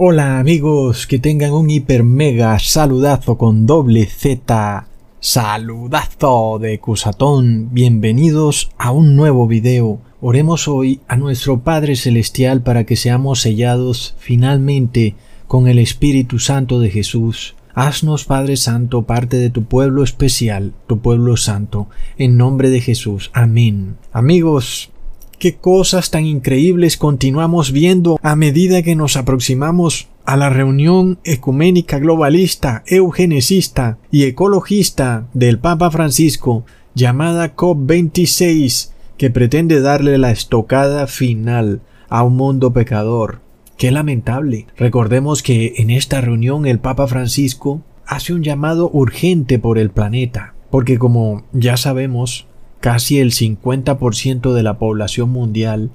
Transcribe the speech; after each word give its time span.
Hola 0.00 0.38
amigos, 0.38 1.08
que 1.08 1.18
tengan 1.18 1.50
un 1.50 1.68
hiper 1.68 2.04
mega 2.04 2.56
saludazo 2.60 3.36
con 3.36 3.66
doble 3.66 4.06
Z. 4.06 4.86
Saludazo 5.18 6.60
de 6.60 6.78
Cusatón. 6.78 7.70
Bienvenidos 7.72 8.70
a 8.78 8.92
un 8.92 9.16
nuevo 9.16 9.48
video. 9.48 9.98
Oremos 10.20 10.68
hoy 10.68 11.00
a 11.08 11.16
nuestro 11.16 11.64
Padre 11.64 11.96
Celestial 11.96 12.62
para 12.62 12.84
que 12.84 12.94
seamos 12.94 13.40
sellados 13.40 14.14
finalmente 14.18 15.16
con 15.48 15.66
el 15.66 15.80
Espíritu 15.80 16.38
Santo 16.38 16.78
de 16.78 16.90
Jesús. 16.90 17.56
Haznos, 17.74 18.24
Padre 18.24 18.56
Santo, 18.56 19.02
parte 19.02 19.36
de 19.36 19.50
tu 19.50 19.64
pueblo 19.64 20.04
especial, 20.04 20.74
tu 20.86 21.00
pueblo 21.00 21.36
santo, 21.36 21.88
en 22.18 22.36
nombre 22.36 22.70
de 22.70 22.80
Jesús. 22.80 23.32
Amén. 23.34 23.96
Amigos, 24.12 24.92
qué 25.38 25.56
cosas 25.56 26.10
tan 26.10 26.26
increíbles 26.26 26.96
continuamos 26.96 27.72
viendo 27.72 28.18
a 28.22 28.36
medida 28.36 28.82
que 28.82 28.96
nos 28.96 29.16
aproximamos 29.16 30.08
a 30.24 30.36
la 30.36 30.50
reunión 30.50 31.18
ecuménica 31.24 31.98
globalista, 31.98 32.82
eugenesista 32.86 33.98
y 34.10 34.24
ecologista 34.24 35.28
del 35.32 35.58
Papa 35.58 35.90
Francisco, 35.90 36.64
llamada 36.94 37.54
COP26, 37.54 38.90
que 39.16 39.30
pretende 39.30 39.80
darle 39.80 40.18
la 40.18 40.30
estocada 40.30 41.06
final 41.06 41.80
a 42.08 42.24
un 42.24 42.36
mundo 42.36 42.72
pecador. 42.72 43.40
Qué 43.76 43.90
lamentable. 43.92 44.66
Recordemos 44.76 45.42
que 45.42 45.74
en 45.76 45.90
esta 45.90 46.20
reunión 46.20 46.66
el 46.66 46.80
Papa 46.80 47.06
Francisco 47.06 47.82
hace 48.06 48.32
un 48.32 48.42
llamado 48.42 48.90
urgente 48.92 49.58
por 49.58 49.78
el 49.78 49.90
planeta, 49.90 50.54
porque 50.70 50.98
como 50.98 51.44
ya 51.52 51.76
sabemos, 51.76 52.47
Casi 52.80 53.18
el 53.18 53.32
50% 53.32 54.52
de 54.52 54.62
la 54.62 54.78
población 54.78 55.30
mundial 55.30 55.90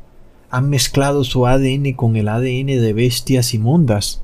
han 0.49 0.69
mezclado 0.69 1.23
su 1.23 1.47
ADN 1.47 1.93
con 1.93 2.15
el 2.15 2.27
ADN 2.27 2.67
de 2.67 2.93
bestias 2.93 3.53
inmundas, 3.53 4.21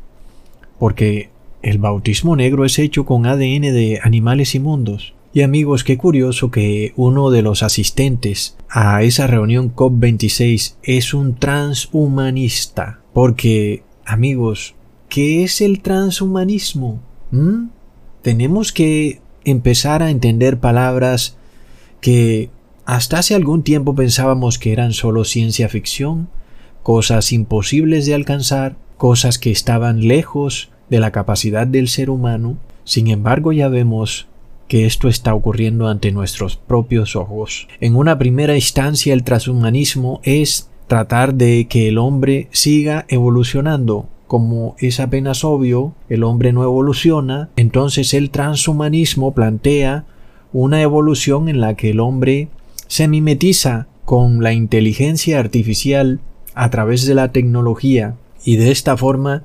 porque 0.77 1.29
el 1.61 1.77
bautismo 1.77 2.35
negro 2.35 2.65
es 2.65 2.77
hecho 2.77 3.05
con 3.05 3.25
ADN 3.25 3.61
de 3.61 3.99
animales 4.03 4.55
inmundos. 4.55 5.13
Y 5.33 5.41
amigos, 5.41 5.83
qué 5.83 5.97
curioso 5.97 6.51
que 6.51 6.93
uno 6.95 7.29
de 7.29 7.41
los 7.41 7.63
asistentes 7.63 8.57
a 8.69 9.03
esa 9.03 9.27
reunión 9.27 9.73
COP26 9.75 10.75
es 10.83 11.13
un 11.13 11.35
transhumanista, 11.35 12.99
porque, 13.13 13.83
amigos, 14.05 14.75
¿qué 15.07 15.43
es 15.43 15.61
el 15.61 15.81
transhumanismo? 15.81 16.99
¿Mm? 17.31 17.69
Tenemos 18.21 18.71
que 18.71 19.21
empezar 19.45 20.03
a 20.03 20.09
entender 20.09 20.59
palabras 20.59 21.37
que 22.01 22.49
hasta 22.85 23.19
hace 23.19 23.35
algún 23.35 23.63
tiempo 23.63 23.95
pensábamos 23.95 24.57
que 24.57 24.71
eran 24.71 24.93
solo 24.93 25.23
ciencia 25.23 25.69
ficción, 25.69 26.29
cosas 26.83 27.31
imposibles 27.33 28.05
de 28.05 28.15
alcanzar, 28.15 28.75
cosas 28.97 29.37
que 29.37 29.51
estaban 29.51 30.07
lejos 30.07 30.71
de 30.89 30.99
la 30.99 31.11
capacidad 31.11 31.67
del 31.67 31.87
ser 31.87 32.09
humano, 32.09 32.57
sin 32.83 33.07
embargo 33.07 33.51
ya 33.51 33.67
vemos 33.67 34.27
que 34.67 34.85
esto 34.85 35.07
está 35.07 35.33
ocurriendo 35.33 35.87
ante 35.87 36.11
nuestros 36.11 36.55
propios 36.55 37.15
ojos. 37.15 37.67
En 37.79 37.95
una 37.95 38.17
primera 38.17 38.55
instancia 38.55 39.13
el 39.13 39.23
transhumanismo 39.23 40.21
es 40.23 40.69
tratar 40.87 41.33
de 41.33 41.67
que 41.67 41.87
el 41.87 41.97
hombre 41.97 42.47
siga 42.51 43.05
evolucionando. 43.09 44.07
Como 44.27 44.75
es 44.79 44.99
apenas 44.99 45.43
obvio, 45.43 45.95
el 46.07 46.23
hombre 46.23 46.53
no 46.53 46.63
evoluciona, 46.63 47.49
entonces 47.55 48.13
el 48.13 48.29
transhumanismo 48.29 49.33
plantea 49.33 50.05
una 50.53 50.81
evolución 50.81 51.49
en 51.49 51.61
la 51.61 51.75
que 51.75 51.91
el 51.91 51.99
hombre 51.99 52.49
se 52.87 53.07
mimetiza 53.07 53.87
con 54.05 54.41
la 54.43 54.53
inteligencia 54.53 55.39
artificial 55.39 56.19
a 56.55 56.69
través 56.69 57.05
de 57.05 57.15
la 57.15 57.31
tecnología 57.31 58.15
y 58.43 58.55
de 58.55 58.71
esta 58.71 58.97
forma 58.97 59.43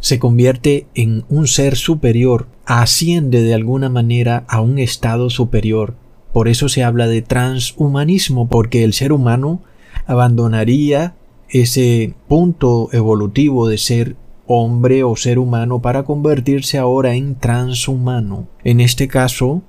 se 0.00 0.18
convierte 0.18 0.86
en 0.94 1.24
un 1.28 1.46
ser 1.46 1.76
superior, 1.76 2.46
asciende 2.64 3.42
de 3.42 3.54
alguna 3.54 3.90
manera 3.90 4.44
a 4.48 4.62
un 4.62 4.78
estado 4.78 5.28
superior. 5.28 5.94
Por 6.32 6.48
eso 6.48 6.68
se 6.68 6.82
habla 6.82 7.06
de 7.06 7.22
transhumanismo, 7.22 8.48
porque 8.48 8.82
el 8.84 8.94
ser 8.94 9.12
humano 9.12 9.60
abandonaría 10.06 11.14
ese 11.50 12.14
punto 12.28 12.88
evolutivo 12.92 13.68
de 13.68 13.78
ser 13.78 14.16
hombre 14.46 15.04
o 15.04 15.14
ser 15.16 15.38
humano 15.38 15.80
para 15.80 16.04
convertirse 16.04 16.78
ahora 16.78 17.14
en 17.14 17.34
transhumano. 17.34 18.48
En 18.64 18.80
este 18.80 19.06
caso, 19.06 19.62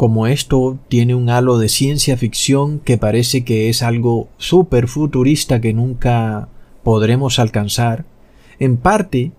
como 0.00 0.26
esto 0.26 0.78
tiene 0.88 1.14
un 1.14 1.28
halo 1.28 1.58
de 1.58 1.68
ciencia 1.68 2.16
ficción 2.16 2.78
que 2.78 2.96
parece 2.96 3.44
que 3.44 3.68
es 3.68 3.82
algo 3.82 4.28
súper 4.38 4.88
futurista 4.88 5.60
que 5.60 5.74
nunca 5.74 6.48
podremos 6.82 7.38
alcanzar, 7.38 8.06
en 8.58 8.78
parte, 8.78 9.32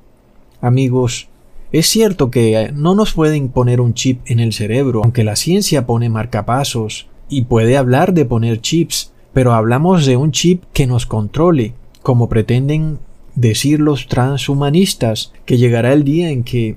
amigos, 0.62 1.30
es 1.72 1.88
cierto 1.88 2.30
que 2.30 2.72
no 2.76 2.94
nos 2.94 3.14
pueden 3.14 3.50
poner 3.50 3.82
un 3.82 3.96
chip 3.96 4.22
en 4.28 4.40
el 4.40 4.54
cerebro, 4.54 5.02
aunque 5.04 5.24
la 5.24 5.36
ciencia 5.36 5.88
pone 5.88 6.10
marcapasos 6.10 7.08
y 7.28 7.46
puede 7.46 7.76
hablar 7.76 8.14
de 8.14 8.26
poner 8.26 8.62
chips, 8.62 9.14
pero 9.34 9.54
hablamos 9.54 10.06
de 10.06 10.16
un 10.16 10.32
chip 10.32 10.62
que 10.74 10.86
nos 10.86 11.08
controle, 11.08 11.74
como 12.04 12.30
pretenden 12.30 13.00
decir 13.34 13.80
los 13.80 14.06
transhumanistas, 14.06 15.34
que 15.46 15.58
llegará 15.58 15.92
el 15.92 16.04
día 16.04 16.30
en 16.30 16.44
que, 16.44 16.76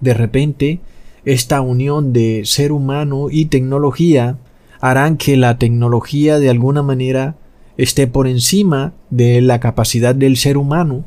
de 0.00 0.14
repente, 0.14 0.80
esta 1.26 1.60
unión 1.60 2.12
de 2.12 2.42
ser 2.44 2.72
humano 2.72 3.26
y 3.30 3.46
tecnología 3.46 4.38
harán 4.80 5.16
que 5.16 5.36
la 5.36 5.58
tecnología 5.58 6.38
de 6.38 6.48
alguna 6.48 6.82
manera 6.82 7.34
esté 7.76 8.06
por 8.06 8.28
encima 8.28 8.94
de 9.10 9.40
la 9.40 9.58
capacidad 9.58 10.14
del 10.14 10.36
ser 10.36 10.56
humano. 10.56 11.04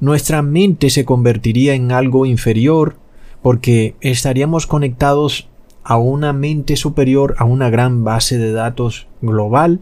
Nuestra 0.00 0.42
mente 0.42 0.90
se 0.90 1.06
convertiría 1.06 1.74
en 1.74 1.92
algo 1.92 2.26
inferior 2.26 2.96
porque 3.40 3.96
estaríamos 4.02 4.66
conectados 4.66 5.48
a 5.82 5.96
una 5.96 6.34
mente 6.34 6.76
superior, 6.76 7.34
a 7.38 7.44
una 7.44 7.70
gran 7.70 8.04
base 8.04 8.36
de 8.36 8.52
datos 8.52 9.06
global 9.22 9.80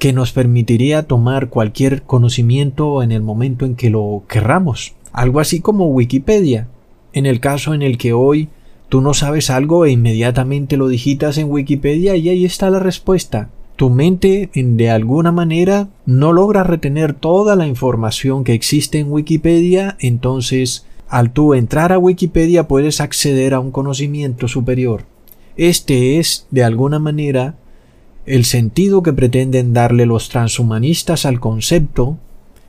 que 0.00 0.12
nos 0.12 0.32
permitiría 0.32 1.06
tomar 1.06 1.50
cualquier 1.50 2.02
conocimiento 2.02 3.00
en 3.00 3.12
el 3.12 3.22
momento 3.22 3.64
en 3.64 3.76
que 3.76 3.90
lo 3.90 4.24
querramos. 4.28 4.94
Algo 5.12 5.38
así 5.38 5.60
como 5.60 5.86
Wikipedia. 5.86 6.66
En 7.12 7.26
el 7.26 7.38
caso 7.38 7.74
en 7.74 7.82
el 7.82 7.96
que 7.96 8.12
hoy 8.12 8.48
Tú 8.88 9.00
no 9.00 9.14
sabes 9.14 9.50
algo 9.50 9.84
e 9.84 9.90
inmediatamente 9.90 10.76
lo 10.76 10.88
digitas 10.88 11.38
en 11.38 11.50
Wikipedia 11.50 12.16
y 12.16 12.28
ahí 12.28 12.44
está 12.44 12.70
la 12.70 12.78
respuesta. 12.78 13.50
Tu 13.76 13.90
mente, 13.90 14.50
de 14.54 14.90
alguna 14.90 15.32
manera, 15.32 15.88
no 16.06 16.32
logra 16.32 16.62
retener 16.62 17.12
toda 17.12 17.56
la 17.56 17.66
información 17.66 18.44
que 18.44 18.52
existe 18.52 19.00
en 19.00 19.10
Wikipedia, 19.10 19.96
entonces, 19.98 20.86
al 21.08 21.32
tú 21.32 21.54
entrar 21.54 21.92
a 21.92 21.98
Wikipedia 21.98 22.68
puedes 22.68 23.00
acceder 23.00 23.52
a 23.52 23.58
un 23.58 23.72
conocimiento 23.72 24.46
superior. 24.46 25.06
Este 25.56 26.18
es, 26.18 26.46
de 26.50 26.62
alguna 26.62 27.00
manera, 27.00 27.56
el 28.26 28.44
sentido 28.44 29.02
que 29.02 29.12
pretenden 29.12 29.72
darle 29.72 30.06
los 30.06 30.28
transhumanistas 30.28 31.26
al 31.26 31.40
concepto 31.40 32.16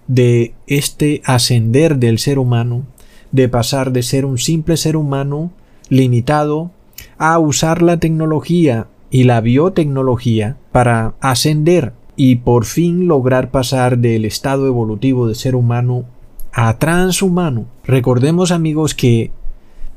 de 0.07 0.53
este 0.67 1.21
ascender 1.23 1.97
del 1.97 2.19
ser 2.19 2.39
humano, 2.39 2.83
de 3.31 3.47
pasar 3.47 3.91
de 3.91 4.03
ser 4.03 4.25
un 4.25 4.37
simple 4.37 4.75
ser 4.77 4.97
humano 4.97 5.51
limitado 5.89 6.71
a 7.17 7.39
usar 7.39 7.81
la 7.81 7.97
tecnología 7.97 8.87
y 9.09 9.23
la 9.23 9.41
biotecnología 9.41 10.57
para 10.71 11.13
ascender 11.21 11.93
y 12.15 12.37
por 12.37 12.65
fin 12.65 13.07
lograr 13.07 13.51
pasar 13.51 13.97
del 13.97 14.25
estado 14.25 14.67
evolutivo 14.67 15.27
de 15.27 15.35
ser 15.35 15.55
humano 15.55 16.05
a 16.51 16.77
transhumano. 16.77 17.65
Recordemos 17.85 18.51
amigos 18.51 18.95
que 18.95 19.31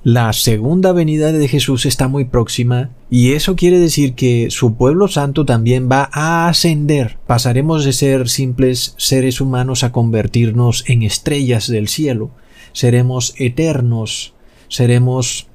la 0.05 0.33
segunda 0.33 0.93
venida 0.93 1.33
de 1.33 1.49
Jesús 1.49 1.85
está 1.85 2.07
muy 2.09 2.25
próxima 2.25 2.91
y 3.11 3.33
eso 3.33 3.57
quiere 3.57 3.81
decir 3.81 4.15
que 4.15 4.49
su 4.51 4.75
pueblo 4.75 5.09
santo 5.09 5.45
también 5.45 5.89
va 5.91 6.09
a 6.13 6.49
ascender. 6.49 7.19
Pasaremos 7.27 7.85
de 7.85 7.93
ser 7.93 8.29
simples 8.29 8.95
seres 8.97 9.41
humanos 9.41 9.83
a 9.83 9.93
convertirnos 9.93 10.85
en 10.87 11.03
estrellas 11.03 11.69
del 11.69 11.89
cielo. 11.89 12.31
Seremos 12.73 13.35
eternos, 13.39 14.35
seremos 14.69 15.48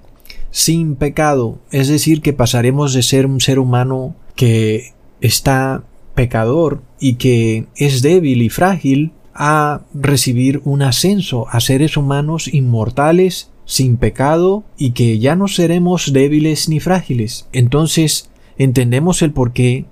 sin 0.53 0.95
pecado, 0.95 1.57
es 1.71 1.87
decir, 1.87 2.21
que 2.21 2.31
pasaremos 2.31 2.93
de 2.93 3.01
ser 3.01 3.25
un 3.25 3.41
ser 3.41 3.57
humano 3.57 4.15
que 4.35 4.93
está 5.19 5.83
pecador 6.13 6.83
y 6.99 7.15
que 7.15 7.65
es 7.75 8.03
débil 8.03 8.43
y 8.43 8.49
frágil 8.49 9.13
a 9.33 9.81
recibir 9.95 10.61
un 10.63 10.83
ascenso 10.83 11.47
a 11.49 11.59
seres 11.59 11.97
humanos 11.97 12.53
inmortales, 12.53 13.49
sin 13.65 13.97
pecado 13.97 14.63
y 14.77 14.91
que 14.91 15.17
ya 15.17 15.35
no 15.35 15.47
seremos 15.47 16.13
débiles 16.13 16.69
ni 16.69 16.79
frágiles. 16.79 17.47
Entonces, 17.51 18.29
entendemos 18.59 19.23
el 19.23 19.31
por 19.31 19.53
qué 19.53 19.85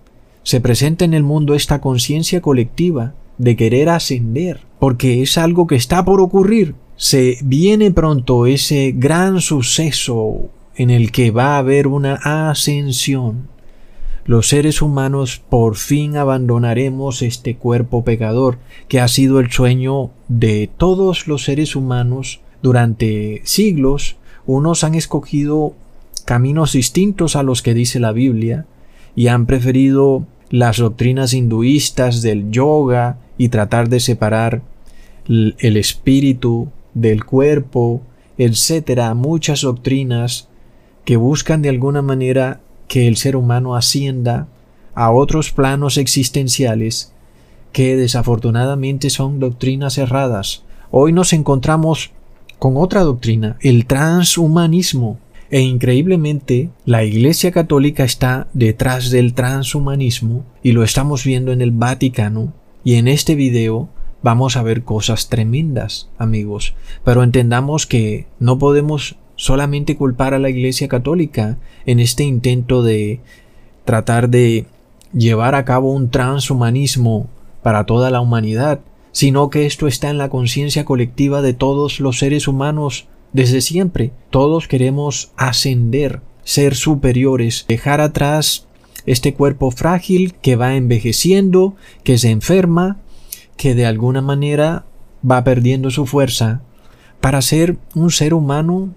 se 0.43 0.61
presenta 0.61 1.05
en 1.05 1.15
el 1.15 1.23
mundo 1.23 1.55
esta 1.55 1.81
conciencia 1.81 2.39
colectiva 2.39 3.15
de 3.41 3.55
querer 3.55 3.89
ascender, 3.89 4.61
porque 4.79 5.23
es 5.23 5.35
algo 5.39 5.65
que 5.65 5.75
está 5.75 6.05
por 6.05 6.21
ocurrir, 6.21 6.75
se 6.95 7.39
viene 7.43 7.89
pronto 7.89 8.45
ese 8.45 8.93
gran 8.95 9.41
suceso 9.41 10.51
en 10.75 10.91
el 10.91 11.11
que 11.11 11.31
va 11.31 11.55
a 11.55 11.57
haber 11.57 11.87
una 11.87 12.19
ascensión. 12.23 13.49
los 14.25 14.47
seres 14.47 14.83
humanos 14.83 15.41
por 15.49 15.75
fin 15.75 16.15
abandonaremos 16.15 17.23
este 17.23 17.55
cuerpo 17.55 18.03
pecador 18.03 18.59
que 18.87 18.99
ha 18.99 19.07
sido 19.07 19.39
el 19.39 19.49
sueño 19.49 20.11
de 20.27 20.69
todos 20.77 21.27
los 21.27 21.43
seres 21.43 21.75
humanos 21.75 22.41
durante 22.61 23.41
siglos. 23.43 24.17
Unos 24.45 24.83
han 24.83 24.93
escogido 24.93 25.73
caminos 26.25 26.73
distintos 26.73 27.35
a 27.35 27.41
los 27.41 27.63
que 27.63 27.73
dice 27.73 27.99
la 27.99 28.11
Biblia 28.11 28.67
y 29.15 29.27
han 29.27 29.47
preferido 29.47 30.27
las 30.51 30.77
doctrinas 30.77 31.33
hinduistas 31.33 32.21
del 32.21 32.51
yoga 32.51 33.17
y 33.41 33.49
tratar 33.49 33.89
de 33.89 33.99
separar 33.99 34.61
el 35.27 35.77
espíritu 35.77 36.67
del 36.93 37.25
cuerpo, 37.25 38.03
etcétera, 38.37 39.15
muchas 39.15 39.61
doctrinas 39.61 40.47
que 41.05 41.15
buscan 41.17 41.63
de 41.63 41.69
alguna 41.69 42.03
manera 42.03 42.61
que 42.87 43.07
el 43.07 43.17
ser 43.17 43.35
humano 43.35 43.75
ascienda 43.75 44.47
a 44.93 45.09
otros 45.09 45.49
planos 45.49 45.97
existenciales 45.97 47.13
que 47.71 47.95
desafortunadamente 47.95 49.09
son 49.09 49.39
doctrinas 49.39 49.97
erradas. 49.97 50.63
Hoy 50.91 51.11
nos 51.11 51.33
encontramos 51.33 52.11
con 52.59 52.77
otra 52.77 53.01
doctrina, 53.01 53.57
el 53.61 53.87
transhumanismo. 53.87 55.17
E 55.49 55.61
increíblemente, 55.61 56.69
la 56.85 57.03
Iglesia 57.03 57.51
Católica 57.51 58.03
está 58.03 58.47
detrás 58.53 59.09
del 59.09 59.33
transhumanismo 59.33 60.45
y 60.61 60.73
lo 60.73 60.83
estamos 60.83 61.25
viendo 61.25 61.51
en 61.51 61.61
el 61.61 61.71
Vaticano. 61.71 62.53
Y 62.83 62.95
en 62.95 63.07
este 63.07 63.35
video 63.35 63.89
vamos 64.23 64.57
a 64.57 64.63
ver 64.63 64.83
cosas 64.83 65.29
tremendas, 65.29 66.09
amigos. 66.17 66.73
Pero 67.03 67.23
entendamos 67.23 67.85
que 67.85 68.27
no 68.39 68.57
podemos 68.57 69.15
solamente 69.35 69.95
culpar 69.95 70.33
a 70.33 70.39
la 70.39 70.49
Iglesia 70.49 70.87
Católica 70.87 71.57
en 71.85 71.99
este 71.99 72.23
intento 72.23 72.83
de 72.83 73.19
tratar 73.85 74.29
de 74.29 74.65
llevar 75.13 75.55
a 75.55 75.65
cabo 75.65 75.91
un 75.91 76.09
transhumanismo 76.09 77.27
para 77.61 77.85
toda 77.85 78.09
la 78.09 78.21
humanidad, 78.21 78.79
sino 79.11 79.49
que 79.49 79.65
esto 79.65 79.87
está 79.87 80.09
en 80.09 80.17
la 80.17 80.29
conciencia 80.29 80.85
colectiva 80.85 81.41
de 81.41 81.53
todos 81.53 81.99
los 81.99 82.19
seres 82.19 82.47
humanos 82.47 83.07
desde 83.33 83.61
siempre. 83.61 84.11
Todos 84.29 84.67
queremos 84.67 85.31
ascender, 85.37 86.21
ser 86.43 86.75
superiores, 86.75 87.65
dejar 87.67 88.01
atrás 88.01 88.67
este 89.05 89.33
cuerpo 89.33 89.71
frágil 89.71 90.33
que 90.41 90.55
va 90.55 90.75
envejeciendo, 90.75 91.75
que 92.03 92.17
se 92.17 92.29
enferma, 92.29 92.97
que 93.57 93.75
de 93.75 93.85
alguna 93.85 94.21
manera 94.21 94.85
va 95.29 95.43
perdiendo 95.43 95.91
su 95.91 96.05
fuerza, 96.05 96.61
para 97.19 97.41
ser 97.41 97.77
un 97.93 98.11
ser 98.11 98.33
humano 98.33 98.93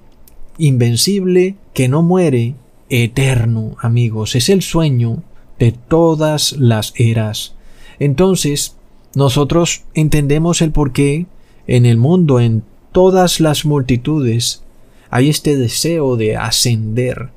invencible, 0.58 1.56
que 1.72 1.88
no 1.88 2.02
muere, 2.02 2.54
eterno, 2.88 3.76
amigos. 3.80 4.34
Es 4.34 4.48
el 4.48 4.62
sueño 4.62 5.22
de 5.58 5.72
todas 5.72 6.52
las 6.52 6.92
eras. 6.96 7.54
Entonces, 7.98 8.76
nosotros 9.14 9.84
entendemos 9.94 10.62
el 10.62 10.72
por 10.72 10.92
qué 10.92 11.26
en 11.66 11.86
el 11.86 11.96
mundo, 11.96 12.40
en 12.40 12.62
todas 12.92 13.40
las 13.40 13.64
multitudes, 13.64 14.62
hay 15.10 15.28
este 15.28 15.56
deseo 15.56 16.16
de 16.16 16.36
ascender, 16.36 17.30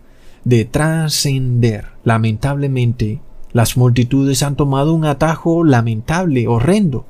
de 0.44 0.66
trascender. 0.66 1.86
Lamentablemente, 2.07 3.19
las 3.51 3.75
multitudes 3.75 4.42
han 4.42 4.56
tomado 4.56 4.94
un 4.94 5.04
atajo 5.04 5.65
lamentable, 5.65 6.48
horrendo, 6.48 7.06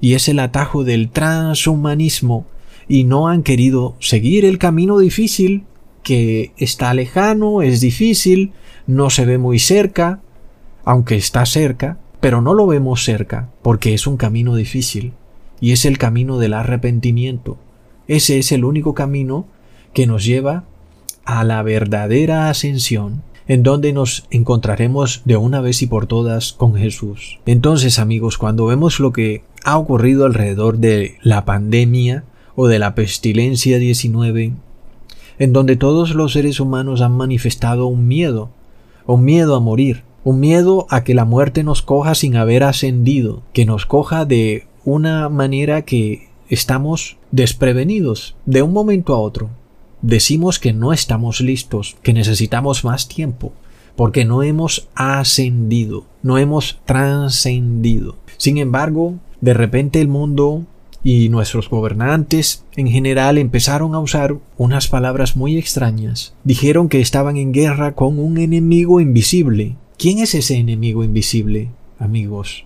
y 0.00 0.14
es 0.14 0.28
el 0.28 0.40
atajo 0.40 0.82
del 0.82 1.08
transhumanismo, 1.10 2.46
y 2.88 3.04
no 3.04 3.28
han 3.28 3.44
querido 3.44 3.94
seguir 4.00 4.44
el 4.44 4.58
camino 4.58 4.98
difícil 4.98 5.62
que 6.02 6.50
está 6.56 6.92
lejano, 6.94 7.62
es 7.62 7.80
difícil, 7.80 8.50
no 8.88 9.08
se 9.08 9.24
ve 9.24 9.38
muy 9.38 9.60
cerca, 9.60 10.18
aunque 10.84 11.14
está 11.14 11.46
cerca, 11.46 12.00
pero 12.18 12.40
no 12.40 12.52
lo 12.52 12.66
vemos 12.66 13.04
cerca 13.04 13.50
porque 13.62 13.94
es 13.94 14.08
un 14.08 14.16
camino 14.16 14.56
difícil 14.56 15.12
y 15.60 15.70
es 15.70 15.84
el 15.84 15.96
camino 15.96 16.38
del 16.38 16.54
arrepentimiento. 16.54 17.56
Ese 18.08 18.40
es 18.40 18.50
el 18.50 18.64
único 18.64 18.94
camino 18.94 19.46
que 19.94 20.08
nos 20.08 20.24
lleva 20.24 20.64
a 21.24 21.44
la 21.44 21.62
verdadera 21.62 22.50
ascensión, 22.50 23.22
en 23.50 23.64
donde 23.64 23.92
nos 23.92 24.28
encontraremos 24.30 25.22
de 25.24 25.36
una 25.36 25.60
vez 25.60 25.82
y 25.82 25.88
por 25.88 26.06
todas 26.06 26.52
con 26.52 26.76
Jesús. 26.76 27.40
Entonces, 27.46 27.98
amigos, 27.98 28.38
cuando 28.38 28.66
vemos 28.66 29.00
lo 29.00 29.12
que 29.12 29.42
ha 29.64 29.76
ocurrido 29.76 30.24
alrededor 30.24 30.78
de 30.78 31.16
la 31.20 31.44
pandemia, 31.44 32.22
o 32.54 32.68
de 32.68 32.78
la 32.78 32.94
pestilencia 32.94 33.80
19, 33.80 34.52
en 35.40 35.52
donde 35.52 35.74
todos 35.74 36.14
los 36.14 36.32
seres 36.32 36.60
humanos 36.60 37.00
han 37.00 37.16
manifestado 37.16 37.88
un 37.88 38.06
miedo, 38.06 38.50
un 39.04 39.24
miedo 39.24 39.56
a 39.56 39.60
morir, 39.60 40.04
un 40.22 40.38
miedo 40.38 40.86
a 40.88 41.02
que 41.02 41.14
la 41.14 41.24
muerte 41.24 41.64
nos 41.64 41.82
coja 41.82 42.14
sin 42.14 42.36
haber 42.36 42.62
ascendido, 42.62 43.42
que 43.52 43.66
nos 43.66 43.84
coja 43.84 44.26
de 44.26 44.68
una 44.84 45.28
manera 45.28 45.82
que 45.82 46.28
estamos 46.48 47.16
desprevenidos 47.32 48.36
de 48.46 48.62
un 48.62 48.72
momento 48.72 49.12
a 49.12 49.18
otro. 49.18 49.50
Decimos 50.02 50.58
que 50.58 50.72
no 50.72 50.92
estamos 50.92 51.40
listos, 51.40 51.96
que 52.02 52.12
necesitamos 52.12 52.84
más 52.84 53.08
tiempo, 53.08 53.52
porque 53.96 54.24
no 54.24 54.42
hemos 54.42 54.88
ascendido, 54.94 56.06
no 56.22 56.38
hemos 56.38 56.80
trascendido. 56.86 58.16
Sin 58.38 58.56
embargo, 58.56 59.18
de 59.40 59.52
repente 59.52 60.00
el 60.00 60.08
mundo 60.08 60.64
y 61.02 61.28
nuestros 61.28 61.68
gobernantes 61.68 62.64
en 62.76 62.88
general 62.88 63.38
empezaron 63.38 63.94
a 63.94 63.98
usar 64.00 64.36
unas 64.56 64.88
palabras 64.88 65.36
muy 65.36 65.56
extrañas. 65.56 66.34
Dijeron 66.44 66.88
que 66.88 67.00
estaban 67.00 67.36
en 67.36 67.52
guerra 67.52 67.94
con 67.94 68.18
un 68.18 68.38
enemigo 68.38 69.00
invisible. 69.00 69.76
¿Quién 69.98 70.18
es 70.18 70.34
ese 70.34 70.56
enemigo 70.56 71.04
invisible, 71.04 71.70
amigos? 71.98 72.64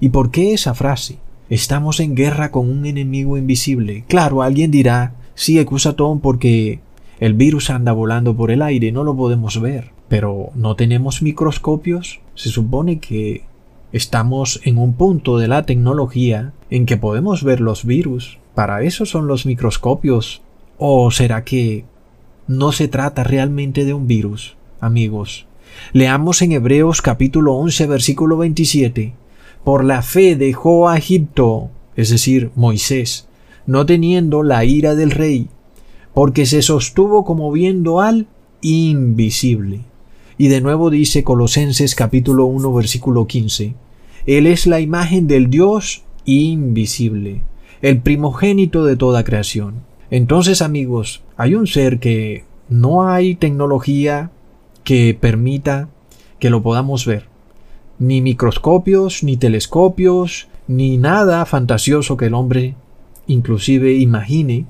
¿Y 0.00 0.10
por 0.10 0.30
qué 0.30 0.54
esa 0.54 0.74
frase? 0.74 1.18
Estamos 1.50 2.00
en 2.00 2.14
guerra 2.14 2.50
con 2.50 2.70
un 2.70 2.86
enemigo 2.86 3.36
invisible. 3.36 4.04
Claro, 4.08 4.42
alguien 4.42 4.70
dirá, 4.70 5.14
sí, 5.40 5.58
Ecusatón, 5.58 6.20
porque 6.20 6.80
el 7.18 7.34
virus 7.34 7.70
anda 7.70 7.92
volando 7.92 8.36
por 8.36 8.50
el 8.50 8.62
aire, 8.62 8.92
no 8.92 9.04
lo 9.04 9.16
podemos 9.16 9.60
ver. 9.60 9.90
Pero 10.08 10.50
¿no 10.54 10.74
tenemos 10.76 11.22
microscopios? 11.22 12.20
Se 12.34 12.48
supone 12.48 12.98
que 12.98 13.44
Estamos 13.92 14.60
en 14.62 14.78
un 14.78 14.92
punto 14.92 15.38
de 15.38 15.48
la 15.48 15.66
tecnología 15.66 16.52
en 16.70 16.86
que 16.86 16.96
podemos 16.96 17.42
ver 17.42 17.60
los 17.60 17.84
virus. 17.84 18.38
Para 18.54 18.82
eso 18.82 19.04
son 19.04 19.26
los 19.26 19.46
microscopios. 19.46 20.42
¿O 20.78 21.10
será 21.10 21.42
que 21.42 21.84
no 22.46 22.70
se 22.70 22.86
trata 22.86 23.24
realmente 23.24 23.84
de 23.84 23.92
un 23.92 24.06
virus, 24.06 24.56
amigos? 24.80 25.46
Leamos 25.92 26.40
en 26.42 26.52
Hebreos 26.52 27.02
capítulo 27.02 27.54
11 27.54 27.86
versículo 27.88 28.36
27. 28.36 29.12
Por 29.64 29.84
la 29.84 30.02
fe 30.02 30.36
dejó 30.36 30.88
a 30.88 30.96
Egipto, 30.96 31.70
es 31.96 32.10
decir, 32.10 32.52
Moisés, 32.54 33.26
no 33.70 33.86
teniendo 33.86 34.42
la 34.42 34.64
ira 34.64 34.96
del 34.96 35.12
rey, 35.12 35.46
porque 36.12 36.44
se 36.44 36.60
sostuvo 36.60 37.24
como 37.24 37.52
viendo 37.52 38.00
al 38.00 38.26
invisible. 38.62 39.82
Y 40.36 40.48
de 40.48 40.60
nuevo 40.60 40.90
dice 40.90 41.22
Colosenses 41.22 41.94
capítulo 41.94 42.46
1 42.46 42.74
versículo 42.74 43.28
15. 43.28 43.74
Él 44.26 44.48
es 44.48 44.66
la 44.66 44.80
imagen 44.80 45.28
del 45.28 45.50
Dios 45.50 46.02
invisible, 46.24 47.42
el 47.80 48.00
primogénito 48.00 48.84
de 48.84 48.96
toda 48.96 49.22
creación. 49.22 49.84
Entonces 50.10 50.62
amigos, 50.62 51.22
hay 51.36 51.54
un 51.54 51.68
ser 51.68 52.00
que 52.00 52.42
no 52.68 53.08
hay 53.08 53.36
tecnología 53.36 54.32
que 54.82 55.14
permita 55.14 55.88
que 56.40 56.50
lo 56.50 56.60
podamos 56.60 57.06
ver. 57.06 57.26
Ni 58.00 58.20
microscopios, 58.20 59.22
ni 59.22 59.36
telescopios, 59.36 60.48
ni 60.66 60.96
nada 60.96 61.46
fantasioso 61.46 62.16
que 62.16 62.26
el 62.26 62.34
hombre 62.34 62.74
inclusive 63.30 63.94
imagine, 63.94 64.66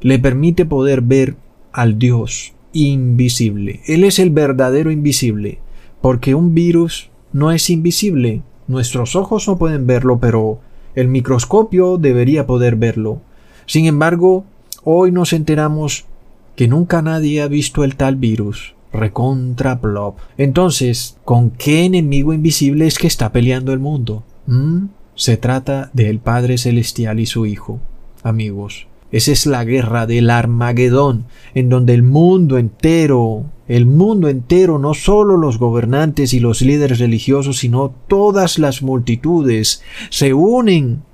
le 0.00 0.18
permite 0.18 0.64
poder 0.64 1.00
ver 1.00 1.36
al 1.72 1.98
Dios 1.98 2.52
invisible. 2.72 3.80
Él 3.86 4.04
es 4.04 4.18
el 4.18 4.30
verdadero 4.30 4.90
invisible, 4.90 5.58
porque 6.00 6.34
un 6.34 6.54
virus 6.54 7.10
no 7.32 7.50
es 7.52 7.70
invisible. 7.70 8.42
Nuestros 8.68 9.16
ojos 9.16 9.46
no 9.48 9.58
pueden 9.58 9.86
verlo, 9.86 10.18
pero 10.20 10.60
el 10.94 11.08
microscopio 11.08 11.98
debería 11.98 12.46
poder 12.46 12.76
verlo. 12.76 13.20
Sin 13.66 13.86
embargo, 13.86 14.44
hoy 14.84 15.12
nos 15.12 15.32
enteramos 15.32 16.06
que 16.54 16.68
nunca 16.68 17.02
nadie 17.02 17.42
ha 17.42 17.48
visto 17.48 17.84
el 17.84 17.96
tal 17.96 18.16
virus. 18.16 18.74
Recontra 18.92 19.80
plop. 19.80 20.18
Entonces, 20.38 21.18
¿con 21.24 21.50
qué 21.50 21.84
enemigo 21.84 22.32
invisible 22.32 22.86
es 22.86 22.98
que 22.98 23.06
está 23.06 23.32
peleando 23.32 23.72
el 23.72 23.78
mundo? 23.78 24.22
¿Mm? 24.46 24.86
Se 25.14 25.36
trata 25.36 25.90
del 25.92 26.18
Padre 26.18 26.56
Celestial 26.56 27.20
y 27.20 27.26
su 27.26 27.46
Hijo. 27.46 27.80
Amigos, 28.26 28.88
esa 29.12 29.30
es 29.30 29.46
la 29.46 29.62
guerra 29.62 30.04
del 30.04 30.30
Armagedón, 30.30 31.26
en 31.54 31.68
donde 31.68 31.94
el 31.94 32.02
mundo 32.02 32.58
entero, 32.58 33.44
el 33.68 33.86
mundo 33.86 34.28
entero, 34.28 34.80
no 34.80 34.94
solo 34.94 35.36
los 35.36 35.60
gobernantes 35.60 36.34
y 36.34 36.40
los 36.40 36.60
líderes 36.60 36.98
religiosos, 36.98 37.58
sino 37.58 37.94
todas 38.08 38.58
las 38.58 38.82
multitudes, 38.82 39.80
se 40.10 40.34
unen, 40.34 41.04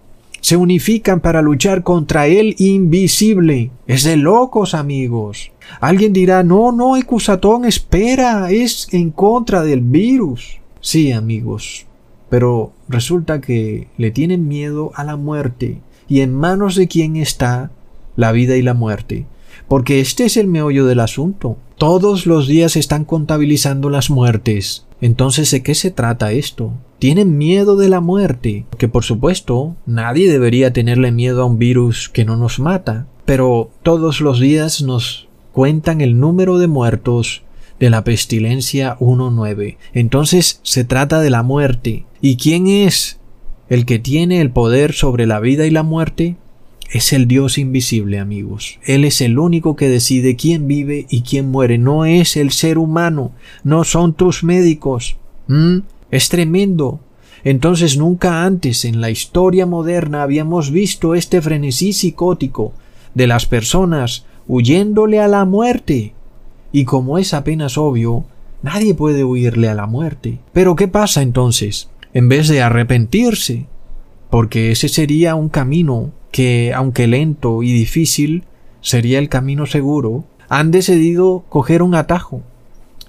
se 0.40 0.56
unifican 0.56 1.20
para 1.20 1.42
luchar 1.42 1.82
contra 1.82 2.28
el 2.28 2.54
invisible. 2.56 3.72
Es 3.86 4.04
de 4.04 4.16
locos, 4.16 4.72
amigos. 4.72 5.52
Alguien 5.82 6.14
dirá, 6.14 6.42
no, 6.42 6.72
no, 6.72 6.96
Ecusatón, 6.96 7.66
espera, 7.66 8.50
es 8.50 8.88
en 8.90 9.10
contra 9.10 9.60
del 9.60 9.82
virus. 9.82 10.60
Sí, 10.80 11.12
amigos, 11.12 11.84
pero 12.30 12.72
resulta 12.88 13.42
que 13.42 13.88
le 13.98 14.10
tienen 14.12 14.48
miedo 14.48 14.92
a 14.94 15.04
la 15.04 15.16
muerte. 15.16 15.82
¿Y 16.12 16.20
en 16.20 16.34
manos 16.34 16.76
de 16.76 16.88
quién 16.88 17.16
está 17.16 17.70
la 18.16 18.32
vida 18.32 18.58
y 18.58 18.60
la 18.60 18.74
muerte? 18.74 19.24
Porque 19.66 20.00
este 20.00 20.26
es 20.26 20.36
el 20.36 20.46
meollo 20.46 20.84
del 20.84 21.00
asunto. 21.00 21.56
Todos 21.78 22.26
los 22.26 22.46
días 22.46 22.76
están 22.76 23.06
contabilizando 23.06 23.88
las 23.88 24.10
muertes. 24.10 24.84
Entonces, 25.00 25.50
¿de 25.50 25.62
qué 25.62 25.74
se 25.74 25.90
trata 25.90 26.32
esto? 26.32 26.74
Tienen 26.98 27.38
miedo 27.38 27.76
de 27.76 27.88
la 27.88 28.02
muerte, 28.02 28.66
que 28.76 28.88
por 28.88 29.04
supuesto 29.04 29.74
nadie 29.86 30.30
debería 30.30 30.70
tenerle 30.74 31.12
miedo 31.12 31.40
a 31.40 31.46
un 31.46 31.58
virus 31.58 32.10
que 32.10 32.26
no 32.26 32.36
nos 32.36 32.58
mata, 32.58 33.06
pero 33.24 33.70
todos 33.82 34.20
los 34.20 34.38
días 34.38 34.82
nos 34.82 35.28
cuentan 35.52 36.02
el 36.02 36.20
número 36.20 36.58
de 36.58 36.66
muertos 36.66 37.42
de 37.80 37.88
la 37.88 38.04
pestilencia 38.04 38.98
1.9. 38.98 39.78
Entonces 39.94 40.60
se 40.62 40.84
trata 40.84 41.20
de 41.20 41.30
la 41.30 41.42
muerte. 41.42 42.04
¿Y 42.20 42.36
quién 42.36 42.66
es 42.66 43.18
el 43.72 43.86
que 43.86 43.98
tiene 43.98 44.42
el 44.42 44.50
poder 44.50 44.92
sobre 44.92 45.26
la 45.26 45.40
vida 45.40 45.64
y 45.64 45.70
la 45.70 45.82
muerte? 45.82 46.36
Es 46.90 47.14
el 47.14 47.26
Dios 47.26 47.56
invisible, 47.56 48.18
amigos. 48.18 48.78
Él 48.84 49.02
es 49.06 49.22
el 49.22 49.38
único 49.38 49.76
que 49.76 49.88
decide 49.88 50.36
quién 50.36 50.68
vive 50.68 51.06
y 51.08 51.22
quién 51.22 51.50
muere. 51.50 51.78
No 51.78 52.04
es 52.04 52.36
el 52.36 52.50
ser 52.50 52.76
humano. 52.76 53.32
No 53.64 53.84
son 53.84 54.12
tus 54.12 54.44
médicos. 54.44 55.16
¿Mm? 55.46 55.78
Es 56.10 56.28
tremendo. 56.28 57.00
Entonces 57.44 57.96
nunca 57.96 58.44
antes 58.44 58.84
en 58.84 59.00
la 59.00 59.08
historia 59.08 59.64
moderna 59.64 60.22
habíamos 60.22 60.70
visto 60.70 61.14
este 61.14 61.40
frenesí 61.40 61.94
psicótico 61.94 62.74
de 63.14 63.26
las 63.26 63.46
personas 63.46 64.26
huyéndole 64.46 65.18
a 65.18 65.28
la 65.28 65.46
muerte. 65.46 66.12
Y 66.72 66.84
como 66.84 67.16
es 67.16 67.32
apenas 67.32 67.78
obvio, 67.78 68.26
nadie 68.60 68.92
puede 68.92 69.24
huirle 69.24 69.70
a 69.70 69.74
la 69.74 69.86
muerte. 69.86 70.40
Pero 70.52 70.76
¿qué 70.76 70.88
pasa 70.88 71.22
entonces? 71.22 71.88
En 72.14 72.28
vez 72.28 72.48
de 72.48 72.62
arrepentirse, 72.62 73.66
porque 74.30 74.70
ese 74.70 74.88
sería 74.88 75.34
un 75.34 75.48
camino 75.48 76.10
que, 76.30 76.72
aunque 76.74 77.06
lento 77.06 77.62
y 77.62 77.72
difícil, 77.72 78.44
sería 78.80 79.18
el 79.18 79.28
camino 79.28 79.66
seguro, 79.66 80.24
han 80.48 80.70
decidido 80.70 81.44
coger 81.48 81.82
un 81.82 81.94
atajo, 81.94 82.42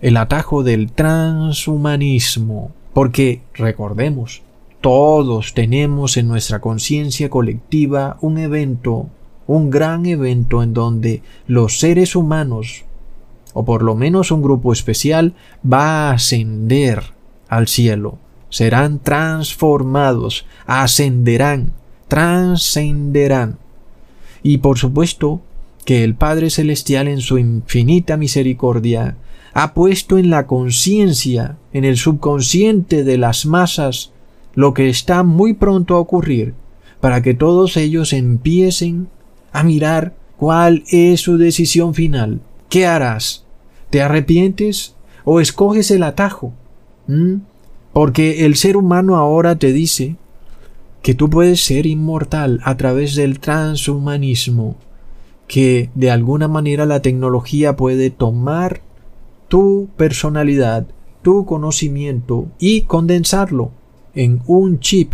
el 0.01 0.17
atajo 0.17 0.63
del 0.63 0.91
transhumanismo, 0.91 2.71
porque, 2.93 3.41
recordemos, 3.53 4.41
todos 4.81 5.53
tenemos 5.53 6.17
en 6.17 6.27
nuestra 6.27 6.59
conciencia 6.59 7.29
colectiva 7.29 8.17
un 8.21 8.37
evento 8.37 9.09
un 9.47 9.69
gran 9.69 10.05
evento 10.05 10.63
en 10.63 10.73
donde 10.73 11.21
los 11.47 11.79
seres 11.79 12.15
humanos, 12.15 12.85
o 13.53 13.65
por 13.65 13.83
lo 13.83 13.95
menos 13.95 14.31
un 14.31 14.41
grupo 14.41 14.71
especial, 14.73 15.33
va 15.69 16.09
a 16.09 16.13
ascender 16.13 17.03
al 17.49 17.67
cielo, 17.67 18.17
serán 18.53 18.99
transformados, 18.99 20.45
ascenderán, 20.67 21.73
trascenderán. 22.07 23.57
Y 24.43 24.59
por 24.59 24.77
supuesto 24.77 25.41
que 25.85 26.03
el 26.03 26.13
Padre 26.13 26.51
Celestial 26.51 27.07
en 27.07 27.19
su 27.19 27.39
infinita 27.39 28.15
misericordia 28.15 29.17
ha 29.55 29.73
puesto 29.73 30.19
en 30.19 30.29
la 30.29 30.45
conciencia, 30.45 31.57
en 31.73 31.83
el 31.83 31.97
subconsciente 31.97 33.03
de 33.03 33.17
las 33.17 33.47
masas, 33.47 34.11
lo 34.53 34.75
que 34.75 34.87
está 34.87 35.23
muy 35.23 35.55
pronto 35.55 35.95
a 35.95 35.99
ocurrir, 35.99 36.53
para 37.01 37.23
que 37.23 37.33
todos 37.33 37.75
ellos 37.75 38.13
empiecen 38.13 39.07
a 39.51 39.63
mirar 39.63 40.13
cuál 40.37 40.83
es 40.91 41.21
su 41.21 41.39
decisión 41.39 41.95
final. 41.95 42.39
¿Qué 42.69 42.85
harás? 42.85 43.45
¿Te 43.89 44.03
arrepientes 44.03 44.93
o 45.25 45.39
escoges 45.39 45.89
el 45.89 46.03
atajo? 46.03 46.53
¿Mm? 47.07 47.37
Porque 47.93 48.45
el 48.45 48.55
ser 48.55 48.75
humano 48.75 49.15
ahora 49.15 49.57
te 49.57 49.71
dice 49.71 50.15
que 51.03 51.13
tú 51.13 51.29
puedes 51.29 51.63
ser 51.63 51.85
inmortal 51.85 52.59
a 52.63 52.75
través 52.75 53.15
del 53.15 53.39
transhumanismo, 53.39 54.75
que 55.47 55.89
de 55.93 56.09
alguna 56.09 56.47
manera 56.47 56.85
la 56.85 57.01
tecnología 57.01 57.75
puede 57.75 58.09
tomar 58.09 58.81
tu 59.47 59.89
personalidad, 59.97 60.87
tu 61.21 61.45
conocimiento 61.45 62.47
y 62.57 62.81
condensarlo 62.81 63.71
en 64.15 64.41
un 64.47 64.79
chip. 64.79 65.13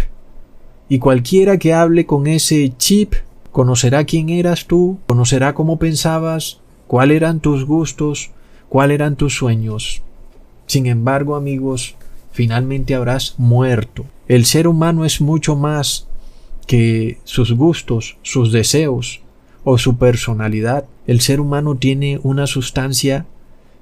Y 0.88 1.00
cualquiera 1.00 1.58
que 1.58 1.74
hable 1.74 2.06
con 2.06 2.28
ese 2.28 2.74
chip 2.78 3.14
conocerá 3.52 4.06
quién 4.06 4.30
eras 4.30 4.66
tú, 4.68 5.00
conocerá 5.08 5.54
cómo 5.54 5.80
pensabas, 5.80 6.62
cuáles 6.88 7.18
eran 7.18 7.42
tus 7.42 7.66
gustos, 7.66 8.32
cuáles 8.70 8.96
eran 8.96 9.16
tus 9.16 9.36
sueños. 9.36 10.02
Sin 10.68 10.86
embargo, 10.86 11.36
amigos, 11.36 11.96
finalmente 12.40 12.96
habrás 12.96 13.36
muerto. 13.38 14.06
El 14.30 14.46
ser 14.46 14.70
humano 14.70 15.04
es 15.04 15.20
mucho 15.20 15.58
más 15.58 16.08
que 16.68 17.18
sus 17.26 17.52
gustos, 17.52 18.16
sus 18.22 18.54
deseos 18.54 19.20
o 19.66 19.78
su 19.78 19.98
personalidad. 19.98 20.86
El 21.06 21.20
ser 21.20 21.42
humano 21.42 21.76
tiene 21.76 22.18
una 22.24 22.48
sustancia 22.48 23.26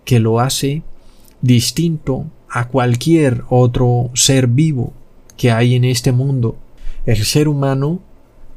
que 0.06 0.20
lo 0.20 0.40
hace 0.40 0.82
distinto 1.44 2.26
a 2.50 2.68
cualquier 2.70 3.44
otro 3.50 4.10
ser 4.16 4.48
vivo 4.48 4.92
que 5.38 5.52
hay 5.52 5.76
en 5.76 5.86
este 5.86 6.12
mundo. 6.12 6.58
El 7.06 7.24
ser 7.26 7.50
humano, 7.50 8.00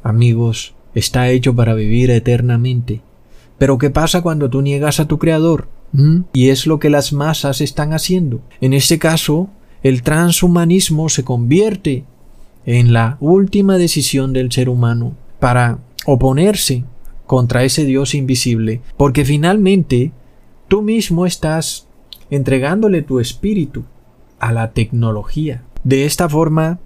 amigos, 0.02 0.72
está 0.94 1.28
hecho 1.28 1.54
para 1.54 1.74
vivir 1.74 2.10
eternamente. 2.10 3.02
Pero 3.58 3.76
¿qué 3.76 3.90
pasa 3.90 4.22
cuando 4.22 4.48
tú 4.48 4.62
niegas 4.62 4.98
a 4.98 5.06
tu 5.06 5.18
Creador? 5.18 5.68
¿Mm? 5.92 6.20
Y 6.32 6.48
es 6.48 6.66
lo 6.66 6.78
que 6.78 6.88
las 6.88 7.12
masas 7.12 7.60
están 7.60 7.92
haciendo. 7.92 8.40
En 8.62 8.72
este 8.72 8.98
caso, 8.98 9.50
el 9.82 10.02
transhumanismo 10.02 11.08
se 11.08 11.24
convierte 11.24 12.04
en 12.66 12.92
la 12.92 13.16
última 13.20 13.78
decisión 13.78 14.32
del 14.32 14.52
ser 14.52 14.68
humano 14.68 15.14
para 15.38 15.78
oponerse 16.06 16.84
contra 17.26 17.64
ese 17.64 17.84
Dios 17.84 18.14
invisible, 18.14 18.82
porque 18.96 19.24
finalmente 19.24 20.12
tú 20.68 20.82
mismo 20.82 21.26
estás 21.26 21.86
entregándole 22.30 23.02
tu 23.02 23.20
espíritu 23.20 23.84
a 24.38 24.52
la 24.52 24.72
tecnología. 24.72 25.62
De 25.84 26.04
esta 26.04 26.28
forma, 26.28 26.78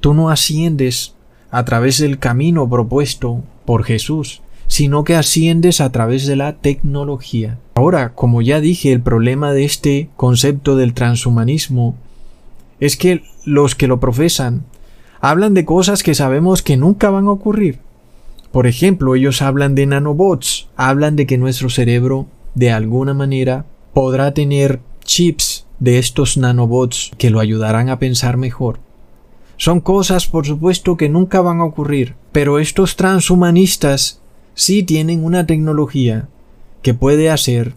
tú 0.00 0.14
no 0.14 0.30
asciendes 0.30 1.14
a 1.50 1.64
través 1.64 1.98
del 1.98 2.18
camino 2.18 2.68
propuesto 2.68 3.42
por 3.64 3.84
Jesús, 3.84 4.42
sino 4.66 5.04
que 5.04 5.14
asciendes 5.14 5.80
a 5.80 5.92
través 5.92 6.26
de 6.26 6.36
la 6.36 6.56
tecnología. 6.56 7.58
Ahora, 7.74 8.14
como 8.14 8.42
ya 8.42 8.60
dije, 8.60 8.92
el 8.92 9.00
problema 9.00 9.52
de 9.52 9.64
este 9.64 10.10
concepto 10.16 10.76
del 10.76 10.94
transhumanismo 10.94 11.94
es 12.84 12.96
que 12.96 13.22
los 13.44 13.74
que 13.74 13.86
lo 13.86 14.00
profesan 14.00 14.64
hablan 15.20 15.54
de 15.54 15.64
cosas 15.64 16.02
que 16.02 16.14
sabemos 16.14 16.62
que 16.62 16.76
nunca 16.76 17.08
van 17.08 17.26
a 17.26 17.30
ocurrir. 17.30 17.78
Por 18.52 18.66
ejemplo, 18.66 19.14
ellos 19.14 19.42
hablan 19.42 19.74
de 19.74 19.86
nanobots, 19.86 20.68
hablan 20.76 21.16
de 21.16 21.26
que 21.26 21.38
nuestro 21.38 21.70
cerebro, 21.70 22.26
de 22.54 22.72
alguna 22.72 23.14
manera, 23.14 23.64
podrá 23.94 24.34
tener 24.34 24.80
chips 25.02 25.66
de 25.78 25.98
estos 25.98 26.36
nanobots 26.36 27.12
que 27.16 27.30
lo 27.30 27.40
ayudarán 27.40 27.88
a 27.88 27.98
pensar 27.98 28.36
mejor. 28.36 28.80
Son 29.56 29.80
cosas, 29.80 30.26
por 30.26 30.46
supuesto, 30.46 30.96
que 30.96 31.08
nunca 31.08 31.40
van 31.40 31.60
a 31.60 31.64
ocurrir, 31.64 32.16
pero 32.32 32.58
estos 32.58 32.96
transhumanistas 32.96 34.20
sí 34.54 34.82
tienen 34.82 35.24
una 35.24 35.46
tecnología 35.46 36.28
que 36.82 36.92
puede 36.92 37.30
hacer 37.30 37.74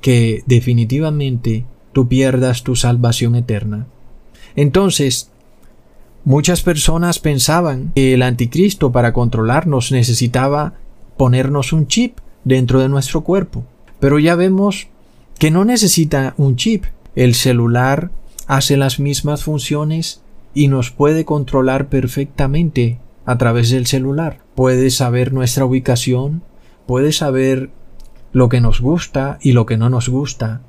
que 0.00 0.42
definitivamente 0.46 1.64
tú 1.92 2.08
pierdas 2.08 2.62
tu 2.62 2.76
salvación 2.76 3.36
eterna. 3.36 3.86
Entonces, 4.56 5.30
muchas 6.24 6.62
personas 6.62 7.18
pensaban 7.18 7.92
que 7.94 8.14
el 8.14 8.22
anticristo 8.22 8.92
para 8.92 9.12
controlarnos 9.12 9.92
necesitaba 9.92 10.74
ponernos 11.16 11.72
un 11.72 11.86
chip 11.86 12.18
dentro 12.44 12.80
de 12.80 12.88
nuestro 12.88 13.22
cuerpo, 13.22 13.64
pero 13.98 14.18
ya 14.18 14.34
vemos 14.34 14.88
que 15.38 15.50
no 15.50 15.64
necesita 15.64 16.34
un 16.36 16.56
chip. 16.56 16.84
El 17.14 17.34
celular 17.34 18.10
hace 18.46 18.76
las 18.76 19.00
mismas 19.00 19.44
funciones 19.44 20.22
y 20.54 20.68
nos 20.68 20.90
puede 20.90 21.24
controlar 21.24 21.88
perfectamente 21.88 22.98
a 23.24 23.38
través 23.38 23.70
del 23.70 23.86
celular. 23.86 24.38
Puede 24.54 24.90
saber 24.90 25.32
nuestra 25.32 25.64
ubicación, 25.64 26.42
puede 26.86 27.12
saber 27.12 27.70
lo 28.32 28.48
que 28.48 28.60
nos 28.60 28.80
gusta 28.80 29.38
y 29.40 29.52
lo 29.52 29.66
que 29.66 29.76
no 29.76 29.88
nos 29.90 30.08
gusta, 30.08 30.62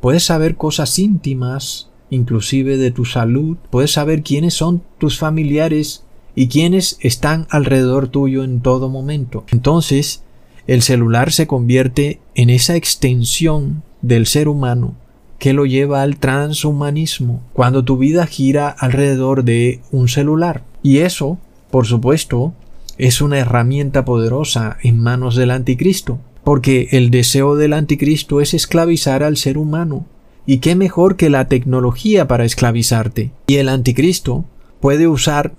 puede 0.00 0.20
saber 0.20 0.56
cosas 0.56 0.98
íntimas, 0.98 1.90
inclusive 2.10 2.76
de 2.76 2.90
tu 2.90 3.04
salud, 3.04 3.56
puedes 3.70 3.92
saber 3.92 4.22
quiénes 4.22 4.54
son 4.54 4.82
tus 4.98 5.18
familiares 5.18 6.04
y 6.34 6.48
quiénes 6.48 6.98
están 7.00 7.46
alrededor 7.50 8.08
tuyo 8.08 8.44
en 8.44 8.60
todo 8.60 8.88
momento. 8.88 9.44
Entonces, 9.50 10.22
el 10.66 10.82
celular 10.82 11.32
se 11.32 11.46
convierte 11.46 12.20
en 12.34 12.50
esa 12.50 12.76
extensión 12.76 13.82
del 14.02 14.26
ser 14.26 14.48
humano 14.48 14.94
que 15.38 15.52
lo 15.52 15.66
lleva 15.66 16.02
al 16.02 16.16
transhumanismo, 16.16 17.42
cuando 17.52 17.84
tu 17.84 17.98
vida 17.98 18.26
gira 18.26 18.68
alrededor 18.68 19.44
de 19.44 19.80
un 19.90 20.08
celular. 20.08 20.64
Y 20.82 20.98
eso, 20.98 21.38
por 21.70 21.86
supuesto, 21.86 22.54
es 22.98 23.20
una 23.20 23.38
herramienta 23.38 24.04
poderosa 24.04 24.78
en 24.82 24.98
manos 24.98 25.36
del 25.36 25.50
anticristo, 25.50 26.18
porque 26.42 26.88
el 26.92 27.10
deseo 27.10 27.56
del 27.56 27.74
anticristo 27.74 28.40
es 28.40 28.54
esclavizar 28.54 29.22
al 29.22 29.36
ser 29.36 29.58
humano, 29.58 30.06
¿Y 30.46 30.58
qué 30.58 30.76
mejor 30.76 31.16
que 31.16 31.28
la 31.28 31.48
tecnología 31.48 32.28
para 32.28 32.44
esclavizarte? 32.44 33.32
Y 33.48 33.56
el 33.56 33.68
anticristo 33.68 34.44
puede 34.80 35.08
usar 35.08 35.54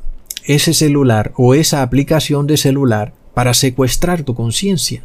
ese 0.46 0.74
celular 0.74 1.34
o 1.36 1.54
esa 1.54 1.82
aplicación 1.84 2.48
de 2.48 2.56
celular 2.56 3.14
para 3.34 3.54
secuestrar 3.54 4.24
tu 4.24 4.34
conciencia. 4.34 5.04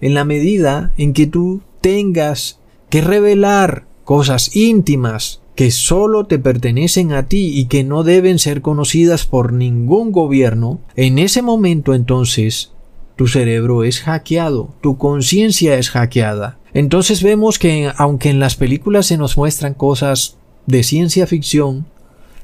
En 0.00 0.14
la 0.14 0.24
medida 0.24 0.92
en 0.96 1.12
que 1.12 1.26
tú 1.26 1.60
tengas 1.82 2.58
que 2.88 3.02
revelar 3.02 3.84
cosas 4.04 4.56
íntimas 4.56 5.42
que 5.54 5.70
solo 5.70 6.24
te 6.24 6.38
pertenecen 6.38 7.12
a 7.12 7.28
ti 7.28 7.52
y 7.54 7.66
que 7.66 7.84
no 7.84 8.04
deben 8.04 8.38
ser 8.38 8.62
conocidas 8.62 9.26
por 9.26 9.52
ningún 9.52 10.10
gobierno, 10.10 10.80
en 10.96 11.18
ese 11.18 11.42
momento 11.42 11.94
entonces 11.94 12.72
tu 13.16 13.28
cerebro 13.28 13.84
es 13.84 14.00
hackeado, 14.00 14.74
tu 14.80 14.96
conciencia 14.96 15.76
es 15.76 15.90
hackeada. 15.90 16.58
Entonces 16.74 17.22
vemos 17.22 17.58
que 17.58 17.90
aunque 17.96 18.30
en 18.30 18.40
las 18.40 18.56
películas 18.56 19.06
se 19.06 19.18
nos 19.18 19.36
muestran 19.36 19.74
cosas 19.74 20.36
de 20.66 20.82
ciencia 20.82 21.26
ficción, 21.26 21.86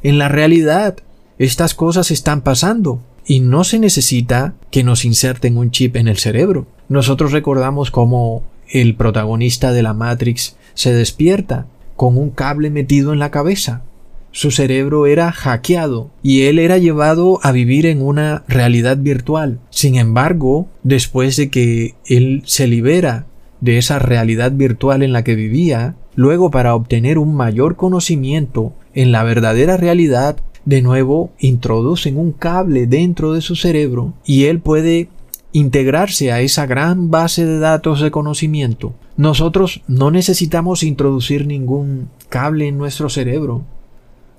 en 0.03 0.19
la 0.19 0.29
realidad 0.29 0.97
estas 1.39 1.75
cosas 1.75 2.11
están 2.11 2.43
pasando 2.43 3.01
y 3.27 3.41
no 3.41 3.65
se 3.65 3.79
necesita 3.79 4.55
que 4.71 4.85
nos 4.85 5.05
inserten 5.05 5.57
un 5.57 5.71
chip 5.71 5.97
en 5.97 6.09
el 6.09 6.19
cerebro. 6.19 6.67
Nosotros 6.89 7.33
recordamos 7.33 7.91
cómo 7.91 8.43
el 8.71 8.97
protagonista 8.97 9.73
de 9.73 9.83
la 9.83 9.95
Matrix 9.95 10.57
se 10.75 10.93
despierta 10.93 11.67
con 11.97 12.17
un 12.17 12.31
cable 12.31 12.71
metido 12.71 13.13
en 13.13 13.19
la 13.19 13.31
cabeza. 13.31 13.83
Su 14.31 14.51
cerebro 14.51 15.07
era 15.07 15.33
hackeado 15.33 16.11
y 16.23 16.43
él 16.43 16.59
era 16.59 16.79
llevado 16.79 17.41
a 17.43 17.51
vivir 17.53 17.87
en 17.87 18.03
una 18.03 18.45
realidad 18.47 18.99
virtual. 18.99 19.59
Sin 19.71 19.97
embargo, 19.97 20.69
después 20.83 21.37
de 21.37 21.51
que 21.51 21.95
él 22.07 22.43
se 22.45 22.67
libera 22.67 23.27
de 23.61 23.79
esa 23.79 23.99
realidad 23.99 24.53
virtual 24.53 25.03
en 25.03 25.13
la 25.13 25.25
que 25.25 25.35
vivía, 25.35 25.97
luego 26.15 26.51
para 26.51 26.75
obtener 26.75 27.19
un 27.19 27.35
mayor 27.35 27.77
conocimiento 27.77 28.73
en 28.95 29.13
la 29.13 29.23
verdadera 29.25 29.77
realidad, 29.77 30.37
de 30.65 30.83
nuevo 30.83 31.31
introducen 31.39 32.19
un 32.19 32.33
cable 32.33 32.87
dentro 32.87 33.33
de 33.33 33.41
su 33.41 33.57
cerebro 33.57 34.13
y 34.25 34.45
él 34.45 34.61
puede 34.61 35.09
integrarse 35.53 36.31
a 36.31 36.41
esa 36.41 36.67
gran 36.67 37.11
base 37.11 37.47
de 37.47 37.59
datos 37.59 38.01
de 38.01 38.11
conocimiento. 38.11 38.93
Nosotros 39.17 39.83
no 39.89 40.11
necesitamos 40.11 40.83
introducir 40.83 41.47
ningún 41.47 42.11
cable 42.29 42.69
en 42.69 42.77
nuestro 42.77 43.09
cerebro. 43.09 43.63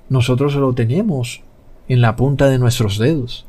Nosotros 0.08 0.54
lo 0.54 0.72
tenemos 0.72 1.42
en 1.88 2.00
la 2.00 2.14
punta 2.14 2.48
de 2.48 2.58
nuestros 2.58 2.98
dedos. 2.98 3.44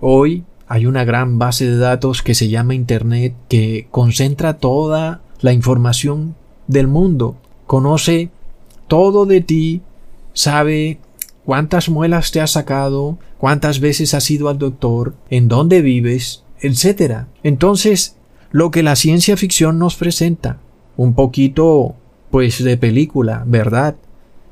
Hoy 0.00 0.44
hay 0.70 0.86
una 0.86 1.04
gran 1.04 1.40
base 1.40 1.68
de 1.68 1.78
datos 1.78 2.22
que 2.22 2.36
se 2.36 2.48
llama 2.48 2.76
Internet 2.76 3.34
que 3.48 3.88
concentra 3.90 4.58
toda 4.58 5.20
la 5.40 5.52
información 5.52 6.36
del 6.68 6.86
mundo, 6.86 7.34
conoce 7.66 8.30
todo 8.86 9.26
de 9.26 9.40
ti, 9.40 9.82
sabe 10.32 11.00
cuántas 11.44 11.88
muelas 11.88 12.30
te 12.30 12.40
has 12.40 12.52
sacado, 12.52 13.18
cuántas 13.36 13.80
veces 13.80 14.14
has 14.14 14.30
ido 14.30 14.48
al 14.48 14.58
doctor, 14.58 15.16
en 15.28 15.48
dónde 15.48 15.82
vives, 15.82 16.44
etc. 16.60 17.24
Entonces, 17.42 18.14
lo 18.52 18.70
que 18.70 18.84
la 18.84 18.94
ciencia 18.94 19.36
ficción 19.36 19.76
nos 19.80 19.96
presenta, 19.96 20.58
un 20.96 21.14
poquito, 21.14 21.96
pues, 22.30 22.62
de 22.62 22.76
película, 22.76 23.42
¿verdad? 23.44 23.96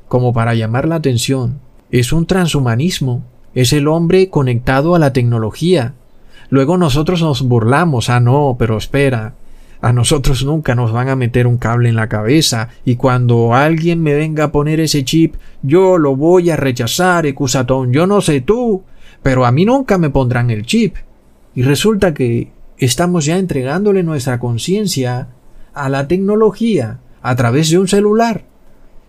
Como 0.09 0.33
para 0.33 0.53
llamar 0.53 0.85
la 0.85 0.95
atención, 0.95 1.61
es 1.91 2.11
un 2.11 2.25
transhumanismo, 2.25 3.23
es 3.55 3.71
el 3.71 3.87
hombre 3.87 4.29
conectado 4.29 4.95
a 4.95 4.99
la 4.99 5.13
tecnología, 5.13 5.93
Luego 6.49 6.77
nosotros 6.77 7.21
nos 7.21 7.43
burlamos, 7.43 8.09
ah 8.09 8.19
no, 8.19 8.55
pero 8.57 8.77
espera, 8.77 9.35
a 9.81 9.93
nosotros 9.93 10.43
nunca 10.43 10.75
nos 10.75 10.91
van 10.91 11.09
a 11.09 11.15
meter 11.15 11.47
un 11.47 11.57
cable 11.57 11.89
en 11.89 11.95
la 11.95 12.09
cabeza 12.09 12.69
y 12.83 12.95
cuando 12.95 13.53
alguien 13.53 14.01
me 14.01 14.13
venga 14.13 14.45
a 14.45 14.51
poner 14.51 14.79
ese 14.79 15.05
chip, 15.05 15.35
yo 15.61 15.97
lo 15.97 16.15
voy 16.15 16.49
a 16.49 16.57
rechazar, 16.57 17.25
Ecusatón, 17.25 17.93
yo 17.93 18.05
no 18.05 18.19
sé 18.21 18.41
tú, 18.41 18.83
pero 19.23 19.45
a 19.45 19.51
mí 19.51 19.65
nunca 19.65 19.97
me 19.97 20.09
pondrán 20.09 20.49
el 20.49 20.65
chip. 20.65 20.95
Y 21.55 21.63
resulta 21.63 22.13
que 22.13 22.51
estamos 22.77 23.25
ya 23.25 23.37
entregándole 23.37 24.03
nuestra 24.03 24.39
conciencia 24.39 25.29
a 25.73 25.89
la 25.89 26.07
tecnología 26.07 26.99
a 27.21 27.35
través 27.35 27.69
de 27.69 27.79
un 27.79 27.87
celular. 27.87 28.43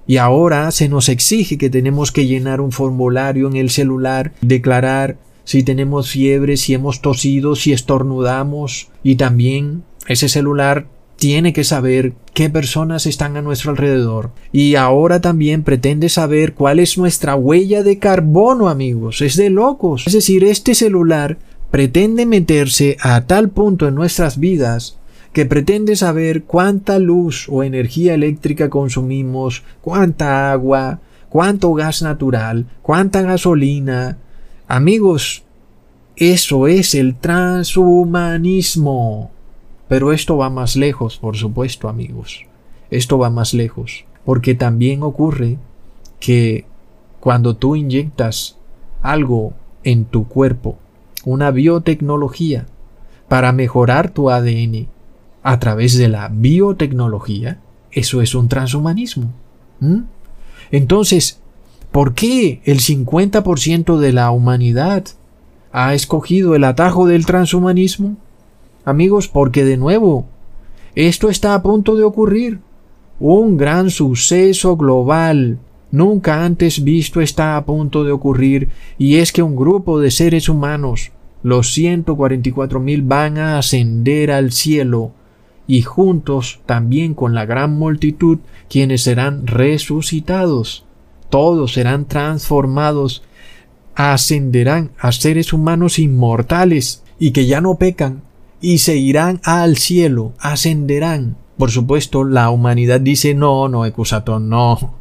Y 0.06 0.16
ahora 0.16 0.70
se 0.72 0.88
nos 0.88 1.08
exige 1.08 1.58
que 1.58 1.70
tenemos 1.70 2.10
que 2.10 2.26
llenar 2.26 2.60
un 2.60 2.72
formulario 2.72 3.46
en 3.46 3.56
el 3.56 3.70
celular, 3.70 4.32
declarar 4.40 5.18
si 5.44 5.62
tenemos 5.62 6.10
fiebre, 6.10 6.56
si 6.56 6.74
hemos 6.74 7.00
tosido, 7.00 7.56
si 7.56 7.72
estornudamos 7.72 8.88
y 9.02 9.16
también 9.16 9.84
ese 10.06 10.28
celular 10.28 10.86
tiene 11.16 11.52
que 11.52 11.64
saber 11.64 12.14
qué 12.32 12.48
personas 12.48 13.04
están 13.04 13.36
a 13.36 13.42
nuestro 13.42 13.72
alrededor. 13.72 14.30
Y 14.52 14.76
ahora 14.76 15.20
también 15.20 15.64
pretende 15.64 16.08
saber 16.08 16.54
cuál 16.54 16.78
es 16.78 16.96
nuestra 16.96 17.36
huella 17.36 17.82
de 17.82 17.98
carbono, 17.98 18.70
amigos. 18.70 19.20
Es 19.20 19.36
de 19.36 19.50
locos. 19.50 20.06
Es 20.06 20.14
decir, 20.14 20.44
este 20.44 20.74
celular 20.74 21.36
pretende 21.70 22.24
meterse 22.24 22.96
a 23.00 23.26
tal 23.26 23.50
punto 23.50 23.86
en 23.86 23.94
nuestras 23.94 24.38
vidas 24.40 24.96
que 25.34 25.46
pretende 25.46 25.94
saber 25.94 26.44
cuánta 26.44 26.98
luz 26.98 27.46
o 27.48 27.62
energía 27.62 28.14
eléctrica 28.14 28.70
consumimos, 28.70 29.62
cuánta 29.82 30.50
agua, 30.50 31.00
cuánto 31.28 31.72
gas 31.74 32.02
natural, 32.02 32.66
cuánta 32.82 33.22
gasolina, 33.22 34.18
Amigos, 34.72 35.42
eso 36.14 36.68
es 36.68 36.94
el 36.94 37.16
transhumanismo. 37.16 39.32
Pero 39.88 40.12
esto 40.12 40.36
va 40.36 40.48
más 40.48 40.76
lejos, 40.76 41.18
por 41.18 41.36
supuesto, 41.36 41.88
amigos. 41.88 42.46
Esto 42.88 43.18
va 43.18 43.30
más 43.30 43.52
lejos. 43.52 44.04
Porque 44.24 44.54
también 44.54 45.02
ocurre 45.02 45.58
que 46.20 46.66
cuando 47.18 47.56
tú 47.56 47.74
inyectas 47.74 48.58
algo 49.02 49.54
en 49.82 50.04
tu 50.04 50.28
cuerpo, 50.28 50.78
una 51.24 51.50
biotecnología, 51.50 52.66
para 53.26 53.50
mejorar 53.50 54.12
tu 54.12 54.30
ADN 54.30 54.86
a 55.42 55.58
través 55.58 55.98
de 55.98 56.08
la 56.08 56.28
biotecnología, 56.28 57.58
eso 57.90 58.22
es 58.22 58.36
un 58.36 58.46
transhumanismo. 58.46 59.32
Entonces, 60.70 61.39
¿Por 61.92 62.14
qué 62.14 62.60
el 62.64 62.78
50% 62.78 63.98
de 63.98 64.12
la 64.12 64.30
humanidad 64.30 65.06
ha 65.72 65.92
escogido 65.92 66.54
el 66.54 66.62
atajo 66.62 67.08
del 67.08 67.26
transhumanismo? 67.26 68.16
Amigos, 68.84 69.26
porque 69.26 69.64
de 69.64 69.76
nuevo, 69.76 70.26
esto 70.94 71.28
está 71.28 71.52
a 71.54 71.62
punto 71.62 71.96
de 71.96 72.04
ocurrir. 72.04 72.60
Un 73.18 73.56
gran 73.56 73.90
suceso 73.90 74.76
global 74.76 75.58
nunca 75.90 76.44
antes 76.44 76.84
visto 76.84 77.20
está 77.20 77.56
a 77.56 77.64
punto 77.64 78.04
de 78.04 78.12
ocurrir 78.12 78.68
y 78.96 79.16
es 79.16 79.32
que 79.32 79.42
un 79.42 79.56
grupo 79.56 79.98
de 79.98 80.12
seres 80.12 80.48
humanos, 80.48 81.10
los 81.42 81.76
144.000 81.76 83.02
van 83.04 83.36
a 83.36 83.58
ascender 83.58 84.30
al 84.30 84.52
cielo 84.52 85.10
y 85.66 85.82
juntos 85.82 86.60
también 86.66 87.14
con 87.14 87.34
la 87.34 87.46
gran 87.46 87.76
multitud 87.76 88.38
quienes 88.68 89.02
serán 89.02 89.48
resucitados 89.48 90.84
todos 91.30 91.72
serán 91.72 92.06
transformados, 92.06 93.22
ascenderán 93.94 94.90
a 94.98 95.12
seres 95.12 95.52
humanos 95.52 95.98
inmortales 95.98 97.02
y 97.18 97.30
que 97.30 97.46
ya 97.46 97.60
no 97.60 97.76
pecan 97.76 98.22
y 98.60 98.78
se 98.78 98.96
irán 98.96 99.40
al 99.44 99.76
cielo, 99.76 100.32
ascenderán. 100.38 101.36
Por 101.56 101.70
supuesto, 101.70 102.24
la 102.24 102.50
humanidad 102.50 103.00
dice 103.00 103.34
no, 103.34 103.68
no, 103.68 103.86
Ecusatón, 103.86 104.48
no. 104.48 104.94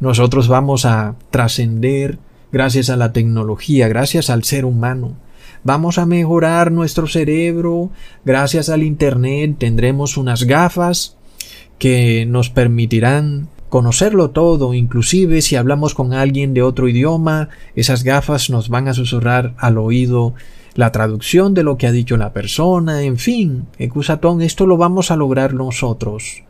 Nosotros 0.00 0.48
vamos 0.48 0.84
a 0.84 1.16
trascender 1.30 2.18
gracias 2.52 2.90
a 2.90 2.96
la 2.96 3.12
tecnología, 3.12 3.88
gracias 3.88 4.30
al 4.30 4.44
ser 4.44 4.64
humano. 4.64 5.16
Vamos 5.62 5.98
a 5.98 6.06
mejorar 6.06 6.70
nuestro 6.70 7.06
cerebro, 7.06 7.90
gracias 8.24 8.68
al 8.68 8.82
Internet 8.82 9.56
tendremos 9.58 10.16
unas 10.16 10.44
gafas 10.44 11.16
que 11.78 12.24
nos 12.26 12.50
permitirán 12.50 13.48
conocerlo 13.68 14.30
todo, 14.30 14.74
inclusive 14.74 15.42
si 15.42 15.56
hablamos 15.56 15.94
con 15.94 16.12
alguien 16.12 16.54
de 16.54 16.62
otro 16.62 16.88
idioma, 16.88 17.48
esas 17.74 18.04
gafas 18.04 18.50
nos 18.50 18.68
van 18.68 18.88
a 18.88 18.94
susurrar 18.94 19.54
al 19.58 19.78
oído 19.78 20.34
la 20.74 20.92
traducción 20.92 21.54
de 21.54 21.62
lo 21.62 21.78
que 21.78 21.86
ha 21.86 21.92
dicho 21.92 22.16
la 22.16 22.32
persona, 22.32 23.02
en 23.02 23.18
fin, 23.18 23.66
Ecusatón, 23.78 24.42
esto 24.42 24.66
lo 24.66 24.76
vamos 24.76 25.10
a 25.10 25.16
lograr 25.16 25.54
nosotros. 25.54 26.42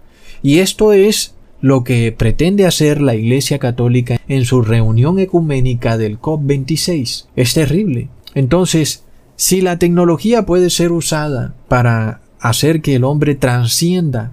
Y 0.42 0.58
esto 0.58 0.92
es 0.92 1.34
lo 1.60 1.84
que 1.84 2.12
pretende 2.12 2.66
hacer 2.66 3.00
la 3.00 3.14
Iglesia 3.14 3.58
Católica 3.58 4.20
en 4.28 4.44
su 4.44 4.62
reunión 4.62 5.18
ecuménica 5.18 5.96
del 5.96 6.20
COP26. 6.20 7.26
Es 7.34 7.54
terrible. 7.54 8.08
Entonces, 8.34 9.04
si 9.36 9.60
la 9.60 9.78
tecnología 9.78 10.44
puede 10.44 10.70
ser 10.70 10.92
usada 10.92 11.54
para 11.68 12.20
hacer 12.40 12.82
que 12.82 12.96
el 12.96 13.04
hombre 13.04 13.34
transcienda 13.34 14.32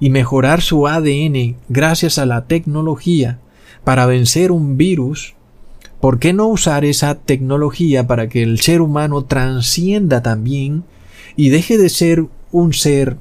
y 0.00 0.10
mejorar 0.10 0.62
su 0.62 0.88
ADN 0.88 1.56
gracias 1.68 2.18
a 2.18 2.26
la 2.26 2.46
tecnología 2.46 3.38
para 3.84 4.06
vencer 4.06 4.50
un 4.50 4.76
virus, 4.76 5.34
¿por 6.00 6.18
qué 6.18 6.32
no 6.32 6.48
usar 6.48 6.84
esa 6.84 7.14
tecnología 7.14 8.06
para 8.06 8.28
que 8.28 8.42
el 8.42 8.60
ser 8.60 8.80
humano 8.80 9.24
transcienda 9.24 10.22
también 10.22 10.84
y 11.36 11.50
deje 11.50 11.78
de 11.78 11.90
ser 11.90 12.24
un 12.50 12.72
ser 12.72 13.16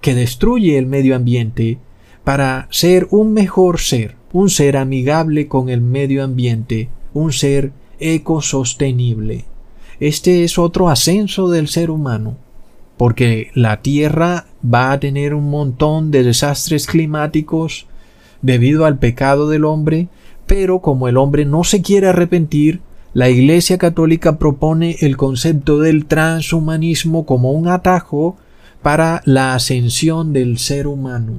que 0.00 0.14
destruye 0.14 0.78
el 0.78 0.86
medio 0.86 1.14
ambiente 1.14 1.78
para 2.24 2.66
ser 2.70 3.06
un 3.10 3.32
mejor 3.32 3.80
ser, 3.80 4.16
un 4.32 4.50
ser 4.50 4.76
amigable 4.76 5.48
con 5.48 5.68
el 5.68 5.80
medio 5.80 6.24
ambiente, 6.24 6.88
un 7.12 7.32
ser 7.32 7.72
ecosostenible. 7.98 9.44
Este 9.98 10.44
es 10.44 10.58
otro 10.58 10.88
ascenso 10.88 11.50
del 11.50 11.68
ser 11.68 11.90
humano, 11.90 12.36
porque 13.00 13.50
la 13.54 13.80
Tierra 13.80 14.44
va 14.62 14.92
a 14.92 15.00
tener 15.00 15.32
un 15.32 15.48
montón 15.48 16.10
de 16.10 16.22
desastres 16.22 16.86
climáticos 16.86 17.86
debido 18.42 18.84
al 18.84 18.98
pecado 18.98 19.48
del 19.48 19.64
hombre, 19.64 20.08
pero 20.44 20.80
como 20.80 21.08
el 21.08 21.16
hombre 21.16 21.46
no 21.46 21.64
se 21.64 21.80
quiere 21.80 22.08
arrepentir, 22.08 22.82
la 23.14 23.30
Iglesia 23.30 23.78
Católica 23.78 24.36
propone 24.36 24.96
el 25.00 25.16
concepto 25.16 25.78
del 25.78 26.04
transhumanismo 26.04 27.24
como 27.24 27.52
un 27.52 27.68
atajo 27.68 28.36
para 28.82 29.22
la 29.24 29.54
ascensión 29.54 30.34
del 30.34 30.58
ser 30.58 30.86
humano. 30.86 31.38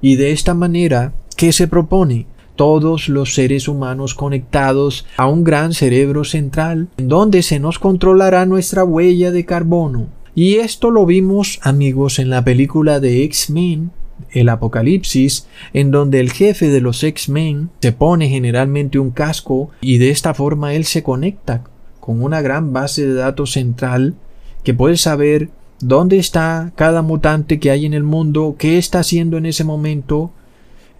Y 0.00 0.16
de 0.16 0.32
esta 0.32 0.54
manera, 0.54 1.12
¿qué 1.36 1.52
se 1.52 1.68
propone? 1.68 2.24
Todos 2.56 3.10
los 3.10 3.34
seres 3.34 3.68
humanos 3.68 4.14
conectados 4.14 5.04
a 5.18 5.26
un 5.26 5.44
gran 5.44 5.74
cerebro 5.74 6.24
central, 6.24 6.88
en 6.96 7.08
donde 7.08 7.42
se 7.42 7.60
nos 7.60 7.78
controlará 7.78 8.46
nuestra 8.46 8.84
huella 8.84 9.32
de 9.32 9.44
carbono. 9.44 10.23
Y 10.34 10.56
esto 10.56 10.90
lo 10.90 11.06
vimos, 11.06 11.60
amigos, 11.62 12.18
en 12.18 12.30
la 12.30 12.44
película 12.44 13.00
de 13.00 13.24
X-Men 13.24 13.92
el 14.30 14.48
Apocalipsis, 14.48 15.46
en 15.72 15.90
donde 15.90 16.20
el 16.20 16.32
jefe 16.32 16.68
de 16.68 16.80
los 16.80 17.02
X-Men 17.02 17.70
se 17.80 17.92
pone 17.92 18.28
generalmente 18.28 18.98
un 18.98 19.10
casco 19.10 19.70
y 19.80 19.98
de 19.98 20.10
esta 20.10 20.34
forma 20.34 20.74
él 20.74 20.84
se 20.84 21.02
conecta 21.02 21.64
con 22.00 22.22
una 22.22 22.42
gran 22.42 22.72
base 22.72 23.06
de 23.06 23.14
datos 23.14 23.52
central 23.52 24.14
que 24.62 24.74
puede 24.74 24.96
saber 24.96 25.50
dónde 25.80 26.18
está 26.18 26.72
cada 26.76 27.02
mutante 27.02 27.58
que 27.58 27.70
hay 27.70 27.86
en 27.86 27.94
el 27.94 28.02
mundo, 28.02 28.56
qué 28.58 28.78
está 28.78 29.00
haciendo 29.00 29.36
en 29.36 29.46
ese 29.46 29.64
momento 29.64 30.32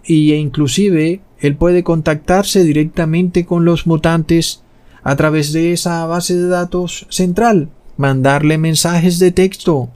y 0.05 0.31
e 0.33 0.37
inclusive 0.37 1.21
él 1.39 1.55
puede 1.55 1.83
contactarse 1.83 2.63
directamente 2.63 3.45
con 3.45 3.65
los 3.65 3.87
mutantes 3.87 4.63
a 5.03 5.15
través 5.15 5.53
de 5.53 5.73
esa 5.73 6.05
base 6.05 6.35
de 6.35 6.47
datos 6.47 7.05
central, 7.09 7.69
mandarle 7.97 8.57
mensajes 8.57 9.19
de 9.19 9.31
texto 9.31 9.89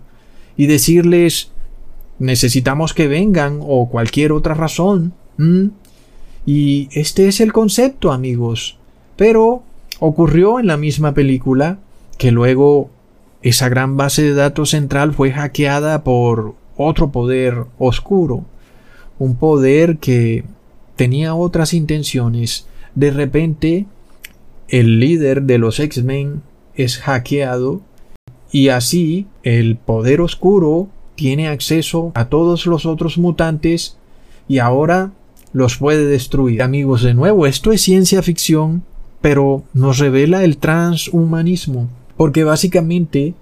y 0.57 0.67
decirles 0.67 1.51
necesitamos 2.19 2.93
que 2.93 3.07
vengan 3.07 3.59
o 3.61 3.89
cualquier 3.89 4.31
otra 4.31 4.53
razón. 4.53 5.13
Y 6.45 6.89
este 6.91 7.27
es 7.27 7.39
el 7.39 7.53
concepto, 7.53 8.11
amigos. 8.11 8.77
Pero 9.15 9.63
ocurrió 9.99 10.59
en 10.59 10.67
la 10.67 10.77
misma 10.77 11.13
película 11.13 11.79
que 12.17 12.31
luego 12.31 12.89
esa 13.41 13.69
gran 13.69 13.95
base 13.95 14.23
de 14.23 14.33
datos 14.33 14.71
central 14.71 15.13
fue 15.13 15.31
hackeada 15.31 16.03
por 16.03 16.55
otro 16.75 17.11
poder 17.11 17.65
oscuro. 17.77 18.45
Un 19.17 19.35
poder 19.35 19.97
que 19.97 20.43
tenía 20.95 21.35
otras 21.35 21.73
intenciones. 21.73 22.67
De 22.95 23.11
repente, 23.11 23.85
el 24.67 24.99
líder 24.99 25.43
de 25.43 25.57
los 25.57 25.79
X-Men 25.79 26.41
es 26.75 26.97
hackeado 26.97 27.81
y 28.51 28.69
así 28.69 29.27
el 29.43 29.77
poder 29.77 30.21
oscuro 30.21 30.87
tiene 31.15 31.47
acceso 31.47 32.11
a 32.15 32.25
todos 32.25 32.65
los 32.65 32.85
otros 32.85 33.17
mutantes 33.17 33.97
y 34.47 34.59
ahora 34.59 35.11
los 35.53 35.77
puede 35.77 36.05
destruir. 36.05 36.61
Amigos, 36.61 37.01
de 37.03 37.13
nuevo, 37.13 37.45
esto 37.45 37.71
es 37.71 37.81
ciencia 37.81 38.21
ficción, 38.21 38.83
pero 39.21 39.63
nos 39.73 39.97
revela 39.97 40.43
el 40.43 40.57
transhumanismo, 40.57 41.89
porque 42.17 42.43
básicamente 42.43 43.33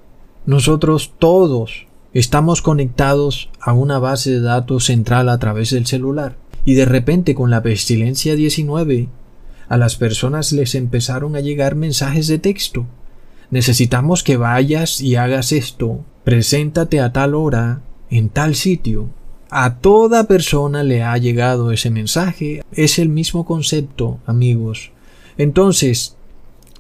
nosotros 0.46 1.14
todos 1.20 1.88
estamos 2.14 2.62
conectados 2.62 3.50
a 3.60 3.74
una 3.74 4.00
base 4.00 4.32
de 4.32 4.42
datos 4.42 4.86
central 4.86 5.30
a 5.30 5.38
través 5.38 5.72
del 5.72 5.86
celular. 5.86 6.36
Y 6.66 6.74
de 6.74 6.86
repente 6.86 7.36
con 7.36 7.50
la 7.50 7.62
pestilencia 7.62 8.36
19, 8.36 9.08
a 9.70 9.78
las 9.78 9.96
personas 9.96 10.52
les 10.52 10.76
empezaron 10.76 11.36
a 11.36 11.42
llegar 11.42 11.76
mensajes 11.76 12.28
de 12.28 12.40
texto. 12.40 12.86
Necesitamos 13.50 14.24
que 14.24 14.38
vayas 14.38 15.02
y 15.02 15.16
hagas 15.16 15.52
esto, 15.52 16.04
preséntate 16.24 17.00
a 17.00 17.14
tal 17.14 17.36
hora, 17.36 17.82
en 18.10 18.30
tal 18.30 18.56
sitio. 18.56 19.10
A 19.50 19.76
toda 19.76 20.26
persona 20.26 20.84
le 20.84 21.04
ha 21.04 21.18
llegado 21.18 21.72
ese 21.72 21.90
mensaje. 21.90 22.62
Es 22.74 23.00
el 23.00 23.10
mismo 23.10 23.46
concepto, 23.46 24.20
amigos. 24.26 24.92
Entonces, 25.38 26.18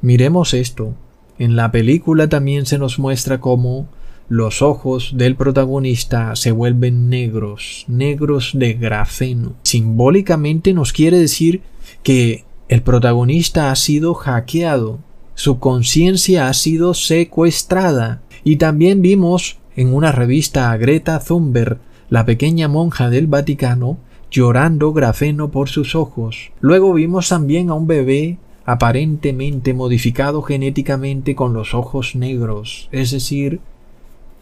miremos 0.01 0.53
esto. 0.53 0.93
En 1.39 1.55
la 1.55 1.71
película 1.71 2.27
también 2.27 2.65
se 2.65 2.77
nos 2.77 2.99
muestra 2.99 3.39
cómo 3.39 3.87
los 4.29 4.61
ojos 4.61 5.11
del 5.15 5.35
protagonista 5.35 6.35
se 6.35 6.51
vuelven 6.51 7.09
negros, 7.09 7.85
negros 7.87 8.51
de 8.53 8.73
grafeno. 8.73 9.53
Simbólicamente 9.63 10.73
nos 10.73 10.91
quiere 10.91 11.17
decir 11.17 11.61
que 12.03 12.43
el 12.67 12.81
protagonista 12.81 13.71
ha 13.71 13.75
sido 13.77 14.13
hackeado, 14.13 14.99
su 15.37 15.59
conciencia 15.59 16.49
ha 16.49 16.53
sido 16.55 16.95
secuestrada. 16.95 18.21
Y 18.43 18.55
también 18.55 19.03
vimos 19.03 19.59
en 19.75 19.93
una 19.93 20.11
revista 20.11 20.71
a 20.71 20.77
Greta 20.77 21.19
Thunberg, 21.19 21.77
la 22.09 22.25
pequeña 22.25 22.67
monja 22.67 23.11
del 23.11 23.27
Vaticano, 23.27 23.99
llorando 24.31 24.93
grafeno 24.93 25.51
por 25.51 25.69
sus 25.69 25.93
ojos. 25.93 26.51
Luego 26.59 26.91
vimos 26.91 27.29
también 27.29 27.69
a 27.69 27.75
un 27.75 27.85
bebé 27.85 28.39
aparentemente 28.65 29.75
modificado 29.75 30.41
genéticamente 30.41 31.35
con 31.35 31.53
los 31.53 31.75
ojos 31.75 32.15
negros, 32.15 32.89
es 32.91 33.11
decir, 33.11 33.59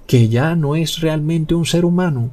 que 0.07 0.29
ya 0.29 0.55
no 0.55 0.77
es 0.77 1.01
realmente 1.01 1.55
un 1.55 1.65
ser 1.65 1.83
humano, 1.83 2.29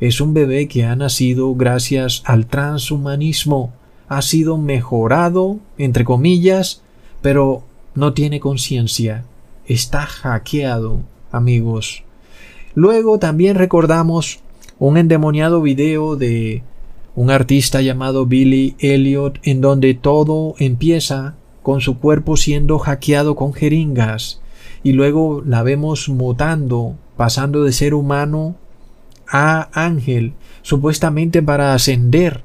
es 0.00 0.22
un 0.22 0.32
bebé 0.32 0.68
que 0.68 0.84
ha 0.84 0.96
nacido 0.96 1.54
gracias 1.54 2.22
al 2.24 2.46
transhumanismo, 2.46 3.74
ha 4.08 4.22
sido 4.22 4.56
mejorado, 4.56 5.58
entre 5.76 6.04
comillas, 6.04 6.82
pero 7.20 7.62
no 7.96 8.12
tiene 8.12 8.40
conciencia, 8.40 9.24
está 9.66 10.06
hackeado 10.06 11.00
amigos. 11.32 12.04
Luego 12.74 13.18
también 13.18 13.56
recordamos 13.56 14.40
un 14.78 14.98
endemoniado 14.98 15.62
video 15.62 16.16
de 16.16 16.62
un 17.14 17.30
artista 17.30 17.80
llamado 17.80 18.26
Billy 18.26 18.76
Elliot 18.78 19.38
en 19.42 19.62
donde 19.62 19.94
todo 19.94 20.54
empieza 20.58 21.34
con 21.62 21.80
su 21.80 21.98
cuerpo 21.98 22.36
siendo 22.36 22.78
hackeado 22.78 23.34
con 23.34 23.54
jeringas 23.54 24.40
y 24.82 24.92
luego 24.92 25.42
la 25.44 25.62
vemos 25.62 26.08
mutando, 26.08 26.96
pasando 27.16 27.64
de 27.64 27.72
ser 27.72 27.94
humano 27.94 28.56
a 29.26 29.68
ángel, 29.72 30.34
supuestamente 30.62 31.42
para 31.42 31.74
ascender. 31.74 32.42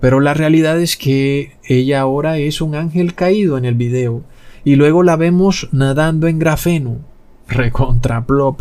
Pero 0.00 0.20
la 0.20 0.34
realidad 0.34 0.80
es 0.80 0.96
que 0.96 1.52
ella 1.64 2.00
ahora 2.00 2.38
es 2.38 2.60
un 2.60 2.74
ángel 2.74 3.14
caído 3.14 3.56
en 3.56 3.64
el 3.64 3.74
video 3.74 4.22
y 4.64 4.76
luego 4.76 5.02
la 5.02 5.16
vemos 5.16 5.68
nadando 5.72 6.26
en 6.26 6.38
grafeno, 6.38 6.98
recontra 7.48 8.26
plop. 8.26 8.60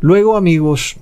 Luego, 0.00 0.36
amigos, 0.36 0.96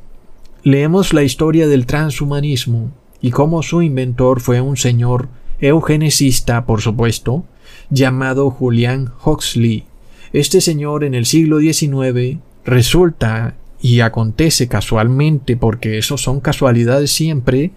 leemos 0.63 1.13
la 1.13 1.23
historia 1.23 1.69
del 1.69 1.87
transhumanismo 1.87 2.91
y 3.21 3.31
cómo 3.31 3.63
su 3.63 3.83
inventor 3.83 4.41
fue 4.41 4.61
un 4.61 4.77
señor 4.77 5.29
eugenicista, 5.61 6.67
por 6.67 6.81
supuesto, 6.81 7.45
llamado 7.91 8.51
Julian 8.51 9.13
Huxley. 9.25 9.85
Este 10.33 10.61
señor 10.61 11.05
en 11.05 11.15
el 11.15 11.27
siglo 11.27 11.59
XIX 11.59 12.39
resulta 12.65 13.55
y 13.81 14.01
acontece 14.01 14.69
casualmente, 14.69 15.57
porque 15.57 15.99
eso 15.99 16.19
son 16.19 16.41
casualidades 16.41 17.11
siempre, 17.13 17.71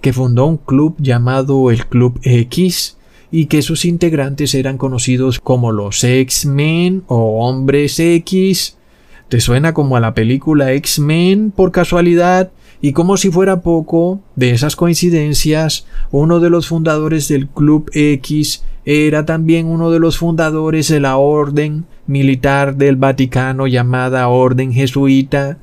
que 0.00 0.12
fundó 0.12 0.46
un 0.46 0.56
club 0.56 0.96
llamado 0.98 1.70
el 1.70 1.86
Club 1.86 2.18
X 2.22 2.96
y 3.32 3.46
que 3.46 3.62
sus 3.62 3.86
integrantes 3.86 4.54
eran 4.54 4.76
conocidos 4.76 5.40
como 5.40 5.72
los 5.72 6.04
X-Men 6.04 7.02
o 7.06 7.44
Hombres 7.44 7.98
X. 7.98 8.76
¿Te 9.28 9.40
suena 9.40 9.72
como 9.72 9.96
a 9.96 10.00
la 10.00 10.12
película 10.12 10.72
X-Men 10.74 11.50
por 11.50 11.72
casualidad? 11.72 12.52
Y 12.82 12.92
como 12.92 13.16
si 13.16 13.30
fuera 13.30 13.62
poco, 13.62 14.20
de 14.36 14.50
esas 14.50 14.76
coincidencias, 14.76 15.86
uno 16.10 16.40
de 16.40 16.50
los 16.50 16.68
fundadores 16.68 17.28
del 17.28 17.48
Club 17.48 17.90
X 17.94 18.64
era 18.84 19.24
también 19.24 19.66
uno 19.66 19.90
de 19.90 19.98
los 19.98 20.18
fundadores 20.18 20.88
de 20.88 21.00
la 21.00 21.16
orden 21.16 21.86
militar 22.06 22.76
del 22.76 22.96
Vaticano 22.96 23.66
llamada 23.66 24.28
Orden 24.28 24.72
Jesuita, 24.74 25.58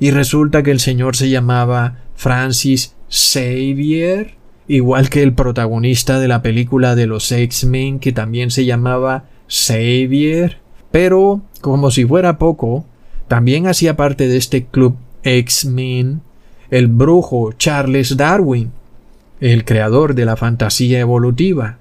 y 0.00 0.10
resulta 0.10 0.64
que 0.64 0.72
el 0.72 0.80
señor 0.80 1.14
se 1.14 1.30
llamaba 1.30 1.98
Francis 2.16 2.96
Xavier 3.08 4.41
igual 4.72 5.10
que 5.10 5.22
el 5.22 5.34
protagonista 5.34 6.18
de 6.18 6.28
la 6.28 6.40
película 6.40 6.94
de 6.94 7.06
los 7.06 7.30
X-Men 7.30 7.98
que 7.98 8.12
también 8.12 8.50
se 8.50 8.64
llamaba 8.64 9.24
Xavier, 9.46 10.58
pero 10.90 11.42
como 11.60 11.90
si 11.90 12.06
fuera 12.06 12.38
poco, 12.38 12.86
también 13.28 13.66
hacía 13.66 13.96
parte 13.96 14.28
de 14.28 14.38
este 14.38 14.64
club 14.64 14.96
X-Men 15.24 16.22
el 16.70 16.86
brujo 16.86 17.52
Charles 17.52 18.16
Darwin, 18.16 18.72
el 19.40 19.66
creador 19.66 20.14
de 20.14 20.24
la 20.24 20.36
fantasía 20.36 21.00
evolutiva. 21.00 21.76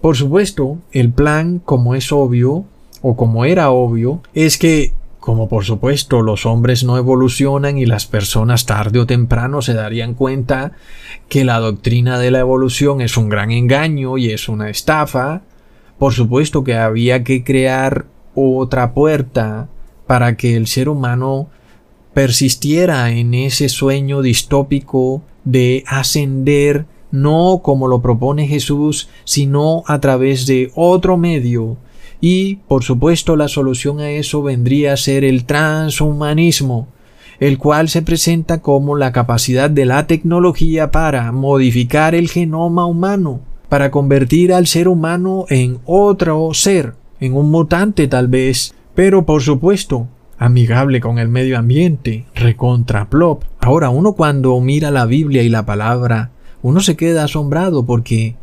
Por 0.00 0.16
supuesto, 0.16 0.78
el 0.92 1.10
plan, 1.10 1.58
como 1.58 1.96
es 1.96 2.12
obvio, 2.12 2.64
o 3.02 3.16
como 3.16 3.46
era 3.46 3.70
obvio, 3.70 4.22
es 4.32 4.58
que 4.58 4.92
como 5.20 5.48
por 5.48 5.64
supuesto 5.64 6.22
los 6.22 6.46
hombres 6.46 6.84
no 6.84 6.96
evolucionan 6.96 7.78
y 7.78 7.86
las 7.86 8.06
personas 8.06 8.66
tarde 8.66 9.00
o 9.00 9.06
temprano 9.06 9.62
se 9.62 9.74
darían 9.74 10.14
cuenta 10.14 10.72
que 11.28 11.44
la 11.44 11.58
doctrina 11.58 12.18
de 12.18 12.30
la 12.30 12.40
evolución 12.40 13.00
es 13.00 13.16
un 13.16 13.28
gran 13.28 13.50
engaño 13.50 14.16
y 14.18 14.30
es 14.30 14.48
una 14.48 14.70
estafa, 14.70 15.42
por 15.98 16.12
supuesto 16.12 16.64
que 16.64 16.76
había 16.76 17.24
que 17.24 17.44
crear 17.44 18.06
otra 18.34 18.94
puerta 18.94 19.68
para 20.06 20.36
que 20.36 20.56
el 20.56 20.66
ser 20.66 20.88
humano 20.88 21.48
persistiera 22.14 23.10
en 23.10 23.34
ese 23.34 23.68
sueño 23.68 24.22
distópico 24.22 25.22
de 25.44 25.84
ascender 25.86 26.86
no 27.10 27.60
como 27.62 27.88
lo 27.88 28.02
propone 28.02 28.46
Jesús, 28.46 29.08
sino 29.24 29.82
a 29.86 30.00
través 30.00 30.46
de 30.46 30.70
otro 30.74 31.16
medio. 31.16 31.76
Y, 32.20 32.56
por 32.66 32.82
supuesto, 32.82 33.36
la 33.36 33.48
solución 33.48 34.00
a 34.00 34.10
eso 34.10 34.42
vendría 34.42 34.92
a 34.92 34.96
ser 34.96 35.24
el 35.24 35.44
transhumanismo, 35.44 36.88
el 37.38 37.58
cual 37.58 37.88
se 37.88 38.02
presenta 38.02 38.60
como 38.60 38.96
la 38.96 39.12
capacidad 39.12 39.70
de 39.70 39.86
la 39.86 40.06
tecnología 40.06 40.90
para 40.90 41.30
modificar 41.30 42.14
el 42.14 42.28
genoma 42.28 42.86
humano, 42.86 43.40
para 43.68 43.90
convertir 43.90 44.52
al 44.52 44.66
ser 44.66 44.88
humano 44.88 45.44
en 45.48 45.78
otro 45.84 46.52
ser, 46.54 46.94
en 47.20 47.34
un 47.34 47.50
mutante 47.50 48.08
tal 48.08 48.26
vez, 48.26 48.74
pero 48.94 49.24
por 49.24 49.42
supuesto, 49.42 50.08
amigable 50.38 51.00
con 51.00 51.18
el 51.18 51.28
medio 51.28 51.58
ambiente, 51.58 52.26
recontra 52.34 53.08
plop. 53.08 53.44
Ahora 53.60 53.90
uno 53.90 54.14
cuando 54.14 54.58
mira 54.60 54.90
la 54.90 55.06
Biblia 55.06 55.42
y 55.42 55.48
la 55.48 55.64
palabra 55.66 56.32
uno 56.62 56.80
se 56.80 56.96
queda 56.96 57.24
asombrado 57.24 57.86
porque 57.86 58.34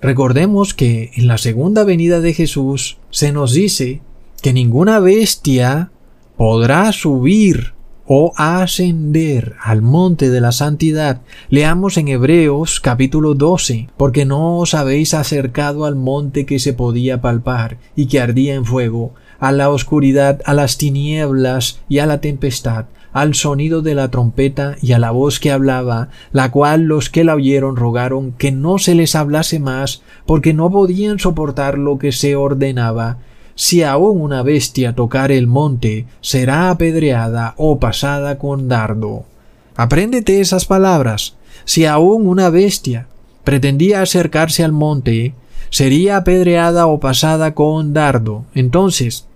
recordemos 0.00 0.74
que 0.74 1.10
en 1.14 1.26
la 1.26 1.38
segunda 1.38 1.84
venida 1.84 2.20
de 2.20 2.34
Jesús 2.34 2.98
se 3.10 3.32
nos 3.32 3.52
dice 3.52 4.00
que 4.42 4.52
ninguna 4.52 5.00
bestia 5.00 5.90
podrá 6.36 6.92
subir 6.92 7.74
o 8.06 8.32
ascender 8.36 9.56
al 9.60 9.82
monte 9.82 10.30
de 10.30 10.40
la 10.40 10.52
santidad. 10.52 11.20
Leamos 11.50 11.98
en 11.98 12.08
Hebreos 12.08 12.80
capítulo 12.80 13.34
12, 13.34 13.90
porque 13.98 14.24
no 14.24 14.58
os 14.58 14.72
habéis 14.72 15.12
acercado 15.12 15.84
al 15.84 15.94
monte 15.94 16.46
que 16.46 16.58
se 16.58 16.72
podía 16.72 17.20
palpar 17.20 17.76
y 17.94 18.06
que 18.06 18.20
ardía 18.20 18.54
en 18.54 18.64
fuego, 18.64 19.12
a 19.38 19.52
la 19.52 19.68
oscuridad, 19.68 20.40
a 20.46 20.54
las 20.54 20.78
tinieblas 20.78 21.80
y 21.88 21.98
a 21.98 22.06
la 22.06 22.20
tempestad, 22.20 22.86
al 23.12 23.34
sonido 23.34 23.82
de 23.82 23.94
la 23.94 24.10
trompeta 24.10 24.76
y 24.82 24.92
a 24.92 24.98
la 24.98 25.10
voz 25.10 25.40
que 25.40 25.50
hablaba, 25.50 26.08
la 26.32 26.50
cual 26.50 26.84
los 26.84 27.10
que 27.10 27.24
la 27.24 27.34
oyeron 27.34 27.76
rogaron 27.76 28.32
que 28.32 28.52
no 28.52 28.78
se 28.78 28.94
les 28.94 29.14
hablase 29.14 29.58
más, 29.58 30.02
porque 30.26 30.54
no 30.54 30.70
podían 30.70 31.18
soportar 31.18 31.78
lo 31.78 31.98
que 31.98 32.12
se 32.12 32.36
ordenaba. 32.36 33.18
Si 33.54 33.82
aún 33.82 34.20
una 34.20 34.42
bestia 34.42 34.94
tocar 34.94 35.32
el 35.32 35.46
monte, 35.46 36.06
será 36.20 36.70
apedreada 36.70 37.54
o 37.56 37.80
pasada 37.80 38.38
con 38.38 38.68
dardo. 38.68 39.24
Apréndete 39.74 40.40
esas 40.40 40.64
palabras. 40.64 41.36
Si 41.64 41.84
aún 41.84 42.26
una 42.26 42.50
bestia 42.50 43.08
pretendía 43.44 44.02
acercarse 44.02 44.62
al 44.62 44.72
monte, 44.72 45.34
sería 45.70 46.18
apedreada 46.18 46.86
o 46.86 47.00
pasada 47.00 47.54
con 47.54 47.94
dardo. 47.94 48.44
Entonces, 48.54 49.26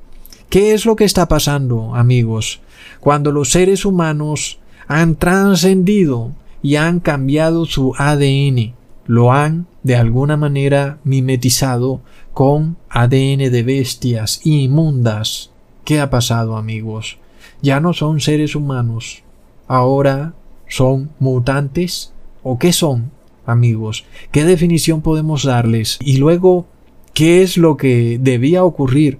¿qué 0.50 0.72
es 0.72 0.86
lo 0.86 0.96
que 0.96 1.04
está 1.04 1.28
pasando, 1.28 1.94
amigos? 1.94 2.60
Cuando 3.02 3.32
los 3.32 3.50
seres 3.50 3.84
humanos 3.84 4.60
han 4.86 5.16
trascendido 5.16 6.30
y 6.62 6.76
han 6.76 7.00
cambiado 7.00 7.64
su 7.64 7.94
ADN, 7.98 8.74
lo 9.06 9.32
han 9.32 9.66
de 9.82 9.96
alguna 9.96 10.36
manera 10.36 11.00
mimetizado 11.02 12.00
con 12.32 12.76
ADN 12.88 13.50
de 13.50 13.62
bestias 13.64 14.46
inmundas. 14.46 15.50
¿Qué 15.84 15.98
ha 15.98 16.10
pasado 16.10 16.56
amigos? 16.56 17.18
Ya 17.60 17.80
no 17.80 17.92
son 17.92 18.20
seres 18.20 18.54
humanos, 18.54 19.24
ahora 19.66 20.34
son 20.68 21.10
mutantes 21.18 22.12
o 22.44 22.56
qué 22.60 22.72
son 22.72 23.10
amigos? 23.46 24.04
¿Qué 24.30 24.44
definición 24.44 25.02
podemos 25.02 25.42
darles? 25.42 25.98
Y 26.00 26.18
luego, 26.18 26.66
¿qué 27.14 27.42
es 27.42 27.56
lo 27.56 27.76
que 27.76 28.20
debía 28.22 28.62
ocurrir 28.62 29.18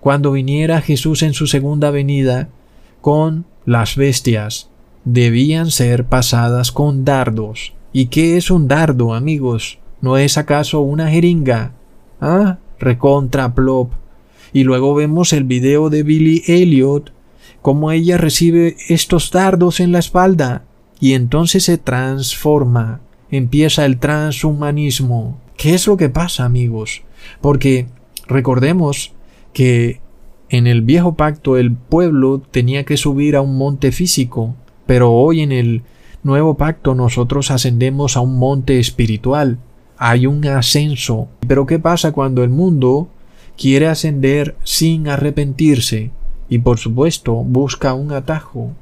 cuando 0.00 0.32
viniera 0.32 0.80
Jesús 0.80 1.22
en 1.22 1.34
su 1.34 1.46
segunda 1.46 1.90
venida 1.90 2.48
con 3.00 3.46
las 3.64 3.96
bestias 3.96 4.70
debían 5.04 5.70
ser 5.70 6.04
pasadas 6.04 6.72
con 6.72 7.04
dardos. 7.04 7.72
¿Y 7.92 8.06
qué 8.06 8.36
es 8.36 8.50
un 8.50 8.68
dardo, 8.68 9.14
amigos? 9.14 9.78
¿No 10.00 10.18
es 10.18 10.38
acaso 10.38 10.80
una 10.80 11.10
jeringa? 11.10 11.72
Ah, 12.20 12.58
recontra 12.78 13.54
plop. 13.54 13.92
Y 14.52 14.64
luego 14.64 14.94
vemos 14.94 15.32
el 15.32 15.44
video 15.44 15.90
de 15.90 16.02
Billy 16.02 16.42
Elliot, 16.46 17.12
cómo 17.62 17.90
ella 17.90 18.16
recibe 18.16 18.76
estos 18.88 19.30
dardos 19.30 19.80
en 19.80 19.92
la 19.92 19.98
espalda 19.98 20.64
y 21.00 21.14
entonces 21.14 21.64
se 21.64 21.78
transforma. 21.78 23.00
Empieza 23.30 23.84
el 23.84 23.98
transhumanismo. 23.98 25.38
¿Qué 25.56 25.74
es 25.74 25.86
lo 25.86 25.96
que 25.96 26.08
pasa, 26.08 26.44
amigos? 26.44 27.02
Porque 27.40 27.86
recordemos 28.26 29.12
que 29.52 30.00
en 30.50 30.66
el 30.66 30.82
viejo 30.82 31.14
pacto 31.14 31.56
el 31.56 31.72
pueblo 31.72 32.40
tenía 32.50 32.84
que 32.84 32.96
subir 32.96 33.36
a 33.36 33.42
un 33.42 33.56
monte 33.56 33.92
físico, 33.92 34.54
pero 34.86 35.12
hoy 35.12 35.42
en 35.42 35.52
el 35.52 35.82
nuevo 36.22 36.56
pacto 36.56 36.94
nosotros 36.94 37.50
ascendemos 37.50 38.16
a 38.16 38.20
un 38.20 38.38
monte 38.38 38.78
espiritual. 38.78 39.58
Hay 39.98 40.26
un 40.26 40.46
ascenso. 40.46 41.28
Pero 41.46 41.66
¿qué 41.66 41.78
pasa 41.78 42.12
cuando 42.12 42.42
el 42.44 42.50
mundo 42.50 43.08
quiere 43.56 43.88
ascender 43.88 44.56
sin 44.62 45.08
arrepentirse? 45.08 46.12
Y 46.48 46.58
por 46.58 46.78
supuesto 46.78 47.34
busca 47.34 47.92
un 47.94 48.12
atajo. 48.12 48.72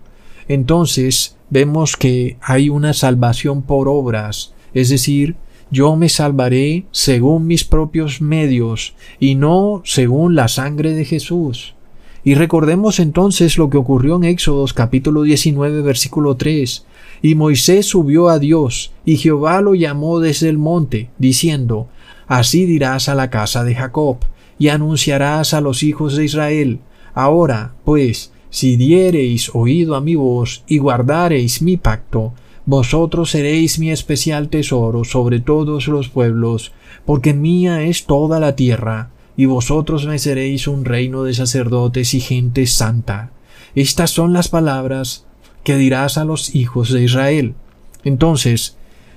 Entonces 0.47 1.37
vemos 1.51 1.97
que 1.97 2.37
hay 2.41 2.69
una 2.69 2.93
salvación 2.93 3.63
por 3.63 3.89
obras, 3.89 4.55
es 4.75 4.91
decir, 4.91 5.37
yo 5.71 5.97
me 5.97 6.09
salvaré 6.09 6.87
según 6.93 7.47
mis 7.47 7.65
propios 7.65 8.21
medios 8.21 8.95
y 9.19 9.35
no 9.35 9.83
según 9.85 10.35
la 10.35 10.49
sangre 10.49 10.93
de 10.95 11.05
Jesús. 11.05 11.75
Y 12.23 12.35
recordemos 12.35 12.99
entonces 12.99 13.57
lo 13.57 13.71
que 13.71 13.77
ocurrió 13.77 14.17
en 14.17 14.25
Éxodos 14.25 14.73
capítulo 14.73 15.23
19 15.23 15.83
versículo 15.83 16.37
3. 16.37 16.85
Y 17.23 17.35
Moisés 17.35 17.87
subió 17.87 18.29
a 18.29 18.39
Dios, 18.39 18.93
y 19.05 19.17
Jehová 19.17 19.61
lo 19.61 19.75
llamó 19.75 20.21
desde 20.21 20.49
el 20.49 20.59
monte, 20.59 21.09
diciendo, 21.19 21.89
Así 22.27 22.67
dirás 22.67 23.09
a 23.09 23.15
la 23.15 23.31
casa 23.31 23.65
de 23.65 23.75
Jacob, 23.75 24.19
y 24.59 24.69
anunciarás 24.69 25.55
a 25.55 25.61
los 25.61 25.83
hijos 25.83 26.17
de 26.17 26.25
Israel. 26.25 26.81
Ahora, 27.15 27.75
pues, 27.85 28.33
si 28.51 28.77
diereis 28.77 29.51
oído 29.55 29.95
a 29.97 30.01
mi 30.01 30.15
voz 30.15 30.65
y 30.67 30.79
guardareis 30.79 31.63
mi 31.63 31.77
pacto, 31.77 32.35
vosotros 32.67 33.31
seréis 33.31 33.79
mi 33.79 33.91
especial 33.91 34.49
tesoro 34.49 35.05
sobre 35.05 35.41
todos 35.41 35.87
los 35.87 36.09
pueblos, 36.09 36.73
porque 37.05 37.33
mía 37.33 37.83
es 37.83 38.07
toda 38.07 38.41
la 38.41 38.57
tierra, 38.57 39.11
y 39.37 39.47
vosotros 39.47 40.07
me 40.07 40.19
seréis 40.19 40.67
un 40.67 40.85
reino 40.85 41.23
de 41.23 41.35
sacerdotes 41.35 42.13
y 42.15 42.21
gente 42.21 42.67
santa. 42.67 43.31
Estas 43.77 44.11
son 44.11 44.33
las 44.33 44.49
palabras 44.49 45.27
que 45.63 45.77
dirás 45.77 46.19
a 46.19 46.25
los 46.25 46.55
hijos 46.55 46.93
de 46.93 47.05
Israel. 47.05 47.55
Entonces, 48.03 48.77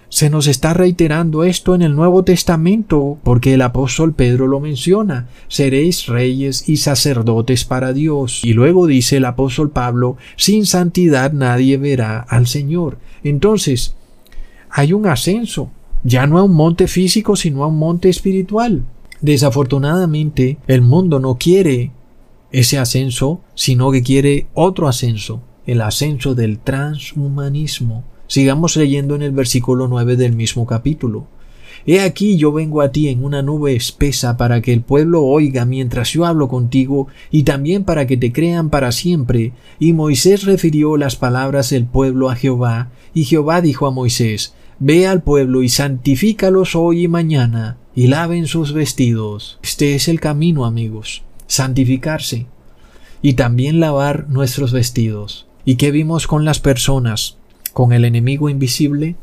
se 0.09 0.31
nos 0.31 0.47
está 0.47 0.73
reiterando 0.73 1.43
esto 1.43 1.75
en 1.75 1.83
el 1.83 1.95
Nuevo 1.95 2.23
Testamento, 2.23 3.19
porque 3.23 3.53
el 3.53 3.62
apóstol 3.62 4.13
Pedro 4.13 4.47
lo 4.47 4.59
menciona, 4.59 5.27
seréis 5.47 6.07
reyes 6.07 6.67
y 6.67 6.77
sacerdotes 6.77 7.63
para 7.63 7.93
Dios. 7.93 8.41
Y 8.43 8.53
luego 8.53 8.88
dice 8.88 9.17
el 9.17 9.25
apóstol 9.25 9.69
Pablo, 9.69 10.17
sin 10.35 10.65
santidad 10.65 11.31
nadie 11.31 11.77
verá 11.77 12.19
al 12.19 12.47
Señor. 12.47 12.97
Entonces, 13.23 13.95
hay 14.69 14.93
un 14.93 15.08
ascenso, 15.08 15.71
ya 16.03 16.27
no 16.27 16.38
a 16.38 16.43
un 16.43 16.53
monte 16.53 16.88
físico, 16.88 17.36
sino 17.36 17.63
a 17.63 17.67
un 17.67 17.77
monte 17.77 18.10
espiritual. 18.10 18.84
Desafortunadamente, 19.21 20.58
el 20.67 20.82
mundo 20.82 21.19
no 21.19 21.38
quiere 21.38 21.91
ese 22.51 22.77
ascenso, 22.77 23.41
sino 23.55 23.91
que 23.91 24.01
quiere 24.01 24.47
otro 24.53 24.88
ascenso, 24.88 25.41
el 25.65 25.82
ascenso 25.82 26.36
del 26.36 26.60
transhumanismo. 26.60 28.03
Sigamos 28.27 28.77
leyendo 28.77 29.15
en 29.15 29.23
el 29.23 29.32
versículo 29.32 29.88
9 29.88 30.15
del 30.15 30.36
mismo 30.36 30.65
capítulo. 30.65 31.27
He 31.86 32.01
aquí 32.01 32.38
yo 32.38 32.51
vengo 32.51 32.82
a 32.82 32.91
ti 32.91 33.08
en 33.08 33.23
una 33.23 33.41
nube 33.41 33.75
espesa 33.75 34.38
para 34.38 34.62
que 34.62 34.73
el 34.73 34.82
pueblo 34.82 35.23
oiga 35.23 35.65
mientras 35.65 36.12
yo 36.12 36.25
hablo 36.25 36.47
contigo 36.47 37.08
y 37.32 37.43
también 37.43 37.84
para 37.86 38.05
que 38.05 38.17
te 38.17 38.32
crean 38.32 38.69
para 38.69 38.91
siempre. 38.91 39.53
Y 39.79 39.93
Moisés 39.93 40.43
refirió 40.43 40.97
las 40.97 41.15
palabras 41.15 41.69
del 41.69 41.86
pueblo 41.86 42.29
a 42.29 42.36
Jehová, 42.36 42.91
y 43.13 43.24
Jehová 43.26 43.62
dijo 43.62 43.88
a 43.88 43.91
Moisés, 43.91 44.54
Ve 44.80 45.08
al 45.08 45.22
pueblo 45.22 45.62
y 45.62 45.69
santifícalos 45.69 46.76
hoy 46.76 47.04
y 47.04 47.08
mañana, 47.08 47.78
y 47.95 48.08
laven 48.08 48.48
sus 48.48 48.74
vestidos. 48.74 49.60
Este 49.62 49.95
es 49.95 50.08
el 50.08 50.19
camino, 50.19 50.65
amigos, 50.65 51.24
santificarse, 51.48 52.45
y 53.22 53.34
también 53.34 53.80
lavar 53.80 54.30
nuestros 54.30 54.72
vestidos. 54.72 55.48
¿Y 55.65 55.76
qué 55.76 55.91
vimos 55.91 56.28
con 56.28 56.45
las 56.45 56.60
personas? 56.60 57.39
con 57.74 57.93
el 57.93 58.06
enemigo 58.06 58.50
invisible, 58.50 59.15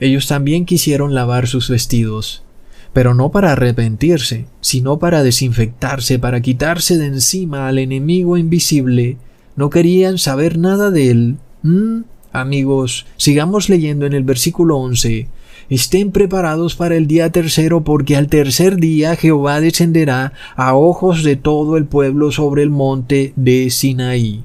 ellos 0.00 0.26
también 0.26 0.66
quisieron 0.66 1.14
lavar 1.14 1.46
sus 1.46 1.68
vestidos, 1.68 2.42
pero 2.92 3.14
no 3.14 3.30
para 3.30 3.52
arrepentirse, 3.52 4.46
sino 4.60 4.98
para 4.98 5.22
desinfectarse, 5.22 6.18
para 6.18 6.40
quitarse 6.40 6.98
de 6.98 7.06
encima 7.06 7.68
al 7.68 7.78
enemigo 7.78 8.36
invisible 8.36 9.18
no 9.54 9.70
querían 9.70 10.18
saber 10.18 10.58
nada 10.58 10.90
de 10.90 11.10
él. 11.10 11.36
¿Mm? 11.62 12.00
Amigos, 12.32 13.04
sigamos 13.18 13.68
leyendo 13.68 14.06
en 14.06 14.14
el 14.14 14.24
versículo 14.24 14.78
11. 14.78 15.28
Estén 15.68 16.12
preparados 16.12 16.74
para 16.76 16.96
el 16.96 17.06
día 17.06 17.30
tercero, 17.30 17.84
porque 17.84 18.16
al 18.16 18.28
tercer 18.28 18.76
día 18.76 19.16
Jehová 19.16 19.60
descenderá 19.60 20.32
a 20.56 20.74
ojos 20.74 21.24
de 21.24 21.36
todo 21.36 21.76
el 21.76 21.84
pueblo 21.84 22.32
sobre 22.32 22.62
el 22.62 22.70
monte 22.70 23.34
de 23.36 23.68
Sinaí. 23.68 24.44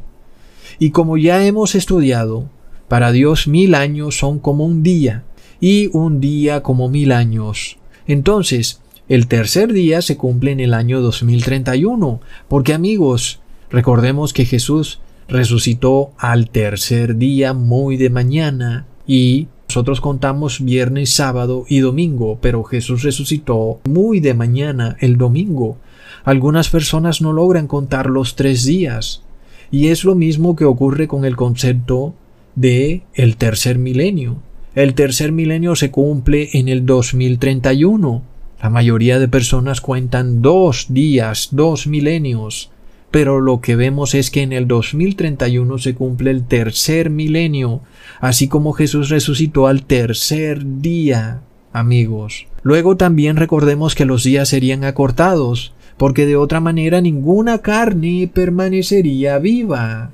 Y 0.79 0.91
como 0.91 1.17
ya 1.17 1.45
hemos 1.45 1.75
estudiado, 1.75 2.49
para 2.89 3.13
Dios 3.13 3.47
mil 3.47 3.73
años 3.73 4.17
son 4.17 4.39
como 4.39 4.65
un 4.65 4.83
día, 4.83 5.23
y 5.61 5.89
un 5.93 6.19
día 6.19 6.63
como 6.63 6.89
mil 6.89 7.13
años. 7.13 7.77
Entonces, 8.05 8.81
el 9.07 9.27
tercer 9.27 9.71
día 9.71 10.01
se 10.01 10.17
cumple 10.17 10.51
en 10.51 10.59
el 10.59 10.73
año 10.73 10.99
2031, 11.01 12.19
porque 12.49 12.73
amigos, 12.73 13.39
recordemos 13.69 14.33
que 14.33 14.45
Jesús 14.45 14.99
resucitó 15.27 16.11
al 16.17 16.49
tercer 16.49 17.17
día 17.17 17.53
muy 17.53 17.97
de 17.97 18.09
mañana 18.09 18.85
y 19.05 19.47
nosotros 19.69 19.99
contamos 19.99 20.63
viernes, 20.63 21.09
sábado 21.09 21.65
y 21.67 21.79
domingo, 21.79 22.39
pero 22.41 22.63
Jesús 22.63 23.03
resucitó 23.03 23.79
muy 23.85 24.21
de 24.21 24.33
mañana 24.33 24.95
el 25.01 25.17
domingo. 25.17 25.77
Algunas 26.23 26.69
personas 26.69 27.21
no 27.21 27.33
logran 27.33 27.67
contar 27.67 28.09
los 28.09 28.35
tres 28.35 28.65
días. 28.65 29.23
Y 29.69 29.87
es 29.87 30.05
lo 30.05 30.15
mismo 30.15 30.55
que 30.55 30.63
ocurre 30.63 31.09
con 31.09 31.25
el 31.25 31.35
concepto 31.35 32.15
de 32.55 33.03
el 33.13 33.35
tercer 33.35 33.77
milenio. 33.77 34.37
El 34.73 34.93
tercer 34.93 35.33
milenio 35.33 35.75
se 35.75 35.91
cumple 35.91 36.49
en 36.53 36.69
el 36.69 36.85
2031. 36.85 38.21
La 38.61 38.69
mayoría 38.69 39.19
de 39.19 39.27
personas 39.27 39.81
cuentan 39.81 40.41
dos 40.41 40.85
días, 40.89 41.49
dos 41.51 41.87
milenios 41.87 42.71
pero 43.17 43.41
lo 43.41 43.61
que 43.61 43.75
vemos 43.75 44.13
es 44.13 44.29
que 44.29 44.43
en 44.43 44.53
el 44.53 44.67
2031 44.67 45.79
se 45.79 45.95
cumple 45.95 46.29
el 46.29 46.43
tercer 46.43 47.09
milenio, 47.09 47.81
así 48.19 48.47
como 48.47 48.73
Jesús 48.73 49.09
resucitó 49.09 49.65
al 49.65 49.81
tercer 49.81 50.81
día, 50.83 51.41
amigos. 51.73 52.45
Luego 52.61 52.95
también 52.95 53.35
recordemos 53.35 53.95
que 53.95 54.05
los 54.05 54.23
días 54.23 54.49
serían 54.49 54.83
acortados, 54.83 55.73
porque 55.97 56.27
de 56.27 56.35
otra 56.35 56.59
manera 56.59 57.01
ninguna 57.01 57.63
carne 57.63 58.29
permanecería 58.31 59.39
viva. 59.39 60.11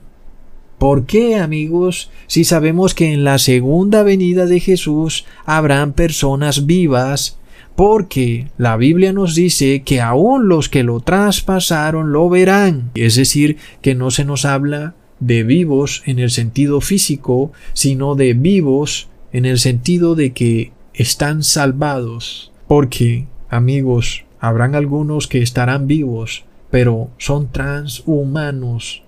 ¿Por 0.77 1.05
qué, 1.05 1.35
amigos? 1.35 2.09
Si 2.27 2.45
sabemos 2.45 2.95
que 2.95 3.11
en 3.11 3.25
la 3.25 3.37
segunda 3.37 4.03
venida 4.03 4.45
de 4.45 4.61
Jesús 4.61 5.25
habrán 5.43 5.91
personas 5.91 6.65
vivas 6.65 7.37
porque 7.75 8.51
la 8.57 8.77
Biblia 8.77 9.13
nos 9.13 9.35
dice 9.35 9.81
que 9.83 10.01
aún 10.01 10.47
los 10.47 10.69
que 10.69 10.83
lo 10.83 10.99
traspasaron 10.99 12.11
lo 12.11 12.29
verán. 12.29 12.91
Es 12.93 13.15
decir, 13.15 13.57
que 13.81 13.95
no 13.95 14.11
se 14.11 14.25
nos 14.25 14.45
habla 14.45 14.95
de 15.19 15.43
vivos 15.43 16.03
en 16.05 16.19
el 16.19 16.29
sentido 16.29 16.81
físico, 16.81 17.51
sino 17.73 18.15
de 18.15 18.33
vivos 18.33 19.09
en 19.31 19.45
el 19.45 19.59
sentido 19.59 20.15
de 20.15 20.33
que 20.33 20.71
están 20.93 21.43
salvados. 21.43 22.51
Porque, 22.67 23.27
amigos, 23.49 24.25
habrán 24.39 24.75
algunos 24.75 25.27
que 25.27 25.41
estarán 25.41 25.87
vivos, 25.87 26.45
pero 26.69 27.09
son 27.17 27.51
transhumanos. 27.51 29.03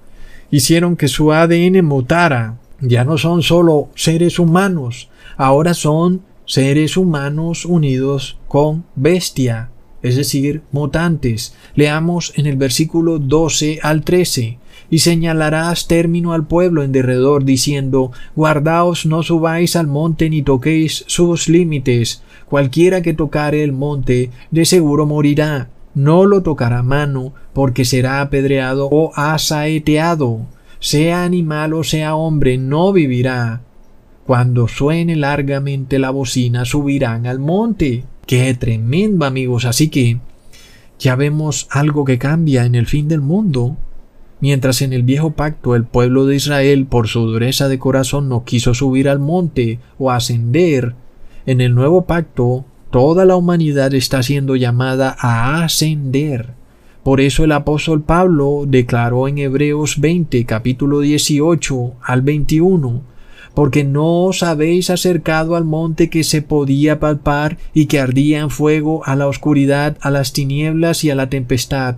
Hicieron 0.49 0.95
que 0.95 1.08
su 1.08 1.34
ADN 1.34 1.86
mutara. 1.86 2.58
Ya 2.82 3.04
no 3.04 3.17
son 3.17 3.41
solo 3.41 3.89
seres 3.95 4.38
humanos, 4.38 5.10
ahora 5.38 5.73
son 5.73 6.21
seres 6.45 6.97
humanos 6.97 7.65
unidos 7.65 8.38
con 8.47 8.86
bestia, 8.95 9.69
es 10.01 10.15
decir, 10.15 10.62
mutantes. 10.71 11.55
Leamos 11.73 12.31
en 12.36 12.45
el 12.45 12.58
versículo 12.58 13.17
12 13.17 13.79
al 13.81 14.03
13. 14.03 14.60
Y 14.91 14.99
señalarás 14.99 15.88
término 15.88 16.34
al 16.34 16.45
pueblo 16.45 16.84
en 16.84 16.91
derredor, 16.91 17.43
diciendo, 17.43 18.12
Guardaos, 18.36 19.08
no 19.08 19.23
subáis 19.23 19.75
al 19.75 19.88
monte 19.88 20.29
ni 20.29 20.43
toquéis 20.43 21.05
sus 21.08 21.49
límites. 21.49 22.21
Cualquiera 22.47 23.01
que 23.01 23.15
tocare 23.15 23.63
el 23.63 23.71
monte, 23.71 24.29
de 24.51 24.65
seguro 24.65 25.08
morirá. 25.08 25.69
No 25.95 26.25
lo 26.25 26.43
tocará 26.43 26.84
mano, 26.84 27.34
porque 27.53 27.84
será 27.84 28.21
apedreado 28.21 28.88
o 28.91 29.12
asaeteado. 29.15 30.41
Sea 30.79 31.23
animal 31.23 31.73
o 31.73 31.84
sea 31.84 32.15
hombre, 32.15 32.60
no 32.60 32.93
vivirá. 32.93 33.62
Cuando 34.25 34.67
suene 34.67 35.15
largamente 35.15 35.99
la 35.99 36.09
bocina 36.09 36.65
subirán 36.65 37.27
al 37.27 37.38
monte. 37.38 38.05
¡Qué 38.25 38.55
tremendo 38.55 39.23
amigos! 39.23 39.65
Así 39.65 39.89
que 39.89 40.17
ya 40.97 41.15
vemos 41.15 41.67
algo 41.69 42.05
que 42.05 42.17
cambia 42.17 42.65
en 42.65 42.73
el 42.73 42.88
fin 42.88 43.07
del 43.07 43.21
mundo. 43.21 43.77
Mientras 44.41 44.81
en 44.81 44.93
el 44.93 45.03
viejo 45.03 45.33
pacto 45.33 45.75
el 45.75 45.83
pueblo 45.83 46.25
de 46.25 46.38
Israel 46.38 46.88
por 46.88 47.07
su 47.07 47.21
dureza 47.21 47.67
de 47.67 47.77
corazón 47.77 48.27
no 48.27 48.45
quiso 48.45 48.73
subir 48.73 49.09
al 49.09 49.19
monte 49.19 49.77
o 49.99 50.09
ascender, 50.09 50.95
en 51.45 51.61
el 51.61 51.75
nuevo 51.75 52.05
pacto 52.07 52.65
toda 52.89 53.25
la 53.25 53.35
humanidad 53.35 53.93
está 53.93 54.23
siendo 54.23 54.55
llamada 54.55 55.15
a 55.19 55.63
ascender. 55.63 56.55
Por 57.03 57.21
eso 57.21 57.43
el 57.43 57.51
apóstol 57.51 58.01
Pablo 58.01 58.63
declaró 58.67 59.27
en 59.27 59.38
Hebreos 59.38 60.01
20 60.01 60.43
capítulo 60.45 61.01
18 61.01 61.93
al 62.01 62.23
21 62.23 63.14
porque 63.55 63.85
no 63.85 64.25
os 64.25 64.43
habéis 64.43 64.89
acercado 64.89 65.55
al 65.55 65.63
monte 65.63 66.09
que 66.09 66.23
se 66.23 66.41
podía 66.41 66.99
palpar 66.99 67.57
y 67.73 67.85
que 67.87 67.99
ardía 67.99 68.39
en 68.39 68.49
fuego, 68.49 69.01
a 69.05 69.15
la 69.15 69.27
oscuridad, 69.27 69.97
a 70.01 70.11
las 70.11 70.33
tinieblas 70.33 71.03
y 71.05 71.09
a 71.09 71.15
la 71.15 71.29
tempestad, 71.29 71.95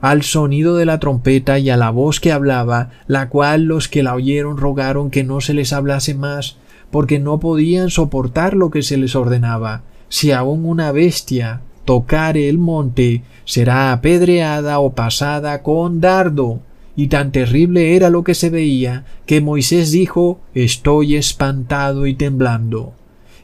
al 0.00 0.22
sonido 0.22 0.76
de 0.76 0.86
la 0.86 1.00
trompeta 1.00 1.58
y 1.58 1.70
a 1.70 1.76
la 1.76 1.90
voz 1.90 2.20
que 2.20 2.32
hablaba, 2.32 2.90
la 3.08 3.28
cual 3.28 3.64
los 3.64 3.88
que 3.88 4.02
la 4.02 4.14
oyeron 4.14 4.56
rogaron 4.56 5.10
que 5.10 5.24
no 5.24 5.40
se 5.40 5.54
les 5.54 5.72
hablase 5.72 6.14
más, 6.14 6.56
porque 6.90 7.18
no 7.18 7.40
podían 7.40 7.90
soportar 7.90 8.54
lo 8.54 8.70
que 8.70 8.82
se 8.82 8.96
les 8.96 9.16
ordenaba. 9.16 9.82
Si 10.08 10.30
aun 10.30 10.64
una 10.64 10.92
bestia 10.92 11.62
tocare 11.84 12.48
el 12.48 12.58
monte, 12.58 13.22
será 13.44 13.92
apedreada 13.92 14.78
o 14.78 14.94
pasada 14.94 15.62
con 15.62 16.00
dardo 16.00 16.60
y 16.96 17.06
tan 17.08 17.32
terrible 17.32 17.96
era 17.96 18.10
lo 18.10 18.22
que 18.24 18.34
se 18.34 18.50
veía 18.50 19.04
que 19.26 19.40
Moisés 19.40 19.90
dijo 19.90 20.40
Estoy 20.54 21.16
espantado 21.16 22.06
y 22.06 22.14
temblando. 22.14 22.92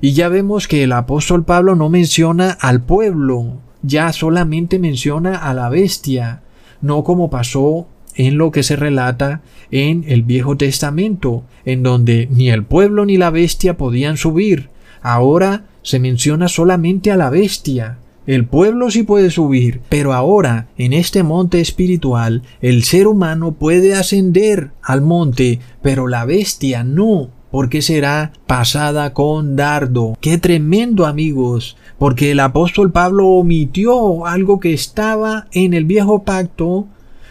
Y 0.01 0.13
ya 0.13 0.29
vemos 0.29 0.69
que 0.69 0.85
el 0.85 0.93
apóstol 0.93 1.45
Pablo 1.45 1.75
no 1.75 1.89
menciona 1.89 2.51
al 2.61 2.83
pueblo, 2.83 3.61
ya 3.83 4.13
solamente 4.13 4.79
menciona 4.79 5.37
a 5.37 5.55
la 5.55 5.69
bestia, 5.69 6.43
no 6.81 7.03
como 7.03 7.31
pasó 7.31 7.89
en 8.15 8.37
lo 8.37 8.51
que 8.51 8.63
se 8.63 8.77
relata 8.77 9.43
en 9.71 10.05
el 10.07 10.23
Viejo 10.23 10.57
Testamento, 10.57 11.45
en 11.65 11.83
donde 11.83 12.29
ni 12.31 12.51
el 12.51 12.65
pueblo 12.65 13.07
ni 13.07 13.17
la 13.17 13.31
bestia 13.31 13.77
podían 13.77 14.17
subir. 14.17 14.71
Ahora 15.03 15.65
se 15.83 15.99
menciona 15.99 16.49
solamente 16.49 17.11
a 17.11 17.17
la 17.17 17.31
bestia, 17.31 17.99
el 18.29 18.45
pueblo 18.45 18.91
sí 18.91 19.05
puede 19.05 19.31
subir, 19.31 19.81
pero 19.89 20.13
ahora, 20.13 20.69
en 20.77 20.93
este 20.93 21.23
monte 21.23 21.63
espiritual, 21.63 22.43
el 22.61 22.85
ser 22.85 23.07
humano 23.07 23.53
puede 23.53 23.95
ascender 23.95 24.73
al 24.83 25.01
monte, 25.01 25.61
pero 25.81 26.09
la 26.09 26.27
bestia 26.27 26.85
no, 26.85 27.31
porque 27.51 27.81
será 27.81 28.33
pasada 28.47 29.15
con 29.15 29.57
dardo. 29.57 30.13
Qué 30.21 30.37
tremendo 30.37 31.07
amigos, 31.07 31.79
porque 31.99 32.33
el 32.33 32.41
apóstol 32.41 32.93
Pablo 32.93 33.29
omitió 33.29 34.27
algo 34.27 34.61
que 34.61 34.75
estaba 34.75 35.47
en 35.53 35.73
el 35.73 35.87
viejo 35.87 36.25
pacto, 36.25 36.87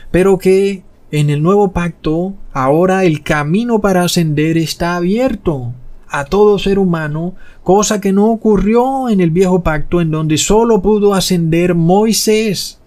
pero 0.10 0.40
que 0.40 0.82
en 1.12 1.30
el 1.30 1.44
nuevo 1.44 1.74
pacto 1.74 2.34
ahora 2.54 3.06
el 3.06 3.22
camino 3.22 3.82
para 3.82 4.02
ascender 4.02 4.58
está 4.58 4.96
abierto 4.96 5.76
a 6.10 6.26
todo 6.26 6.60
ser 6.60 6.80
humano, 6.80 7.36
cosa 7.64 8.00
que 8.02 8.14
no 8.14 8.28
ocurrió 8.28 9.10
en 9.10 9.22
el 9.22 9.32
viejo 9.32 9.64
pacto 9.64 10.02
en 10.02 10.12
donde 10.12 10.38
solo 10.38 10.82
pudo 10.82 11.14
ascender 11.14 11.76
Moisés. 11.76 12.80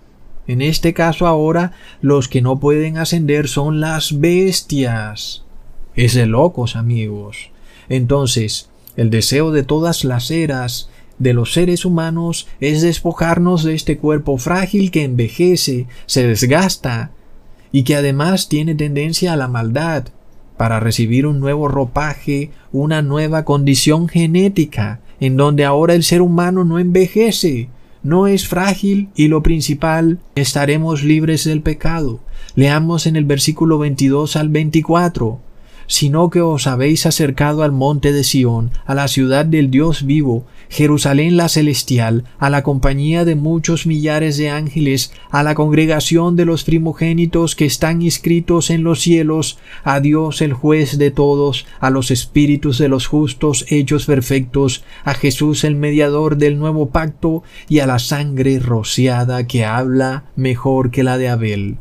En 0.46 0.62
este 0.62 0.94
caso 0.94 1.26
ahora 1.26 1.72
los 2.00 2.28
que 2.28 2.42
no 2.42 2.59
pueden 2.59 2.98
ascender 2.98 3.48
son 3.48 3.80
las 3.80 4.18
bestias. 4.20 5.44
Es 5.94 6.14
de 6.14 6.26
locos 6.26 6.76
amigos. 6.76 7.50
Entonces, 7.88 8.71
el 8.96 9.10
deseo 9.10 9.52
de 9.52 9.62
todas 9.62 10.04
las 10.04 10.31
eras 10.31 10.90
de 11.18 11.35
los 11.35 11.52
seres 11.52 11.85
humanos 11.85 12.48
es 12.60 12.83
despojarnos 12.83 13.62
de 13.62 13.75
este 13.75 13.98
cuerpo 13.98 14.38
frágil 14.38 14.90
que 14.90 15.04
envejece, 15.04 15.87
se 16.06 16.27
desgasta 16.27 17.12
y 17.73 17.85
que 17.85 17.94
además 17.94 18.48
tiene 18.48 18.75
tendencia 18.75 19.35
a 19.35 19.37
la 19.37 19.46
maldad, 19.46 20.08
para 20.61 20.79
recibir 20.79 21.25
un 21.27 21.40
nuevo 21.40 21.69
ropaje, 21.69 22.50
una 22.71 23.00
nueva 23.00 23.46
condición 23.46 24.08
genética, 24.08 25.00
en 25.19 25.38
donde 25.38 25.65
ahora 25.65 25.94
el 25.94 26.04
ser 26.04 26.21
humano 26.21 26.67
no 26.67 26.79
envejece, 26.79 27.71
no 28.02 28.27
es 28.27 28.46
frágil 28.46 29.08
y 29.15 29.29
lo 29.29 29.42
principal, 29.42 30.19
estaremos 30.35 31.02
libres 31.02 31.44
del 31.44 31.63
pecado. 31.63 32.21
Leamos 32.56 33.06
en 33.06 33.17
el 33.17 33.25
versículo 33.25 33.79
22 33.79 34.37
al 34.37 34.50
24 34.50 35.40
sino 35.87 36.31
que 36.31 36.40
os 36.40 36.69
habéis 36.69 37.04
acercado 37.04 37.65
al 37.65 37.73
monte 37.73 38.13
de 38.13 38.23
Sión, 38.23 38.71
a 38.87 38.94
la 38.94 39.08
ciudad 39.08 39.44
del 39.44 39.73
Dios 39.73 40.06
vivo, 40.06 40.44
Jerusalén 40.71 41.37
la 41.37 41.48
celestial, 41.48 42.25
a 42.38 42.48
la 42.48 42.62
compañía 42.62 43.25
de 43.25 43.35
muchos 43.35 43.87
millares 43.87 44.38
de 44.38 44.50
ángeles, 44.50 45.12
a 45.31 45.42
la 45.42 45.56
congregación 45.56 46.37
de 46.37 46.44
los 46.44 46.62
primogénitos 46.62 47.56
que 47.56 47.66
están 47.66 48.02
inscritos 48.02 48.71
en 48.71 48.85
los 48.85 49.00
cielos, 49.00 49.58
a 49.83 49.98
Dios 49.98 50.40
el 50.40 50.52
juez 50.52 50.96
de 50.96 51.10
todos, 51.10 51.66
a 51.81 51.90
los 51.90 52.12
espíritus 52.12 52.79
de 52.79 52.88
los 52.88 53.08
justos 53.08 53.66
hechos 53.68 54.06
perfectos, 54.06 54.85
a 55.02 55.14
Jesús 55.14 55.64
el 55.64 55.75
mediador 55.75 56.37
del 56.37 56.56
nuevo 56.56 56.90
pacto, 56.90 57.42
y 57.68 57.81
a 57.81 57.87
la 57.87 57.98
sangre 57.98 58.60
rociada 58.60 59.48
que 59.48 59.64
habla 59.64 60.25
mejor 60.37 60.92
que 60.92 61.02
la 61.02 61.18
de 61.18 61.29
Abel. 61.29 61.79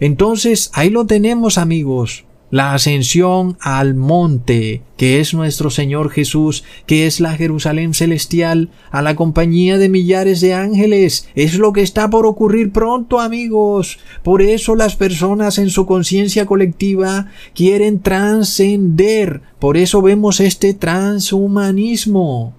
Entonces, 0.00 0.70
ahí 0.72 0.88
lo 0.88 1.04
tenemos 1.04 1.58
amigos, 1.58 2.24
la 2.52 2.74
ascensión 2.74 3.56
al 3.62 3.94
monte, 3.94 4.82
que 4.98 5.20
es 5.20 5.32
nuestro 5.32 5.70
Señor 5.70 6.10
Jesús, 6.10 6.64
que 6.84 7.06
es 7.06 7.18
la 7.18 7.34
Jerusalén 7.34 7.94
celestial, 7.94 8.68
a 8.90 9.00
la 9.00 9.16
compañía 9.16 9.78
de 9.78 9.88
millares 9.88 10.42
de 10.42 10.52
ángeles, 10.52 11.30
es 11.34 11.54
lo 11.54 11.72
que 11.72 11.80
está 11.80 12.10
por 12.10 12.26
ocurrir 12.26 12.70
pronto, 12.70 13.20
amigos. 13.20 13.98
Por 14.22 14.42
eso 14.42 14.76
las 14.76 14.96
personas 14.96 15.56
en 15.56 15.70
su 15.70 15.86
conciencia 15.86 16.44
colectiva 16.44 17.28
quieren 17.54 18.00
trascender, 18.00 19.40
por 19.58 19.78
eso 19.78 20.02
vemos 20.02 20.38
este 20.38 20.74
transhumanismo. 20.74 22.54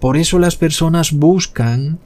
Por 0.00 0.18
eso 0.18 0.38
las 0.38 0.56
personas 0.56 1.12
buscan 1.12 1.98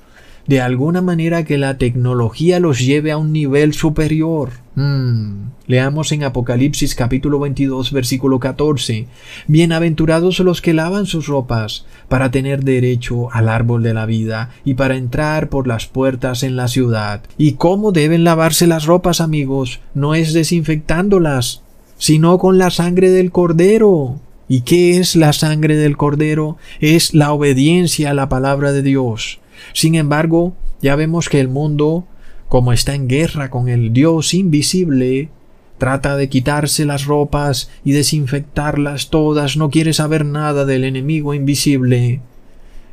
de 0.47 0.61
alguna 0.61 1.01
manera 1.01 1.45
que 1.45 1.59
la 1.59 1.78
tecnología 1.78 2.61
los 2.61 2.80
lleve 2.80 3.12
a 3.12 3.16
un 3.16 3.32
nivel 3.32 3.72
superior. 3.74 4.51
Hmm. 4.74 5.45
Leamos 5.66 6.12
en 6.12 6.24
Apocalipsis 6.24 6.95
capítulo 6.95 7.38
22 7.38 7.92
versículo 7.92 8.38
14. 8.38 9.07
Bienaventurados 9.47 10.38
los 10.40 10.61
que 10.61 10.74
lavan 10.74 11.07
sus 11.07 11.26
ropas 11.26 11.86
para 12.09 12.30
tener 12.30 12.64
derecho 12.64 13.32
al 13.32 13.49
árbol 13.49 13.82
de 13.82 13.95
la 13.95 14.05
vida 14.05 14.51
y 14.66 14.74
para 14.74 14.97
entrar 14.97 15.49
por 15.49 15.66
las 15.66 15.86
puertas 15.86 16.42
en 16.42 16.57
la 16.57 16.68
ciudad. 16.68 17.22
¿Y 17.38 17.53
cómo 17.53 17.92
deben 17.92 18.24
lavarse 18.24 18.66
las 18.66 18.84
ropas, 18.84 19.22
amigos? 19.22 19.80
No 19.95 20.14
es 20.14 20.34
desinfectándolas, 20.34 21.62
sino 21.97 22.38
con 22.38 22.59
la 22.59 22.70
sangre 22.70 23.09
del 23.09 23.30
cordero. 23.30 24.20
¿Y 24.47 24.61
qué 24.61 24.99
es 24.99 25.16
la 25.16 25.32
sangre 25.32 25.76
del 25.76 25.97
cordero? 25.97 26.59
Es 26.80 27.14
la 27.14 27.32
obediencia 27.32 28.11
a 28.11 28.14
la 28.14 28.28
palabra 28.28 28.72
de 28.72 28.82
Dios. 28.82 29.40
Sin 29.72 29.94
embargo, 29.94 30.54
ya 30.80 30.96
vemos 30.96 31.28
que 31.28 31.40
el 31.40 31.48
mundo, 31.48 32.06
como 32.48 32.72
está 32.72 32.94
en 32.94 33.08
guerra 33.08 33.50
con 33.50 33.68
el 33.68 33.92
Dios 33.92 34.34
invisible, 34.34 35.30
trata 35.78 36.16
de 36.16 36.28
quitarse 36.28 36.84
las 36.84 37.06
ropas 37.06 37.70
y 37.84 37.92
desinfectarlas 37.92 39.10
todas, 39.10 39.56
no 39.56 39.70
quiere 39.70 39.92
saber 39.92 40.24
nada 40.24 40.64
del 40.64 40.84
enemigo 40.84 41.34
invisible. 41.34 42.20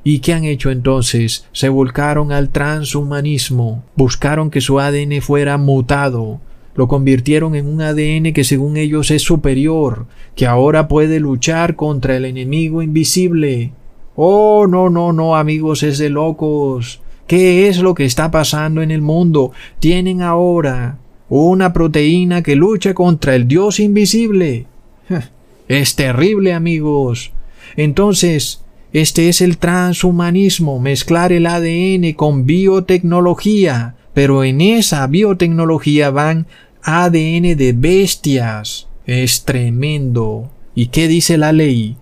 ¿Y 0.04 0.20
qué 0.20 0.34
han 0.34 0.46
hecho 0.46 0.72
entonces? 0.72 1.46
Se 1.52 1.70
volcaron 1.70 2.32
al 2.32 2.50
transhumanismo, 2.50 3.84
buscaron 3.96 4.50
que 4.50 4.62
su 4.62 4.80
ADN 4.80 5.22
fuera 5.22 5.58
mutado, 5.58 6.42
lo 6.76 6.88
convirtieron 6.88 7.56
en 7.56 7.68
un 7.68 7.82
ADN 7.82 8.34
que 8.34 8.44
según 8.44 8.78
ellos 8.78 9.12
es 9.12 9.22
superior, 9.22 10.08
que 10.36 10.48
ahora 10.48 10.88
puede 10.88 11.20
luchar 11.20 11.76
contra 11.76 12.16
el 12.16 12.26
enemigo 12.26 12.82
invisible. 12.82 13.74
Oh, 14.16 14.68
no, 14.68 14.90
no, 14.90 15.14
no, 15.14 15.36
amigos, 15.36 15.84
es 15.84 15.98
de 15.98 16.10
locos. 16.10 17.02
¿Qué 17.28 17.70
es 17.70 17.80
lo 17.80 17.96
que 17.96 18.06
está 18.06 18.30
pasando 18.30 18.82
en 18.82 18.92
el 18.92 19.02
mundo? 19.02 19.52
Tienen 19.80 20.22
ahora 20.22 20.98
una 21.30 21.72
proteína 21.72 22.44
que 22.44 22.56
lucha 22.56 22.94
contra 22.94 23.36
el 23.36 23.48
Dios 23.48 23.80
invisible. 23.80 24.66
Es 25.68 25.96
terrible, 25.96 26.52
amigos. 26.52 27.32
Entonces, 27.78 28.62
este 28.92 29.30
es 29.30 29.40
el 29.40 29.58
transhumanismo, 29.58 30.82
mezclar 30.82 31.32
el 31.32 31.46
ADN 31.46 32.12
con 32.12 32.46
biotecnología, 32.46 33.96
pero 34.14 34.44
en 34.44 34.60
esa 34.60 35.08
biotecnología 35.08 36.10
van 36.10 36.46
ADN 36.84 37.56
de 37.56 37.74
bestias. 37.74 38.90
Es 39.06 39.46
tremendo. 39.46 40.52
¿Y 40.76 40.88
qué 40.88 41.08
dice 41.08 41.38
la 41.38 41.54
ley? 41.54 41.96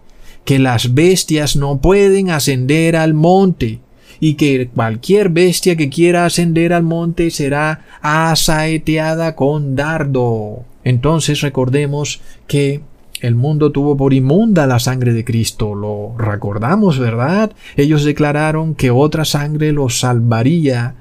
Que 0.49 0.57
las 0.57 0.95
bestias 0.95 1.55
no 1.55 1.79
pueden 1.79 2.31
ascender 2.31 2.95
al 2.95 3.13
monte 3.13 3.81
y 4.19 4.33
que 4.33 4.67
cualquier 4.73 5.29
bestia 5.29 5.75
que 5.75 5.89
quiera 5.89 6.25
ascender 6.25 6.73
al 6.73 6.81
monte 6.81 7.29
será 7.29 7.85
asaeteada 8.01 9.35
con 9.35 9.75
dardo. 9.75 10.63
Entonces 10.83 11.41
recordemos 11.41 12.19
que 12.47 12.81
el 13.21 13.35
mundo 13.35 13.71
tuvo 13.71 13.95
por 13.95 14.11
inmunda 14.11 14.65
la 14.65 14.79
sangre 14.79 15.13
de 15.13 15.23
Cristo. 15.23 15.75
Lo 15.75 16.15
recordamos, 16.17 16.97
¿verdad? 16.97 17.51
Ellos 17.77 18.03
declararon 18.03 18.73
que 18.73 18.89
otra 18.89 19.25
sangre 19.25 19.71
los 19.71 19.99
salvaría, 19.99 20.95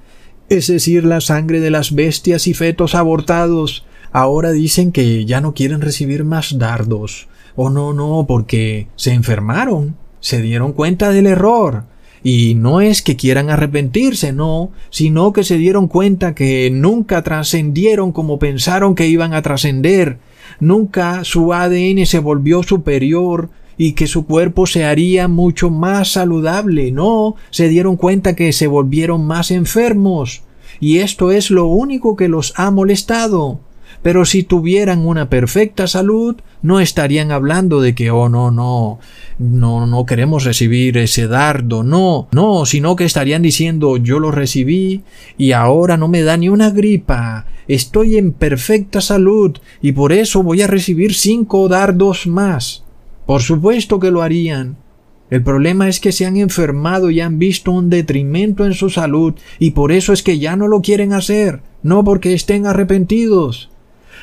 es 0.50 0.66
decir, 0.66 1.04
la 1.04 1.22
sangre 1.22 1.60
de 1.60 1.70
las 1.70 1.94
bestias 1.94 2.46
y 2.48 2.52
fetos 2.52 2.94
abortados. 2.94 3.86
Ahora 4.12 4.50
dicen 4.50 4.92
que 4.92 5.24
ya 5.24 5.40
no 5.40 5.54
quieren 5.54 5.80
recibir 5.80 6.24
más 6.24 6.58
dardos. 6.58 7.28
Oh, 7.60 7.70
no, 7.70 7.92
no, 7.92 8.24
porque 8.28 8.86
se 8.94 9.12
enfermaron, 9.12 9.96
se 10.20 10.40
dieron 10.40 10.72
cuenta 10.72 11.10
del 11.10 11.26
error. 11.26 11.86
Y 12.22 12.54
no 12.54 12.80
es 12.80 13.02
que 13.02 13.16
quieran 13.16 13.50
arrepentirse, 13.50 14.32
no, 14.32 14.70
sino 14.90 15.32
que 15.32 15.42
se 15.42 15.56
dieron 15.56 15.88
cuenta 15.88 16.36
que 16.36 16.70
nunca 16.72 17.22
trascendieron 17.22 18.12
como 18.12 18.38
pensaron 18.38 18.94
que 18.94 19.08
iban 19.08 19.34
a 19.34 19.42
trascender, 19.42 20.18
nunca 20.60 21.24
su 21.24 21.52
ADN 21.52 22.06
se 22.06 22.20
volvió 22.20 22.62
superior 22.62 23.50
y 23.76 23.94
que 23.94 24.06
su 24.06 24.24
cuerpo 24.24 24.68
se 24.68 24.84
haría 24.84 25.26
mucho 25.26 25.68
más 25.68 26.12
saludable, 26.12 26.92
no, 26.92 27.34
se 27.50 27.66
dieron 27.66 27.96
cuenta 27.96 28.36
que 28.36 28.52
se 28.52 28.68
volvieron 28.68 29.26
más 29.26 29.50
enfermos. 29.50 30.42
Y 30.78 30.98
esto 30.98 31.32
es 31.32 31.50
lo 31.50 31.66
único 31.66 32.14
que 32.14 32.28
los 32.28 32.52
ha 32.54 32.70
molestado. 32.70 33.58
Pero 34.02 34.24
si 34.24 34.42
tuvieran 34.42 35.06
una 35.06 35.28
perfecta 35.28 35.86
salud, 35.86 36.36
no 36.62 36.80
estarían 36.80 37.32
hablando 37.32 37.80
de 37.80 37.94
que, 37.94 38.10
oh, 38.10 38.28
no, 38.28 38.50
no, 38.50 39.00
no, 39.38 39.86
no 39.86 40.06
queremos 40.06 40.44
recibir 40.44 40.98
ese 40.98 41.26
dardo, 41.26 41.82
no, 41.82 42.28
no, 42.32 42.64
sino 42.64 42.96
que 42.96 43.04
estarían 43.04 43.42
diciendo, 43.42 43.96
yo 43.96 44.18
lo 44.18 44.30
recibí 44.30 45.02
y 45.36 45.52
ahora 45.52 45.96
no 45.96 46.08
me 46.08 46.22
da 46.22 46.36
ni 46.36 46.48
una 46.48 46.70
gripa, 46.70 47.46
estoy 47.66 48.16
en 48.16 48.32
perfecta 48.32 49.00
salud 49.00 49.58
y 49.82 49.92
por 49.92 50.12
eso 50.12 50.42
voy 50.42 50.62
a 50.62 50.66
recibir 50.66 51.14
cinco 51.14 51.68
dardos 51.68 52.26
más. 52.26 52.84
Por 53.26 53.42
supuesto 53.42 54.00
que 54.00 54.10
lo 54.10 54.22
harían. 54.22 54.76
El 55.30 55.42
problema 55.42 55.88
es 55.88 56.00
que 56.00 56.12
se 56.12 56.24
han 56.24 56.38
enfermado 56.38 57.10
y 57.10 57.20
han 57.20 57.38
visto 57.38 57.70
un 57.70 57.90
detrimento 57.90 58.64
en 58.64 58.72
su 58.72 58.88
salud 58.88 59.34
y 59.58 59.72
por 59.72 59.92
eso 59.92 60.14
es 60.14 60.22
que 60.22 60.38
ya 60.38 60.56
no 60.56 60.68
lo 60.68 60.80
quieren 60.80 61.12
hacer, 61.12 61.60
no 61.82 62.02
porque 62.02 62.32
estén 62.32 62.66
arrepentidos. 62.66 63.70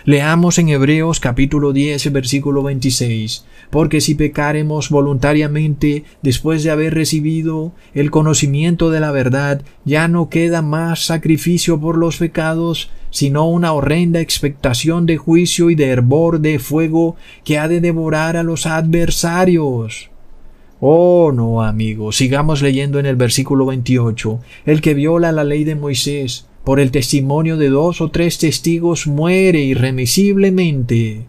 Leamos 0.07 0.59
en 0.59 0.69
Hebreos 0.69 1.19
capítulo 1.19 1.73
10 1.73 2.13
versículo 2.13 2.61
26, 2.61 3.43
porque 3.71 4.01
si 4.01 4.13
pecaremos 4.13 4.91
voluntariamente 4.91 6.03
después 6.21 6.63
de 6.63 6.69
haber 6.69 6.93
recibido 6.93 7.71
el 7.95 8.11
conocimiento 8.11 8.91
de 8.91 8.99
la 8.99 9.09
verdad, 9.09 9.63
ya 9.83 10.07
no 10.07 10.29
queda 10.29 10.61
más 10.61 11.03
sacrificio 11.03 11.81
por 11.81 11.97
los 11.97 12.17
pecados, 12.17 12.91
sino 13.09 13.49
una 13.49 13.73
horrenda 13.73 14.19
expectación 14.19 15.07
de 15.07 15.17
juicio 15.17 15.71
y 15.71 15.75
de 15.75 15.87
hervor 15.87 16.39
de 16.39 16.59
fuego 16.59 17.15
que 17.43 17.57
ha 17.57 17.67
de 17.67 17.81
devorar 17.81 18.37
a 18.37 18.43
los 18.43 18.67
adversarios. 18.67 20.11
Oh, 20.79 21.31
no, 21.33 21.63
amigo, 21.63 22.11
sigamos 22.11 22.61
leyendo 22.61 22.99
en 22.99 23.07
el 23.07 23.15
versículo 23.15 23.65
28. 23.65 24.39
El 24.67 24.81
que 24.81 24.93
viola 24.93 25.31
la 25.31 25.43
ley 25.43 25.63
de 25.63 25.73
Moisés, 25.73 26.45
por 26.65 26.79
el 26.79 26.91
testimonio 26.91 27.57
de 27.57 27.69
dos 27.69 28.01
o 28.01 28.09
tres 28.09 28.39
testigos 28.39 29.07
muere 29.07 29.61
irremisiblemente. 29.61 31.27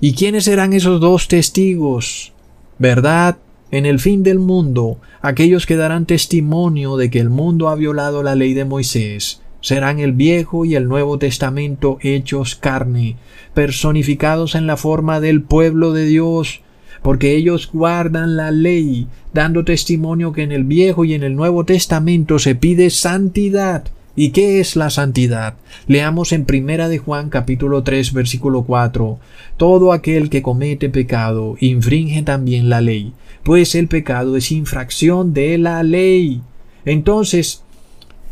¿Y 0.00 0.14
quiénes 0.14 0.44
serán 0.44 0.72
esos 0.72 1.00
dos 1.00 1.28
testigos? 1.28 2.32
¿Verdad? 2.78 3.36
En 3.70 3.84
el 3.84 4.00
fin 4.00 4.22
del 4.22 4.38
mundo, 4.38 4.98
aquellos 5.20 5.66
que 5.66 5.76
darán 5.76 6.06
testimonio 6.06 6.96
de 6.96 7.10
que 7.10 7.20
el 7.20 7.28
mundo 7.28 7.68
ha 7.68 7.74
violado 7.74 8.22
la 8.22 8.34
ley 8.34 8.54
de 8.54 8.64
Moisés, 8.64 9.42
serán 9.60 9.98
el 9.98 10.12
Viejo 10.12 10.64
y 10.64 10.74
el 10.74 10.88
Nuevo 10.88 11.18
Testamento 11.18 11.98
hechos 12.00 12.54
carne, 12.54 13.16
personificados 13.52 14.54
en 14.54 14.66
la 14.66 14.78
forma 14.78 15.20
del 15.20 15.42
pueblo 15.42 15.92
de 15.92 16.06
Dios, 16.06 16.62
porque 17.02 17.36
ellos 17.36 17.68
guardan 17.70 18.36
la 18.36 18.52
ley, 18.52 19.06
dando 19.34 19.64
testimonio 19.64 20.32
que 20.32 20.44
en 20.44 20.52
el 20.52 20.64
Viejo 20.64 21.04
y 21.04 21.12
en 21.12 21.24
el 21.24 21.36
Nuevo 21.36 21.64
Testamento 21.64 22.38
se 22.38 22.54
pide 22.54 22.88
santidad, 22.88 23.84
¿Y 24.20 24.30
qué 24.30 24.58
es 24.58 24.74
la 24.74 24.90
santidad? 24.90 25.54
Leamos 25.86 26.32
en 26.32 26.44
Primera 26.44 26.88
de 26.88 26.98
Juan 26.98 27.30
capítulo 27.30 27.84
3 27.84 28.12
versículo 28.12 28.64
4. 28.64 29.16
Todo 29.56 29.92
aquel 29.92 30.28
que 30.28 30.42
comete 30.42 30.88
pecado 30.88 31.54
infringe 31.60 32.24
también 32.24 32.68
la 32.68 32.80
ley, 32.80 33.12
pues 33.44 33.76
el 33.76 33.86
pecado 33.86 34.36
es 34.36 34.50
infracción 34.50 35.34
de 35.34 35.56
la 35.56 35.84
ley. 35.84 36.40
Entonces, 36.84 37.62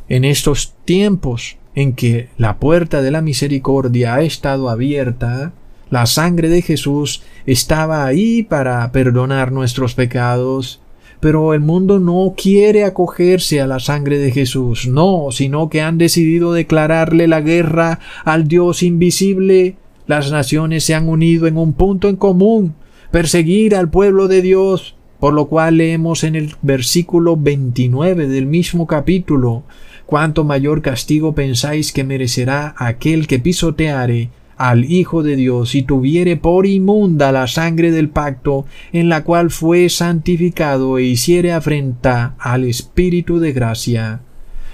en 0.08 0.24
estos 0.24 0.74
tiempos 0.84 1.56
en 1.76 1.92
que 1.92 2.30
la 2.36 2.56
puerta 2.56 3.00
de 3.00 3.12
la 3.12 3.20
misericordia 3.22 4.16
ha 4.16 4.22
estado 4.22 4.70
abierta, 4.70 5.52
la 5.90 6.06
sangre 6.06 6.48
de 6.48 6.62
Jesús 6.62 7.22
estaba 7.46 8.04
ahí 8.06 8.42
para 8.42 8.90
perdonar 8.90 9.52
nuestros 9.52 9.94
pecados, 9.94 10.80
pero 11.20 11.54
el 11.54 11.60
mundo 11.60 11.98
no 11.98 12.34
quiere 12.36 12.84
acogerse 12.84 13.60
a 13.60 13.66
la 13.66 13.80
sangre 13.80 14.18
de 14.18 14.30
Jesús, 14.30 14.86
no, 14.86 15.28
sino 15.30 15.68
que 15.68 15.80
han 15.80 15.98
decidido 15.98 16.52
declararle 16.52 17.26
la 17.26 17.40
guerra 17.40 18.00
al 18.24 18.48
Dios 18.48 18.82
invisible. 18.82 19.76
Las 20.06 20.30
naciones 20.30 20.84
se 20.84 20.94
han 20.94 21.08
unido 21.08 21.46
en 21.46 21.56
un 21.56 21.72
punto 21.72 22.08
en 22.08 22.16
común, 22.16 22.74
perseguir 23.10 23.74
al 23.74 23.90
pueblo 23.90 24.28
de 24.28 24.42
Dios, 24.42 24.94
por 25.18 25.32
lo 25.32 25.46
cual 25.46 25.78
leemos 25.78 26.24
en 26.24 26.36
el 26.36 26.54
versículo 26.62 27.36
29 27.36 28.28
del 28.28 28.46
mismo 28.46 28.86
capítulo, 28.86 29.64
cuánto 30.04 30.44
mayor 30.44 30.82
castigo 30.82 31.34
pensáis 31.34 31.92
que 31.92 32.04
merecerá 32.04 32.74
aquel 32.78 33.26
que 33.26 33.38
pisoteare 33.38 34.30
al 34.56 34.84
Hijo 34.90 35.22
de 35.22 35.36
Dios 35.36 35.74
y 35.74 35.82
tuviere 35.82 36.36
por 36.36 36.66
inmunda 36.66 37.32
la 37.32 37.46
sangre 37.46 37.90
del 37.90 38.08
pacto 38.08 38.66
en 38.92 39.08
la 39.08 39.24
cual 39.24 39.50
fue 39.50 39.88
santificado 39.88 40.98
e 40.98 41.04
hiciere 41.04 41.52
afrenta 41.52 42.34
al 42.38 42.64
Espíritu 42.64 43.38
de 43.38 43.52
gracia. 43.52 44.20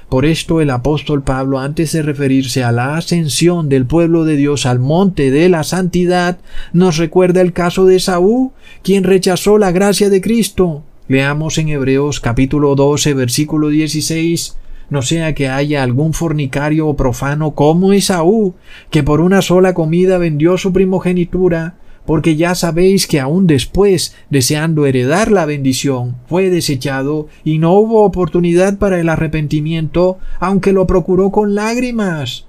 Por 0.08 0.26
esto 0.26 0.60
el 0.60 0.68
apóstol 0.68 1.22
Pablo, 1.22 1.58
antes 1.58 1.92
de 1.92 2.02
referirse 2.02 2.62
a 2.62 2.70
la 2.70 2.98
ascensión 2.98 3.70
del 3.70 3.86
pueblo 3.86 4.24
de 4.24 4.36
Dios 4.36 4.66
al 4.66 4.78
monte 4.78 5.30
de 5.30 5.48
la 5.48 5.64
santidad, 5.64 6.38
nos 6.74 6.98
recuerda 6.98 7.40
el 7.40 7.54
caso 7.54 7.86
de 7.86 7.98
Saúl, 7.98 8.50
quien 8.82 9.04
rechazó 9.04 9.56
la 9.56 9.72
gracia 9.72 10.10
de 10.10 10.20
Cristo. 10.20 10.84
Leamos 11.08 11.56
en 11.56 11.70
Hebreos 11.70 12.20
capítulo 12.20 12.74
12 12.74 13.14
versículo 13.14 13.68
16 13.68 14.56
no 14.92 15.02
sea 15.02 15.34
que 15.34 15.48
haya 15.48 15.82
algún 15.82 16.12
fornicario 16.12 16.86
o 16.86 16.96
profano 16.96 17.56
como 17.56 17.92
Esaú, 17.92 18.54
que 18.90 19.02
por 19.02 19.20
una 19.20 19.42
sola 19.42 19.74
comida 19.74 20.18
vendió 20.18 20.56
su 20.58 20.72
primogenitura, 20.72 21.74
porque 22.06 22.36
ya 22.36 22.54
sabéis 22.54 23.06
que 23.06 23.20
aun 23.20 23.46
después, 23.46 24.14
deseando 24.30 24.86
heredar 24.86 25.30
la 25.30 25.46
bendición, 25.46 26.16
fue 26.26 26.50
desechado 26.50 27.28
y 27.44 27.58
no 27.58 27.72
hubo 27.74 28.04
oportunidad 28.04 28.78
para 28.78 29.00
el 29.00 29.08
arrepentimiento, 29.08 30.18
aunque 30.38 30.72
lo 30.72 30.86
procuró 30.86 31.30
con 31.30 31.54
lágrimas. 31.54 32.46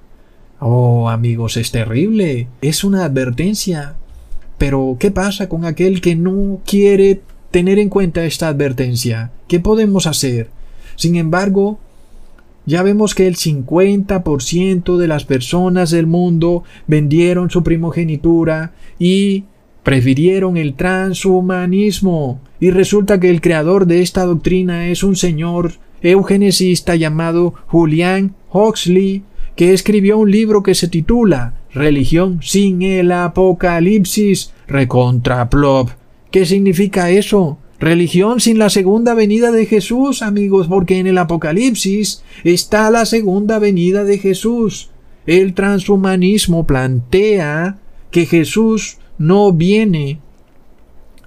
Oh, 0.60 1.08
amigos, 1.08 1.56
es 1.56 1.70
terrible. 1.70 2.48
Es 2.62 2.84
una 2.84 3.04
advertencia. 3.04 3.96
Pero, 4.58 4.96
¿qué 4.98 5.10
pasa 5.10 5.48
con 5.48 5.64
aquel 5.64 6.00
que 6.00 6.16
no 6.16 6.60
quiere 6.64 7.20
tener 7.50 7.78
en 7.78 7.88
cuenta 7.88 8.24
esta 8.24 8.48
advertencia? 8.48 9.30
¿Qué 9.46 9.60
podemos 9.60 10.06
hacer? 10.06 10.48
Sin 10.96 11.16
embargo, 11.16 11.78
ya 12.66 12.82
vemos 12.82 13.14
que 13.14 13.26
el 13.26 13.36
50% 13.36 14.96
de 14.96 15.08
las 15.08 15.24
personas 15.24 15.90
del 15.90 16.06
mundo 16.06 16.64
vendieron 16.86 17.50
su 17.50 17.62
primogenitura 17.62 18.72
y 18.98 19.44
prefirieron 19.82 20.56
el 20.56 20.74
transhumanismo. 20.74 22.40
Y 22.58 22.70
resulta 22.70 23.20
que 23.20 23.30
el 23.30 23.40
creador 23.40 23.86
de 23.86 24.00
esta 24.02 24.24
doctrina 24.24 24.88
es 24.88 25.02
un 25.02 25.16
señor 25.16 25.72
eugenesista 26.02 26.96
llamado 26.96 27.54
Julian 27.66 28.34
Huxley, 28.50 29.22
que 29.56 29.72
escribió 29.72 30.18
un 30.18 30.30
libro 30.30 30.62
que 30.62 30.74
se 30.74 30.88
titula 30.88 31.54
Religión 31.72 32.40
sin 32.42 32.82
el 32.82 33.12
Apocalipsis, 33.12 34.52
recontra 34.66 35.48
plop. 35.50 35.90
¿Qué 36.30 36.46
significa 36.46 37.10
eso? 37.10 37.58
Religión 37.84 38.40
sin 38.40 38.58
la 38.58 38.70
segunda 38.70 39.12
venida 39.12 39.52
de 39.52 39.66
Jesús, 39.66 40.22
amigos, 40.22 40.68
porque 40.68 41.00
en 41.00 41.06
el 41.06 41.18
Apocalipsis 41.18 42.24
está 42.42 42.90
la 42.90 43.04
segunda 43.04 43.58
venida 43.58 44.04
de 44.04 44.16
Jesús. 44.16 44.88
El 45.26 45.52
transhumanismo 45.52 46.64
plantea 46.66 47.76
que 48.10 48.24
Jesús 48.24 48.96
no 49.18 49.52
viene 49.52 50.18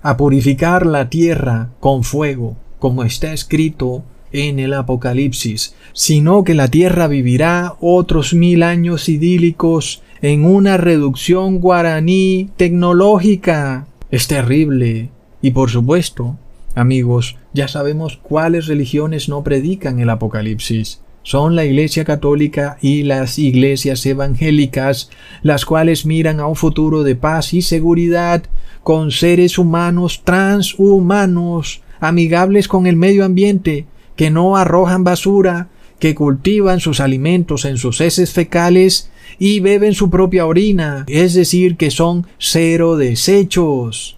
a 0.02 0.18
purificar 0.18 0.88
la 0.88 1.12
tierra 1.12 1.70
con 1.80 2.04
fuego, 2.04 2.58
como 2.80 3.04
está 3.04 3.34
escrito 3.34 4.04
en 4.32 4.58
el 4.58 4.74
Apocalipsis, 4.74 5.76
sino 5.94 6.44
que 6.44 6.56
la 6.56 6.70
tierra 6.70 7.08
vivirá 7.08 7.76
otros 7.80 8.34
mil 8.34 8.64
años 8.64 9.10
idílicos 9.10 10.02
en 10.24 10.44
una 10.44 10.78
reducción 10.78 11.60
guaraní 11.60 12.50
tecnológica. 12.58 13.86
Es 14.10 14.28
terrible. 14.28 15.12
Y 15.40 15.52
por 15.52 15.70
supuesto, 15.70 16.36
Amigos, 16.78 17.38
ya 17.54 17.68
sabemos 17.68 18.20
cuáles 18.22 18.68
religiones 18.68 19.30
no 19.30 19.44
predican 19.44 20.00
el 20.00 20.12
Apocalipsis. 20.12 21.02
Son 21.24 21.56
la 21.56 21.66
Iglesia 21.66 22.06
Católica 22.06 22.78
y 22.84 23.02
las 23.02 23.40
iglesias 23.40 24.06
evangélicas, 24.06 25.10
las 25.42 25.66
cuales 25.66 26.06
miran 26.06 26.40
a 26.40 26.46
un 26.46 26.56
futuro 26.56 27.02
de 27.02 27.16
paz 27.16 27.56
y 27.56 27.64
seguridad 27.64 28.44
con 28.84 29.10
seres 29.10 29.58
humanos 29.58 30.22
transhumanos, 30.24 31.82
amigables 32.00 32.68
con 32.68 32.86
el 32.86 32.96
medio 32.96 33.26
ambiente, 33.26 33.88
que 34.16 34.30
no 34.30 34.56
arrojan 34.56 35.04
basura, 35.04 35.70
que 35.98 36.14
cultivan 36.14 36.80
sus 36.80 37.00
alimentos 37.00 37.66
en 37.66 37.78
sus 37.78 38.02
heces 38.02 38.34
fecales 38.34 39.10
y 39.40 39.62
beben 39.62 39.96
su 39.96 40.12
propia 40.12 40.46
orina, 40.46 41.06
es 41.08 41.34
decir, 41.34 41.76
que 41.76 41.90
son 41.90 42.28
cero 42.38 42.98
desechos. 42.98 44.17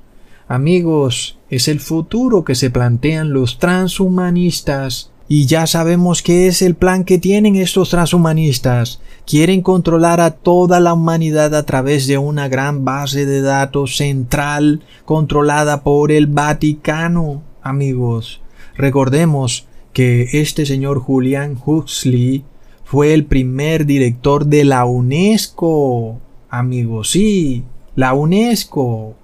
Amigos, 0.51 1.37
es 1.51 1.67
el 1.67 1.79
futuro 1.79 2.43
que 2.43 2.55
se 2.55 2.71
plantean 2.71 3.33
los 3.33 3.59
transhumanistas. 3.59 5.11
Y 5.27 5.45
ya 5.45 5.67
sabemos 5.67 6.23
qué 6.23 6.47
es 6.47 6.63
el 6.63 6.73
plan 6.73 7.03
que 7.03 7.19
tienen 7.19 7.55
estos 7.55 7.91
transhumanistas. 7.91 8.99
Quieren 9.27 9.61
controlar 9.61 10.19
a 10.19 10.31
toda 10.31 10.79
la 10.79 10.93
humanidad 10.95 11.53
a 11.53 11.67
través 11.67 12.07
de 12.07 12.17
una 12.17 12.47
gran 12.47 12.83
base 12.83 13.27
de 13.27 13.43
datos 13.43 13.97
central 13.97 14.81
controlada 15.05 15.83
por 15.83 16.11
el 16.11 16.25
Vaticano. 16.25 17.43
Amigos, 17.61 18.41
recordemos 18.75 19.67
que 19.93 20.29
este 20.33 20.65
señor 20.65 20.99
Julian 20.99 21.59
Huxley 21.63 22.43
fue 22.83 23.13
el 23.13 23.25
primer 23.25 23.85
director 23.85 24.47
de 24.47 24.63
la 24.63 24.85
UNESCO. 24.85 26.17
Amigos, 26.49 27.11
sí, 27.11 27.65
la 27.95 28.15
UNESCO. 28.15 29.18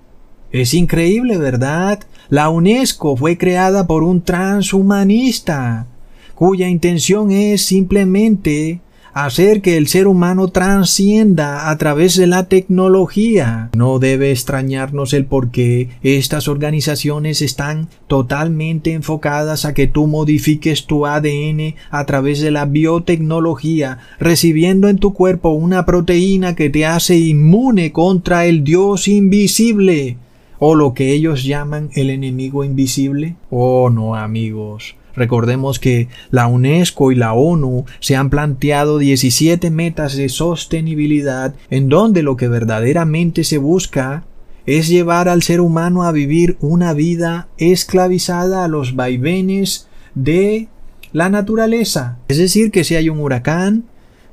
Es 0.51 0.73
increíble, 0.73 1.37
¿verdad? 1.37 1.99
La 2.29 2.49
UNESCO 2.49 3.15
fue 3.15 3.37
creada 3.37 3.87
por 3.87 4.03
un 4.03 4.21
transhumanista, 4.21 5.85
cuya 6.33 6.67
intención 6.69 7.31
es 7.31 7.65
simplemente 7.65 8.81
hacer 9.15 9.61
que 9.61 9.77
el 9.77 9.87
ser 9.87 10.07
humano 10.07 10.49
transcienda 10.49 11.69
a 11.69 11.77
través 11.77 12.17
de 12.17 12.27
la 12.27 12.49
tecnología. 12.49 13.69
No 13.73 13.97
debe 13.97 14.31
extrañarnos 14.31 15.13
el 15.13 15.25
por 15.25 15.51
qué 15.51 15.87
estas 16.03 16.49
organizaciones 16.49 17.41
están 17.41 17.87
totalmente 18.07 18.91
enfocadas 18.91 19.63
a 19.63 19.73
que 19.73 19.87
tú 19.87 20.07
modifiques 20.07 20.85
tu 20.85 21.05
ADN 21.05 21.75
a 21.91 22.05
través 22.05 22.41
de 22.41 22.51
la 22.51 22.65
biotecnología, 22.65 23.99
recibiendo 24.19 24.89
en 24.89 24.97
tu 24.97 25.13
cuerpo 25.13 25.51
una 25.51 25.85
proteína 25.85 26.53
que 26.53 26.69
te 26.69 26.85
hace 26.85 27.17
inmune 27.17 27.93
contra 27.93 28.45
el 28.45 28.65
Dios 28.65 29.07
invisible 29.07 30.17
o 30.59 30.75
lo 30.75 30.93
que 30.93 31.11
ellos 31.11 31.43
llaman 31.43 31.89
el 31.93 32.09
enemigo 32.09 32.63
invisible? 32.63 33.35
Oh, 33.49 33.89
no, 33.89 34.15
amigos. 34.15 34.95
Recordemos 35.15 35.79
que 35.79 36.09
la 36.29 36.47
UNESCO 36.47 37.11
y 37.11 37.15
la 37.15 37.33
ONU 37.33 37.85
se 37.99 38.15
han 38.15 38.29
planteado 38.29 38.97
17 38.97 39.71
metas 39.71 40.15
de 40.15 40.29
sostenibilidad 40.29 41.55
en 41.69 41.87
donde 41.89 42.21
lo 42.21 42.35
que 42.35 42.47
verdaderamente 42.47 43.43
se 43.43 43.57
busca 43.57 44.25
es 44.65 44.87
llevar 44.87 45.29
al 45.29 45.43
ser 45.43 45.61
humano 45.61 46.03
a 46.03 46.11
vivir 46.11 46.57
una 46.59 46.93
vida 46.93 47.47
esclavizada 47.57 48.65
a 48.65 48.67
los 48.67 48.95
vaivenes 48.95 49.87
de 50.15 50.67
la 51.13 51.29
naturaleza. 51.29 52.17
Es 52.27 52.37
decir, 52.37 52.71
que 52.71 52.83
si 52.83 52.95
hay 52.95 53.09
un 53.09 53.19
huracán, 53.19 53.85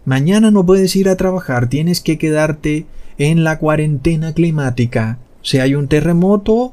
mañana 0.04 0.50
no 0.50 0.66
puedes 0.66 0.96
ir 0.96 1.08
a 1.08 1.16
trabajar, 1.16 1.68
tienes 1.68 2.00
que 2.00 2.18
quedarte 2.18 2.86
en 3.18 3.44
la 3.44 3.58
cuarentena 3.58 4.32
climática. 4.32 5.18
Si 5.42 5.58
hay 5.58 5.74
un 5.74 5.88
terremoto, 5.88 6.72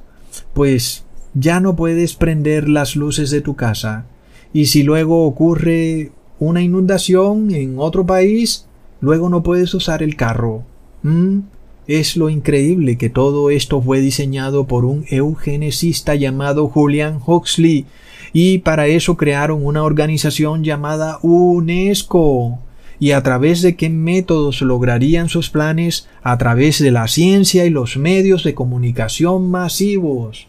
pues 0.54 1.04
ya 1.34 1.60
no 1.60 1.76
puedes 1.76 2.16
prender 2.16 2.70
las 2.70 2.96
luces 2.96 3.32
de 3.32 3.42
tu 3.42 3.56
casa. 3.56 4.06
Y 4.54 4.68
si 4.68 4.84
luego 4.84 5.26
ocurre 5.26 6.12
una 6.40 6.62
inundación 6.62 7.54
en 7.54 7.78
otro 7.78 8.06
país, 8.06 8.66
luego 9.02 9.30
no 9.30 9.44
puedes 9.44 9.74
usar 9.74 10.02
el 10.02 10.16
carro. 10.16 10.64
¿Mm? 11.04 11.40
Es 11.88 12.16
lo 12.16 12.30
increíble 12.30 12.98
que 12.98 13.10
todo 13.10 13.50
esto 13.50 13.82
fue 13.82 14.00
diseñado 14.00 14.68
por 14.68 14.86
un 14.86 15.06
eugenesista 15.10 16.14
llamado 16.14 16.68
Julian 16.68 17.20
Huxley 17.26 17.86
y 18.32 18.60
para 18.60 18.88
eso 18.88 19.18
crearon 19.18 19.66
una 19.66 19.84
organización 19.84 20.64
llamada 20.64 21.18
UNESCO 21.24 22.60
y 23.00 23.12
a 23.12 23.24
través 23.24 23.62
de 23.62 23.76
qué 23.76 23.90
métodos 23.90 24.62
lograrían 24.62 25.30
sus 25.30 25.50
planes 25.50 26.08
a 26.22 26.38
través 26.38 26.80
de 26.80 26.92
la 26.92 27.08
ciencia 27.08 27.66
y 27.66 27.70
los 27.70 27.98
medios 27.98 28.44
de 28.44 28.54
comunicación 28.54 29.50
masivos. 29.50 30.48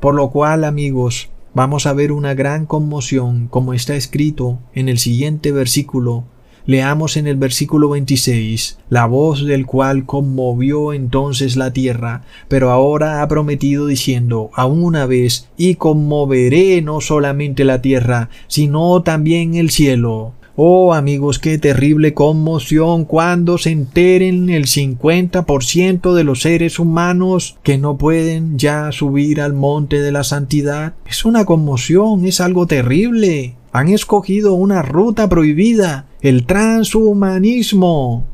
Por 0.00 0.14
lo 0.14 0.30
cual, 0.30 0.64
amigos, 0.64 1.28
vamos 1.54 1.86
a 1.86 1.92
ver 1.92 2.12
una 2.12 2.34
gran 2.34 2.66
conmoción, 2.66 3.48
como 3.48 3.74
está 3.74 3.96
escrito 3.96 4.60
en 4.74 4.88
el 4.88 4.98
siguiente 4.98 5.50
versículo. 5.50 6.24
Leamos 6.66 7.16
en 7.16 7.26
el 7.26 7.36
versículo 7.36 7.88
26, 7.88 8.78
la 8.90 9.06
voz 9.06 9.44
del 9.46 9.64
cual 9.64 10.04
conmovió 10.04 10.92
entonces 10.92 11.56
la 11.56 11.72
tierra, 11.72 12.22
pero 12.46 12.70
ahora 12.70 13.22
ha 13.22 13.28
prometido 13.28 13.86
diciendo, 13.86 14.50
aún 14.52 14.84
una 14.84 15.06
vez, 15.06 15.48
y 15.56 15.76
conmoveré 15.76 16.82
no 16.82 17.00
solamente 17.00 17.64
la 17.64 17.80
tierra, 17.80 18.28
sino 18.48 19.02
también 19.02 19.54
el 19.54 19.70
cielo. 19.70 20.34
Oh 20.60 20.92
amigos, 20.92 21.38
qué 21.38 21.56
terrible 21.56 22.14
conmoción 22.14 23.04
cuando 23.04 23.58
se 23.58 23.70
enteren 23.70 24.50
el 24.50 24.64
50% 24.64 26.14
de 26.14 26.24
los 26.24 26.40
seres 26.40 26.80
humanos 26.80 27.56
que 27.62 27.78
no 27.78 27.96
pueden 27.96 28.58
ya 28.58 28.90
subir 28.90 29.40
al 29.40 29.52
monte 29.52 30.02
de 30.02 30.10
la 30.10 30.24
santidad. 30.24 30.94
Es 31.06 31.24
una 31.24 31.44
conmoción, 31.44 32.24
es 32.24 32.40
algo 32.40 32.66
terrible. 32.66 33.54
Han 33.70 33.90
escogido 33.90 34.54
una 34.54 34.82
ruta 34.82 35.28
prohibida, 35.28 36.06
el 36.22 36.44
transhumanismo. 36.44 38.26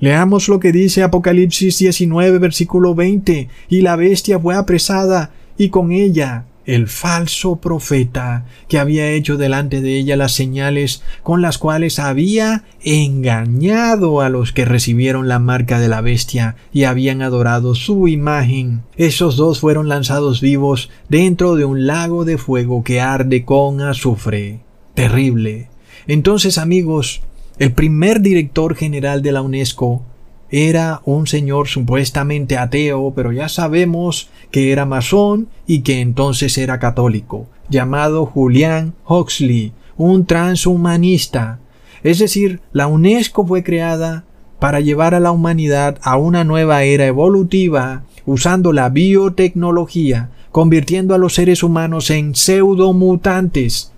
Leamos 0.00 0.50
lo 0.50 0.60
que 0.60 0.70
dice 0.70 1.02
Apocalipsis 1.02 1.78
19, 1.78 2.40
versículo 2.40 2.94
20, 2.94 3.48
y 3.70 3.80
la 3.80 3.96
bestia 3.96 4.38
fue 4.38 4.54
apresada, 4.54 5.32
y 5.56 5.70
con 5.70 5.92
ella 5.92 6.44
el 6.66 6.88
falso 6.88 7.56
profeta 7.56 8.44
que 8.68 8.78
había 8.78 9.10
hecho 9.10 9.36
delante 9.36 9.80
de 9.80 9.98
ella 9.98 10.16
las 10.16 10.32
señales 10.32 11.02
con 11.22 11.42
las 11.42 11.58
cuales 11.58 11.98
había 11.98 12.64
engañado 12.82 14.20
a 14.20 14.28
los 14.28 14.52
que 14.52 14.64
recibieron 14.64 15.28
la 15.28 15.38
marca 15.38 15.78
de 15.78 15.88
la 15.88 16.00
bestia 16.00 16.56
y 16.72 16.84
habían 16.84 17.22
adorado 17.22 17.74
su 17.74 18.08
imagen. 18.08 18.82
Esos 18.96 19.36
dos 19.36 19.60
fueron 19.60 19.88
lanzados 19.88 20.40
vivos 20.40 20.90
dentro 21.08 21.56
de 21.56 21.64
un 21.64 21.86
lago 21.86 22.24
de 22.24 22.38
fuego 22.38 22.82
que 22.82 23.00
arde 23.00 23.44
con 23.44 23.80
azufre. 23.80 24.60
Terrible. 24.94 25.68
Entonces, 26.06 26.58
amigos, 26.58 27.22
el 27.58 27.72
primer 27.72 28.20
director 28.20 28.74
general 28.74 29.22
de 29.22 29.32
la 29.32 29.42
UNESCO 29.42 30.02
era 30.50 31.00
un 31.04 31.26
señor 31.26 31.66
supuestamente 31.66 32.56
ateo, 32.56 33.12
pero 33.16 33.32
ya 33.32 33.48
sabemos 33.48 34.28
que 34.54 34.70
era 34.70 34.86
masón 34.86 35.48
y 35.66 35.80
que 35.80 36.00
entonces 36.00 36.58
era 36.58 36.78
católico, 36.78 37.48
llamado 37.68 38.24
Julian 38.24 38.94
Huxley, 39.04 39.72
un 39.96 40.26
transhumanista. 40.26 41.58
Es 42.04 42.20
decir, 42.20 42.60
la 42.70 42.86
UNESCO 42.86 43.44
fue 43.44 43.64
creada 43.64 44.22
para 44.60 44.78
llevar 44.78 45.12
a 45.12 45.18
la 45.18 45.32
humanidad 45.32 45.98
a 46.02 46.18
una 46.18 46.44
nueva 46.44 46.84
era 46.84 47.04
evolutiva 47.04 48.04
usando 48.26 48.72
la 48.72 48.90
biotecnología, 48.90 50.30
convirtiendo 50.52 51.16
a 51.16 51.18
los 51.18 51.34
seres 51.34 51.64
humanos 51.64 52.10
en 52.10 52.36
pseudomutantes. 52.36 53.90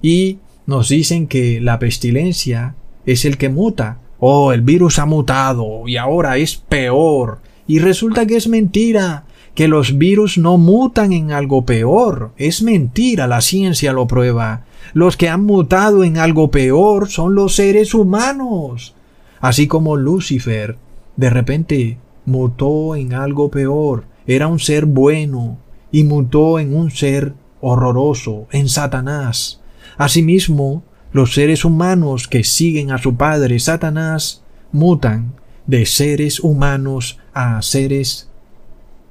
Y 0.00 0.38
nos 0.64 0.90
dicen 0.90 1.26
que 1.26 1.60
la 1.60 1.80
pestilencia 1.80 2.76
es 3.04 3.24
el 3.24 3.36
que 3.36 3.48
muta, 3.48 3.98
Oh, 4.20 4.52
el 4.52 4.60
virus 4.62 5.00
ha 5.00 5.06
mutado 5.06 5.88
y 5.88 5.96
ahora 5.96 6.36
es 6.36 6.54
peor. 6.54 7.40
Y 7.66 7.80
resulta 7.80 8.26
que 8.26 8.36
es 8.36 8.46
mentira, 8.48 9.24
que 9.58 9.66
los 9.66 9.98
virus 9.98 10.38
no 10.38 10.56
mutan 10.56 11.12
en 11.12 11.32
algo 11.32 11.66
peor. 11.66 12.30
Es 12.36 12.62
mentira, 12.62 13.26
la 13.26 13.40
ciencia 13.40 13.92
lo 13.92 14.06
prueba. 14.06 14.66
Los 14.94 15.16
que 15.16 15.28
han 15.28 15.42
mutado 15.46 16.04
en 16.04 16.16
algo 16.16 16.52
peor 16.52 17.08
son 17.08 17.34
los 17.34 17.56
seres 17.56 17.92
humanos. 17.92 18.94
Así 19.40 19.66
como 19.66 19.96
Lucifer, 19.96 20.76
de 21.16 21.30
repente, 21.30 21.98
mutó 22.24 22.94
en 22.94 23.14
algo 23.14 23.50
peor. 23.50 24.04
Era 24.28 24.46
un 24.46 24.60
ser 24.60 24.86
bueno 24.86 25.58
y 25.90 26.04
mutó 26.04 26.60
en 26.60 26.72
un 26.72 26.92
ser 26.92 27.34
horroroso, 27.60 28.46
en 28.52 28.68
Satanás. 28.68 29.60
Asimismo, 29.96 30.84
los 31.10 31.34
seres 31.34 31.64
humanos 31.64 32.28
que 32.28 32.44
siguen 32.44 32.92
a 32.92 32.98
su 32.98 33.16
padre 33.16 33.58
Satanás 33.58 34.44
mutan 34.70 35.32
de 35.66 35.84
seres 35.84 36.38
humanos 36.38 37.18
a 37.34 37.60
seres, 37.60 38.27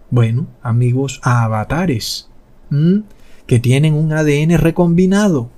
bueno, 0.10 0.48
amigos, 0.62 1.20
avatares, 1.24 2.30
que 3.46 3.60
tienen 3.60 3.94
un 3.94 4.14
ADN 4.14 4.58
recombinado. 4.58 5.50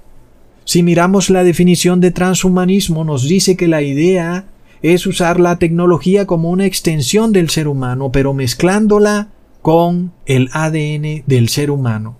Si 0.65 0.83
miramos 0.83 1.29
la 1.29 1.43
definición 1.43 1.99
de 1.99 2.11
transhumanismo, 2.11 3.03
nos 3.03 3.27
dice 3.27 3.57
que 3.57 3.67
la 3.67 3.81
idea 3.81 4.45
es 4.81 5.07
usar 5.07 5.39
la 5.39 5.57
tecnología 5.57 6.25
como 6.25 6.49
una 6.51 6.65
extensión 6.65 7.31
del 7.31 7.49
ser 7.49 7.67
humano, 7.67 8.11
pero 8.11 8.33
mezclándola 8.33 9.29
con 9.61 10.13
el 10.25 10.49
ADN 10.53 11.23
del 11.25 11.49
ser 11.49 11.71
humano. 11.71 12.17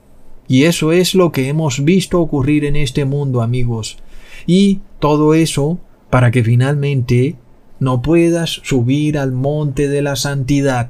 Y 0.48 0.64
eso 0.64 0.92
es 0.92 1.14
lo 1.14 1.32
que 1.32 1.48
hemos 1.48 1.84
visto 1.84 2.20
ocurrir 2.20 2.66
en 2.66 2.76
este 2.76 3.06
mundo, 3.06 3.42
amigos. 3.42 4.00
Y 4.48 4.80
todo 5.00 5.36
eso 5.36 5.80
para 6.10 6.32
que 6.32 6.44
finalmente 6.44 7.36
no 7.80 8.02
puedas 8.02 8.62
subir 8.64 9.18
al 9.18 9.32
monte 9.32 9.88
de 9.88 10.02
la 10.02 10.16
santidad. 10.16 10.90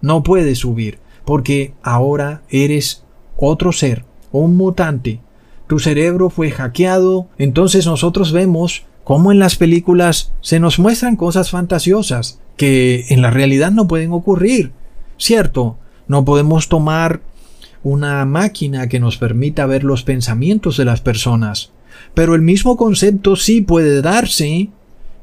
No 0.00 0.22
puedes 0.22 0.58
subir, 0.58 0.98
porque 1.24 1.74
ahora 1.82 2.42
eres 2.48 3.04
otro 3.36 3.72
ser, 3.72 4.04
un 4.32 4.56
mutante. 4.56 5.20
Tu 5.66 5.78
cerebro 5.78 6.30
fue 6.30 6.50
hackeado, 6.50 7.28
entonces 7.36 7.86
nosotros 7.86 8.32
vemos 8.32 8.84
cómo 9.04 9.32
en 9.32 9.38
las 9.38 9.56
películas 9.56 10.32
se 10.40 10.60
nos 10.60 10.78
muestran 10.78 11.16
cosas 11.16 11.50
fantasiosas 11.50 12.40
que 12.56 13.06
en 13.08 13.22
la 13.22 13.30
realidad 13.30 13.70
no 13.70 13.88
pueden 13.88 14.12
ocurrir. 14.12 14.72
Cierto, 15.16 15.76
no 16.06 16.24
podemos 16.24 16.68
tomar 16.68 17.20
una 17.82 18.24
máquina 18.24 18.88
que 18.88 19.00
nos 19.00 19.16
permita 19.16 19.66
ver 19.66 19.84
los 19.84 20.02
pensamientos 20.02 20.76
de 20.76 20.84
las 20.84 21.00
personas, 21.00 21.70
pero 22.14 22.34
el 22.34 22.42
mismo 22.42 22.76
concepto 22.76 23.36
sí 23.36 23.60
puede 23.60 24.02
darse 24.02 24.68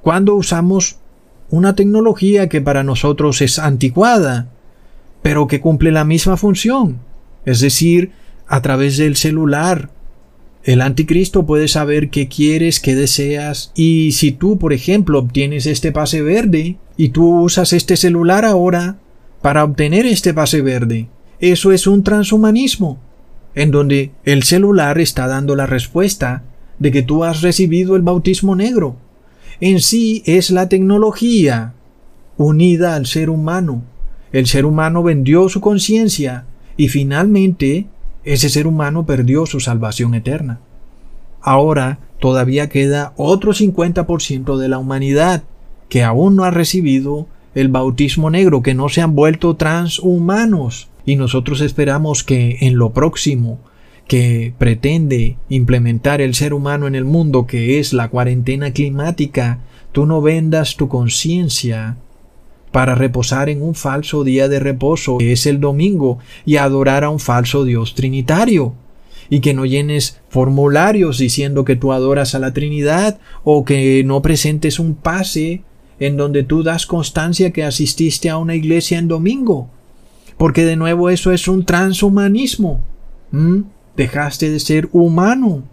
cuando 0.01 0.35
usamos 0.35 0.97
una 1.49 1.75
tecnología 1.75 2.49
que 2.49 2.61
para 2.61 2.83
nosotros 2.83 3.41
es 3.41 3.59
anticuada, 3.59 4.47
pero 5.25 5.47
que 5.47 5.59
cumple 5.59 5.91
la 5.91 6.05
misma 6.05 6.37
función. 6.37 6.99
Es 7.45 7.59
decir, 7.59 8.11
a 8.45 8.61
través 8.61 8.97
del 8.97 9.15
celular. 9.15 9.89
El 10.63 10.81
anticristo 10.81 11.47
puede 11.47 11.67
saber 11.67 12.11
qué 12.11 12.27
quieres, 12.27 12.79
qué 12.79 12.93
deseas, 12.93 13.71
y 13.73 14.11
si 14.11 14.31
tú, 14.31 14.59
por 14.59 14.71
ejemplo, 14.71 15.17
obtienes 15.17 15.65
este 15.65 15.91
pase 15.91 16.21
verde, 16.21 16.77
y 16.95 17.09
tú 17.09 17.41
usas 17.41 17.73
este 17.73 17.97
celular 17.97 18.45
ahora 18.45 18.99
para 19.41 19.63
obtener 19.63 20.05
este 20.05 20.31
pase 20.31 20.61
verde, 20.61 21.07
eso 21.39 21.71
es 21.71 21.87
un 21.87 22.03
transhumanismo, 22.03 22.99
en 23.55 23.71
donde 23.71 24.11
el 24.25 24.43
celular 24.43 24.99
está 24.99 25.25
dando 25.25 25.55
la 25.55 25.65
respuesta 25.65 26.43
de 26.77 26.91
que 26.91 27.01
tú 27.01 27.23
has 27.23 27.41
recibido 27.41 27.95
el 27.95 28.03
bautismo 28.03 28.55
negro. 28.55 28.95
En 29.59 29.79
sí 29.79 30.21
es 30.27 30.51
la 30.51 30.69
tecnología 30.69 31.73
unida 32.37 32.93
al 32.93 33.07
ser 33.07 33.31
humano. 33.31 33.94
El 34.35 34.47
ser 34.47 34.65
humano 34.65 35.01
vendió 35.01 35.47
su 35.47 35.61
conciencia 35.61 36.43
y 36.75 36.89
finalmente 36.89 37.85
ese 38.25 38.49
ser 38.49 38.67
humano 38.67 39.05
perdió 39.05 39.45
su 39.45 39.61
salvación 39.61 40.13
eterna. 40.13 40.59
Ahora 41.39 41.99
todavía 42.19 42.67
queda 42.67 43.13
otro 43.15 43.53
50% 43.53 44.57
de 44.57 44.67
la 44.67 44.77
humanidad 44.77 45.43
que 45.87 46.03
aún 46.03 46.35
no 46.35 46.43
ha 46.43 46.51
recibido 46.51 47.27
el 47.53 47.69
bautismo 47.69 48.29
negro, 48.29 48.61
que 48.61 48.73
no 48.73 48.89
se 48.89 48.99
han 48.99 49.15
vuelto 49.15 49.55
transhumanos. 49.55 50.89
Y 51.05 51.15
nosotros 51.15 51.61
esperamos 51.61 52.25
que 52.25 52.57
en 52.59 52.75
lo 52.75 52.91
próximo 52.91 53.59
que 54.05 54.53
pretende 54.57 55.37
implementar 55.47 56.19
el 56.19 56.35
ser 56.35 56.53
humano 56.53 56.87
en 56.87 56.95
el 56.95 57.05
mundo, 57.05 57.47
que 57.47 57.79
es 57.79 57.93
la 57.93 58.09
cuarentena 58.09 58.71
climática, 58.71 59.59
tú 59.93 60.05
no 60.05 60.21
vendas 60.21 60.75
tu 60.75 60.89
conciencia 60.89 61.95
para 62.75 62.93
reposar 62.93 63.47
en 63.47 63.61
un 63.61 63.73
falso 63.73 64.25
día 64.25 64.49
de 64.49 64.59
reposo, 64.59 65.19
que 65.19 65.31
es 65.31 65.45
el 65.45 65.61
domingo, 65.61 66.19
y 66.45 66.57
adorar 66.57 67.05
a 67.05 67.09
un 67.09 67.19
falso 67.19 67.63
Dios 67.63 67.95
trinitario. 67.95 68.73
Y 69.29 69.39
que 69.39 69.53
no 69.53 69.65
llenes 69.65 70.19
formularios 70.27 71.17
diciendo 71.17 71.63
que 71.63 71.77
tú 71.77 71.93
adoras 71.93 72.35
a 72.35 72.39
la 72.39 72.51
Trinidad 72.51 73.17
o 73.45 73.63
que 73.63 74.03
no 74.03 74.21
presentes 74.21 74.77
un 74.77 74.93
pase 74.93 75.61
en 76.01 76.17
donde 76.17 76.43
tú 76.43 76.63
das 76.63 76.85
constancia 76.85 77.51
que 77.51 77.63
asististe 77.63 78.29
a 78.29 78.35
una 78.35 78.55
iglesia 78.55 78.99
en 78.99 79.07
domingo. 79.07 79.69
Porque 80.35 80.65
de 80.65 80.75
nuevo 80.75 81.09
eso 81.09 81.31
es 81.31 81.47
un 81.47 81.63
transhumanismo. 81.63 82.81
Dejaste 83.95 84.49
de 84.49 84.59
ser 84.59 84.89
humano. 84.91 85.63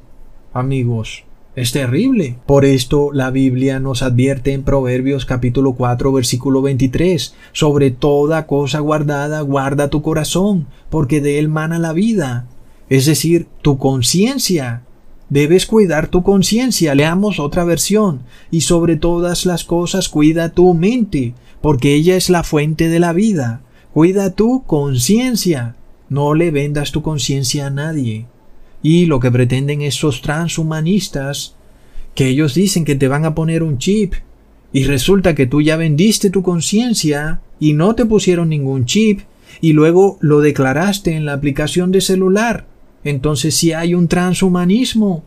Amigos, 0.52 1.24
es 1.54 1.72
terrible. 1.72 2.38
Por 2.46 2.64
esto 2.64 3.10
la 3.12 3.30
Biblia 3.30 3.78
nos 3.78 4.02
advierte 4.02 4.52
en 4.52 4.62
Proverbios 4.62 5.26
capítulo 5.26 5.74
4 5.74 6.12
versículo 6.12 6.62
23, 6.62 7.34
sobre 7.52 7.90
toda 7.90 8.46
cosa 8.46 8.80
guardada 8.80 9.40
guarda 9.42 9.90
tu 9.90 10.02
corazón, 10.02 10.66
porque 10.88 11.20
de 11.20 11.38
él 11.38 11.48
mana 11.48 11.78
la 11.78 11.92
vida. 11.92 12.46
Es 12.88 13.06
decir, 13.06 13.46
tu 13.62 13.78
conciencia. 13.78 14.82
Debes 15.28 15.64
cuidar 15.64 16.08
tu 16.08 16.22
conciencia. 16.22 16.94
Leamos 16.94 17.40
otra 17.40 17.64
versión. 17.64 18.20
Y 18.50 18.62
sobre 18.62 18.96
todas 18.96 19.46
las 19.46 19.64
cosas 19.64 20.10
cuida 20.10 20.50
tu 20.50 20.74
mente, 20.74 21.34
porque 21.62 21.94
ella 21.94 22.16
es 22.16 22.28
la 22.28 22.42
fuente 22.42 22.90
de 22.90 23.00
la 23.00 23.14
vida. 23.14 23.62
Cuida 23.94 24.34
tu 24.34 24.64
conciencia. 24.64 25.76
No 26.10 26.34
le 26.34 26.50
vendas 26.50 26.92
tu 26.92 27.00
conciencia 27.00 27.68
a 27.68 27.70
nadie. 27.70 28.26
Y 28.82 29.06
lo 29.06 29.20
que 29.20 29.30
pretenden 29.30 29.82
esos 29.82 30.22
transhumanistas, 30.22 31.54
que 32.14 32.28
ellos 32.28 32.54
dicen 32.54 32.84
que 32.84 32.96
te 32.96 33.08
van 33.08 33.24
a 33.24 33.34
poner 33.34 33.62
un 33.62 33.78
chip 33.78 34.14
y 34.72 34.84
resulta 34.84 35.34
que 35.34 35.46
tú 35.46 35.60
ya 35.60 35.76
vendiste 35.76 36.30
tu 36.30 36.42
conciencia 36.42 37.40
y 37.60 37.74
no 37.74 37.94
te 37.94 38.06
pusieron 38.06 38.48
ningún 38.48 38.86
chip 38.86 39.20
y 39.60 39.72
luego 39.72 40.18
lo 40.20 40.40
declaraste 40.40 41.14
en 41.14 41.26
la 41.26 41.34
aplicación 41.34 41.92
de 41.92 42.00
celular. 42.00 42.66
Entonces 43.04 43.54
si 43.54 43.72
hay 43.72 43.94
un 43.94 44.08
transhumanismo. 44.08 45.24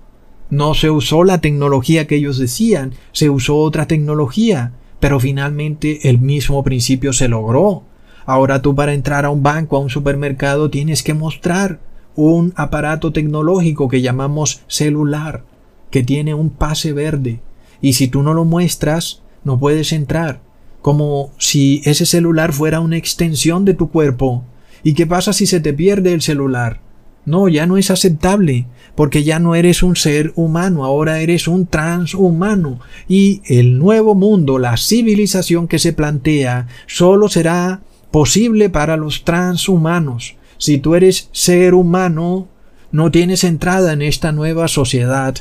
No 0.50 0.76
se 0.76 0.92
usó 0.92 1.24
la 1.24 1.42
tecnología 1.42 2.06
que 2.06 2.18
ellos 2.18 2.38
decían, 2.38 2.94
se 3.12 3.32
usó 3.32 3.58
otra 3.58 3.88
tecnología, 3.88 4.74
pero 5.00 5.20
finalmente 5.20 6.08
el 6.08 6.20
mismo 6.20 6.64
principio 6.64 7.14
se 7.14 7.28
logró. 7.28 7.84
Ahora 8.28 8.62
tú 8.62 8.76
para 8.76 8.94
entrar 8.94 9.26
a 9.26 9.32
un 9.32 9.42
banco, 9.42 9.76
a 9.76 9.80
un 9.80 9.90
supermercado, 9.90 10.70
tienes 10.70 11.02
que 11.02 11.16
mostrar 11.16 11.80
un 12.16 12.54
aparato 12.56 13.12
tecnológico 13.12 13.88
que 13.88 14.02
llamamos 14.02 14.62
celular, 14.68 15.44
que 15.92 16.04
tiene 16.04 16.34
un 16.34 16.50
pase 16.50 16.94
verde. 16.94 17.42
Y 17.82 17.94
si 17.94 18.08
tú 18.08 18.24
no 18.24 18.34
lo 18.34 18.46
muestras, 18.46 19.22
no 19.44 19.60
puedes 19.60 19.92
entrar. 19.92 20.42
Como 20.82 21.32
si 21.38 21.82
ese 21.86 22.06
celular 22.06 22.54
fuera 22.54 22.80
una 22.80 22.98
extensión 22.98 23.66
de 23.66 23.74
tu 23.74 23.90
cuerpo. 23.90 24.44
¿Y 24.84 24.94
qué 24.94 25.08
pasa 25.08 25.34
si 25.34 25.46
se 25.46 25.60
te 25.60 25.74
pierde 25.74 26.14
el 26.14 26.22
celular? 26.22 26.80
No, 27.26 27.48
ya 27.48 27.66
no 27.66 27.78
es 27.78 27.90
aceptable, 27.90 28.68
porque 28.94 29.24
ya 29.24 29.40
no 29.40 29.56
eres 29.56 29.82
un 29.82 29.96
ser 29.96 30.32
humano, 30.36 30.86
ahora 30.86 31.22
eres 31.22 31.48
un 31.48 31.66
transhumano. 31.66 32.80
Y 33.08 33.42
el 33.48 33.80
nuevo 33.80 34.14
mundo, 34.14 34.60
la 34.60 34.78
civilización 34.78 35.68
que 35.68 35.80
se 35.80 35.92
plantea, 35.92 36.68
solo 36.86 37.28
será 37.28 37.82
posible 38.12 38.70
para 38.70 38.96
los 38.96 39.24
transhumanos. 39.24 40.36
Si 40.58 40.78
tú 40.78 40.96
eres 40.96 41.30
ser 41.32 41.74
humano, 41.74 42.48
no 42.92 43.12
tienes 43.12 43.44
entrada 43.44 43.94
en 43.94 44.02
esta 44.02 44.32
nueva 44.32 44.68
sociedad. 44.68 45.36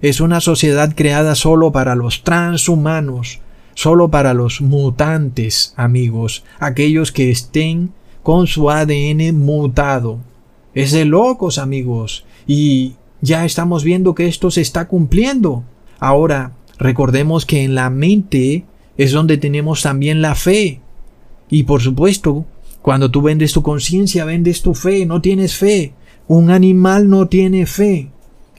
Es 0.00 0.20
una 0.20 0.40
sociedad 0.40 0.94
creada 0.94 1.34
solo 1.34 1.72
para 1.72 1.94
los 1.94 2.22
transhumanos, 2.22 3.40
solo 3.74 4.10
para 4.10 4.34
los 4.34 4.60
mutantes, 4.60 5.74
amigos, 5.76 6.44
aquellos 6.58 7.12
que 7.12 7.30
estén 7.30 7.92
con 8.22 8.46
su 8.46 8.70
ADN 8.70 9.36
mutado. 9.36 10.20
Es 10.74 10.92
de 10.92 11.04
locos, 11.04 11.58
amigos, 11.58 12.24
y 12.46 12.94
ya 13.20 13.44
estamos 13.44 13.84
viendo 13.84 14.14
que 14.14 14.26
esto 14.26 14.50
se 14.50 14.60
está 14.60 14.86
cumpliendo. 14.88 15.64
Ahora, 15.98 16.52
recordemos 16.78 17.44
que 17.44 17.64
en 17.64 17.74
la 17.74 17.90
mente 17.90 18.64
es 18.96 19.12
donde 19.12 19.36
tenemos 19.36 19.82
también 19.82 20.22
la 20.22 20.34
fe. 20.34 20.80
Y 21.48 21.64
por 21.64 21.82
supuesto, 21.82 22.46
cuando 22.82 23.10
tú 23.10 23.20
vendes 23.22 23.52
tu 23.52 23.62
conciencia, 23.62 24.24
vendes 24.24 24.62
tu 24.62 24.74
fe, 24.74 25.04
no 25.04 25.20
tienes 25.20 25.56
fe. 25.56 25.92
Un 26.28 26.50
animal 26.50 27.10
no 27.10 27.28
tiene 27.28 27.66
fe. 27.66 28.08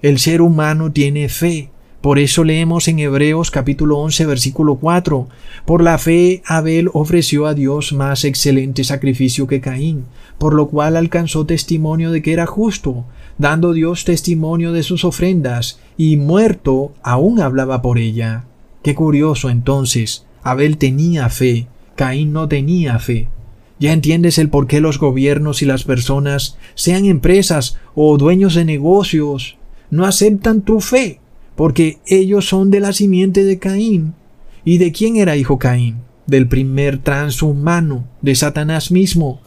El 0.02 0.20
ser 0.20 0.42
humano 0.42 0.92
tiene 0.92 1.28
fe. 1.30 1.70
Por 2.02 2.18
eso 2.18 2.44
leemos 2.44 2.88
en 2.88 3.00
Hebreos 3.00 3.52
capítulo 3.52 4.00
11 4.00 4.26
versículo 4.26 4.76
4. 4.76 5.28
Por 5.66 5.84
la 5.84 5.98
fe 6.00 6.42
Abel 6.46 6.90
ofreció 6.94 7.46
a 7.46 7.54
Dios 7.54 7.94
más 7.94 8.26
excelente 8.26 8.84
sacrificio 8.84 9.46
que 9.46 9.62
Caín, 9.62 10.06
por 10.40 10.56
lo 10.56 10.68
cual 10.68 10.98
alcanzó 10.98 11.46
testimonio 11.46 12.12
de 12.12 12.24
que 12.24 12.34
era 12.34 12.48
justo, 12.48 13.06
dando 13.38 13.74
Dios 13.74 14.04
testimonio 14.04 14.72
de 14.72 14.82
sus 14.82 15.06
ofrendas, 15.06 15.80
y 15.96 16.18
muerto 16.18 16.94
aún 17.04 17.40
hablaba 17.40 17.84
por 17.84 18.00
ella. 18.00 18.46
Qué 18.82 18.96
curioso 18.96 19.52
entonces. 19.52 20.26
Abel 20.42 20.78
tenía 20.78 21.30
fe, 21.30 21.68
Caín 21.96 22.34
no 22.34 22.48
tenía 22.48 22.98
fe. 22.98 23.28
Ya 23.82 23.94
entiendes 23.94 24.38
el 24.38 24.50
por 24.50 24.68
qué 24.68 24.80
los 24.80 25.00
gobiernos 25.00 25.64
y 25.64 25.66
las 25.66 25.86
personas, 25.86 26.56
sean 26.76 27.06
empresas 27.06 27.80
o 27.96 28.16
dueños 28.16 28.54
de 28.54 28.64
negocios, 28.64 29.58
no 29.90 30.06
aceptan 30.06 30.62
tu 30.62 30.82
fe, 30.82 31.20
porque 31.56 31.98
ellos 32.06 32.48
son 32.48 32.70
de 32.70 32.80
la 32.80 32.94
simiente 32.94 33.44
de 33.44 33.58
Caín. 33.58 34.14
¿Y 34.64 34.78
de 34.78 34.92
quién 34.92 35.16
era 35.16 35.36
hijo 35.36 35.58
Caín? 35.58 35.96
Del 36.28 36.48
primer 36.48 37.00
transhumano, 37.00 38.08
de 38.22 38.36
Satanás 38.36 38.92
mismo, 38.92 39.42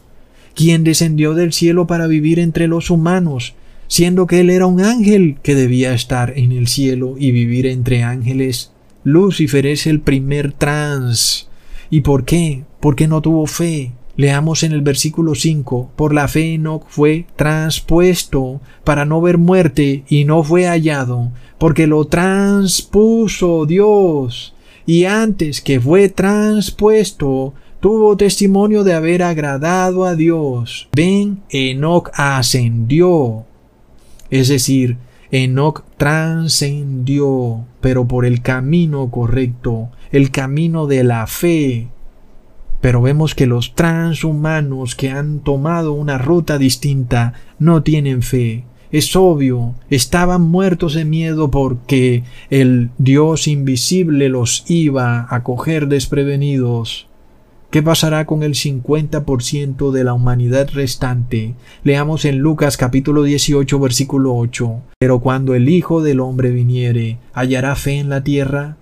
quien 0.53 0.83
descendió 0.83 1.33
del 1.33 1.53
cielo 1.53 1.87
para 1.87 2.05
vivir 2.05 2.39
entre 2.39 2.67
los 2.67 2.89
humanos, 2.89 3.55
siendo 3.87 4.27
que 4.27 4.41
él 4.41 4.49
era 4.49 4.65
un 4.65 4.81
ángel 4.81 5.37
que 5.43 5.55
debía 5.55 5.93
estar 5.93 6.33
en 6.35 6.51
el 6.51 6.67
cielo 6.67 7.15
y 7.17 7.31
vivir 7.31 7.67
entre 7.67 8.03
ángeles. 8.03 8.73
Lucifer 9.05 9.65
es 9.65 9.87
el 9.87 10.01
primer 10.01 10.51
trans. 10.51 11.47
¿Y 11.89 12.01
por 12.01 12.25
qué? 12.25 12.65
Porque 12.81 13.07
no 13.07 13.21
tuvo 13.21 13.47
fe. 13.47 13.93
Leamos 14.17 14.63
en 14.63 14.71
el 14.71 14.81
versículo 14.81 15.35
5, 15.35 15.91
por 15.95 16.13
la 16.13 16.27
fe 16.29 16.53
Enoch 16.53 16.85
fue 16.87 17.25
transpuesto 17.35 18.61
para 18.85 19.03
no 19.03 19.19
ver 19.19 19.37
muerte 19.37 20.05
y 20.07 20.23
no 20.23 20.43
fue 20.43 20.67
hallado, 20.67 21.31
porque 21.57 21.85
lo 21.85 22.05
transpuso 22.05 23.65
Dios. 23.65 24.53
Y 24.85 25.05
antes 25.05 25.61
que 25.61 25.81
fue 25.81 26.07
transpuesto, 26.07 27.53
tuvo 27.81 28.15
testimonio 28.15 28.83
de 28.85 28.93
haber 28.93 29.21
agradado 29.21 30.05
a 30.05 30.15
Dios. 30.15 30.87
Ven, 30.95 31.41
Enoch 31.49 32.09
ascendió. 32.13 33.45
Es 34.29 34.47
decir, 34.47 34.97
Enoch 35.31 35.83
trascendió, 35.97 37.65
pero 37.81 38.07
por 38.07 38.25
el 38.25 38.41
camino 38.41 39.11
correcto, 39.11 39.89
el 40.11 40.31
camino 40.31 40.87
de 40.87 41.03
la 41.03 41.27
fe, 41.27 41.89
pero 42.81 43.01
vemos 43.01 43.35
que 43.35 43.47
los 43.47 43.73
transhumanos 43.75 44.95
que 44.95 45.09
han 45.09 45.39
tomado 45.39 45.93
una 45.93 46.17
ruta 46.17 46.57
distinta 46.57 47.33
no 47.59 47.83
tienen 47.83 48.21
fe. 48.21 48.65
Es 48.91 49.15
obvio, 49.15 49.75
estaban 49.89 50.41
muertos 50.41 50.93
de 50.93 51.05
miedo 51.05 51.51
porque 51.51 52.23
el 52.49 52.91
Dios 52.97 53.47
invisible 53.47 54.29
los 54.29 54.63
iba 54.67 55.27
a 55.29 55.43
coger 55.43 55.87
desprevenidos. 55.87 57.07
¿Qué 57.71 57.83
pasará 57.83 58.25
con 58.25 58.41
el 58.41 58.53
50% 58.53 59.91
de 59.91 60.03
la 60.05 60.13
humanidad 60.13 60.69
restante? 60.71 61.55
Leamos 61.83 62.23
en 62.23 62.37
Lucas 62.37 62.77
capítulo 62.77 63.23
18 63.23 63.79
versículo 63.79 64.33
8. 64.37 64.81
Pero 64.97 65.19
cuando 65.19 65.55
el 65.55 65.67
Hijo 65.67 66.01
del 66.01 66.21
hombre 66.21 66.51
viniere, 66.51 67.17
¿hallará 67.33 67.75
fe 67.75 67.99
en 67.99 68.07
la 68.07 68.23
tierra? 68.23 68.77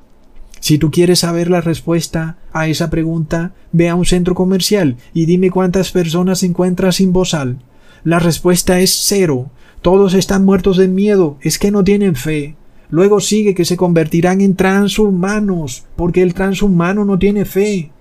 Si 0.63 0.77
tú 0.77 0.91
quieres 0.91 1.19
saber 1.19 1.49
la 1.49 1.59
respuesta 1.59 2.37
a 2.53 2.69
esa 2.69 2.89
pregunta, 2.89 3.51
ve 3.73 3.89
a 3.89 3.95
un 3.95 4.05
centro 4.05 4.33
comercial 4.33 4.95
y 5.13 5.25
dime 5.25 5.51
cuántas 5.51 5.91
personas 5.91 6.41
encuentras 6.41 6.95
sin 6.95 7.11
bozal. 7.11 7.57
La 8.05 8.19
respuesta 8.19 8.79
es 8.79 8.97
cero. 9.03 9.51
Todos 9.81 10.13
están 10.13 10.45
muertos 10.45 10.77
de 10.77 10.87
miedo, 10.87 11.37
es 11.41 11.59
que 11.59 11.69
no 11.69 11.83
tienen 11.83 12.15
fe. 12.15 12.55
Luego 12.89 13.19
sigue 13.19 13.55
que 13.55 13.65
se 13.65 13.75
convertirán 13.75 14.39
en 14.39 14.55
transhumanos, 14.55 15.83
porque 15.97 16.21
el 16.21 16.33
transhumano 16.33 17.03
no 17.03 17.19
tiene 17.19 17.43
fe. 17.43 17.91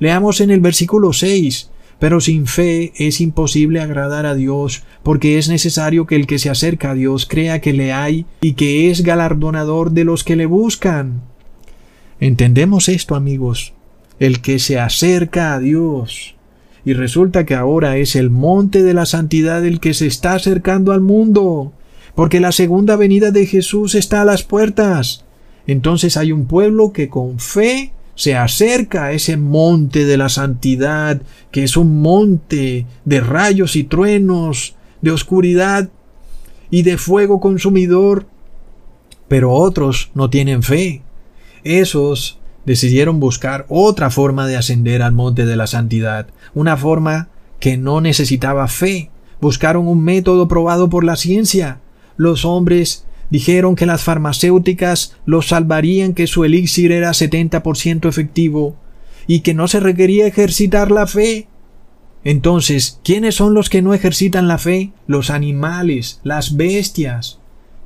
Leamos 0.00 0.40
en 0.40 0.50
el 0.50 0.58
versículo 0.58 1.12
6. 1.12 1.70
Pero 2.00 2.20
sin 2.20 2.48
fe 2.48 2.92
es 2.96 3.20
imposible 3.20 3.80
agradar 3.80 4.26
a 4.26 4.34
Dios, 4.34 4.82
porque 5.04 5.38
es 5.38 5.48
necesario 5.48 6.08
que 6.08 6.16
el 6.16 6.26
que 6.26 6.40
se 6.40 6.50
acerca 6.50 6.90
a 6.90 6.94
Dios 6.94 7.26
crea 7.26 7.60
que 7.60 7.72
le 7.72 7.92
hay 7.92 8.26
y 8.40 8.54
que 8.54 8.90
es 8.90 9.02
galardonador 9.04 9.92
de 9.92 10.02
los 10.02 10.24
que 10.24 10.34
le 10.34 10.46
buscan. 10.46 11.22
Entendemos 12.20 12.88
esto, 12.88 13.14
amigos. 13.14 13.74
El 14.18 14.40
que 14.40 14.58
se 14.58 14.78
acerca 14.78 15.54
a 15.54 15.60
Dios. 15.60 16.34
Y 16.84 16.94
resulta 16.94 17.44
que 17.46 17.54
ahora 17.54 17.96
es 17.96 18.16
el 18.16 18.30
monte 18.30 18.82
de 18.82 18.94
la 18.94 19.06
santidad 19.06 19.64
el 19.64 19.78
que 19.78 19.94
se 19.94 20.06
está 20.06 20.34
acercando 20.34 20.92
al 20.92 21.00
mundo. 21.00 21.72
Porque 22.14 22.40
la 22.40 22.50
segunda 22.50 22.96
venida 22.96 23.30
de 23.30 23.46
Jesús 23.46 23.94
está 23.94 24.22
a 24.22 24.24
las 24.24 24.42
puertas. 24.42 25.24
Entonces 25.66 26.16
hay 26.16 26.32
un 26.32 26.46
pueblo 26.46 26.92
que 26.92 27.08
con 27.08 27.38
fe 27.38 27.92
se 28.16 28.34
acerca 28.34 29.04
a 29.04 29.12
ese 29.12 29.36
monte 29.36 30.04
de 30.04 30.16
la 30.16 30.28
santidad, 30.28 31.22
que 31.52 31.62
es 31.62 31.76
un 31.76 32.02
monte 32.02 32.86
de 33.04 33.20
rayos 33.20 33.76
y 33.76 33.84
truenos, 33.84 34.74
de 35.02 35.12
oscuridad 35.12 35.88
y 36.68 36.82
de 36.82 36.98
fuego 36.98 37.38
consumidor. 37.38 38.26
Pero 39.28 39.52
otros 39.52 40.10
no 40.14 40.30
tienen 40.30 40.64
fe. 40.64 41.02
Esos 41.64 42.38
decidieron 42.64 43.20
buscar 43.20 43.66
otra 43.68 44.10
forma 44.10 44.46
de 44.46 44.56
ascender 44.56 45.02
al 45.02 45.12
monte 45.12 45.46
de 45.46 45.56
la 45.56 45.66
santidad, 45.66 46.28
una 46.54 46.76
forma 46.76 47.28
que 47.60 47.76
no 47.76 48.00
necesitaba 48.00 48.68
fe. 48.68 49.10
Buscaron 49.40 49.88
un 49.88 50.02
método 50.02 50.48
probado 50.48 50.90
por 50.90 51.04
la 51.04 51.16
ciencia. 51.16 51.80
Los 52.16 52.44
hombres 52.44 53.06
dijeron 53.30 53.74
que 53.74 53.86
las 53.86 54.02
farmacéuticas 54.02 55.16
los 55.26 55.48
salvarían, 55.48 56.14
que 56.14 56.26
su 56.26 56.44
elixir 56.44 56.92
era 56.92 57.10
70% 57.10 58.08
efectivo 58.08 58.76
y 59.26 59.40
que 59.40 59.54
no 59.54 59.68
se 59.68 59.80
requería 59.80 60.26
ejercitar 60.26 60.90
la 60.90 61.06
fe. 61.06 61.48
Entonces, 62.24 63.00
¿quiénes 63.04 63.36
son 63.36 63.54
los 63.54 63.70
que 63.70 63.82
no 63.82 63.94
ejercitan 63.94 64.48
la 64.48 64.58
fe? 64.58 64.90
Los 65.06 65.30
animales, 65.30 66.20
las 66.24 66.56
bestias. 66.56 67.38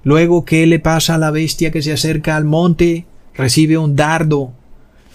Luego, 0.05 0.45
¿qué 0.45 0.67
le 0.67 0.79
pasa 0.79 1.15
a 1.17 1.19
la 1.19 1.31
bestia 1.31 1.71
que 1.71 1.83
se 1.83 1.93
acerca 1.93 2.37
al 2.37 2.45
monte? 2.45 3.07
Recibe 3.35 3.79
un 3.79 3.97
dardo 3.97 4.53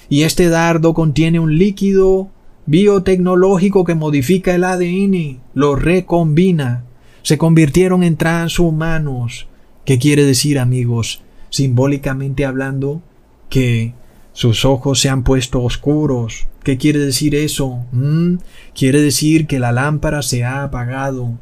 y 0.09 0.23
este 0.23 0.49
dardo 0.49 0.93
contiene 0.93 1.39
un 1.39 1.57
líquido 1.57 2.29
biotecnológico 2.65 3.83
que 3.85 3.95
modifica 3.95 4.55
el 4.55 4.63
ADN, 4.63 5.39
lo 5.53 5.75
recombina. 5.75 6.83
Se 7.21 7.37
convirtieron 7.37 8.03
en 8.03 8.17
transhumanos. 8.17 9.47
¿Qué 9.85 9.99
quiere 9.99 10.23
decir, 10.23 10.59
amigos? 10.59 11.21
simbólicamente 11.49 12.45
hablando, 12.45 13.01
que 13.49 13.93
sus 14.33 14.65
ojos 14.65 14.99
se 14.99 15.09
han 15.09 15.23
puesto 15.23 15.63
oscuros. 15.63 16.47
¿Qué 16.63 16.77
quiere 16.77 16.99
decir 16.99 17.35
eso? 17.35 17.85
¿Mm? 17.91 18.35
Quiere 18.75 19.01
decir 19.01 19.47
que 19.47 19.59
la 19.59 19.71
lámpara 19.71 20.21
se 20.21 20.43
ha 20.43 20.63
apagado. 20.63 21.39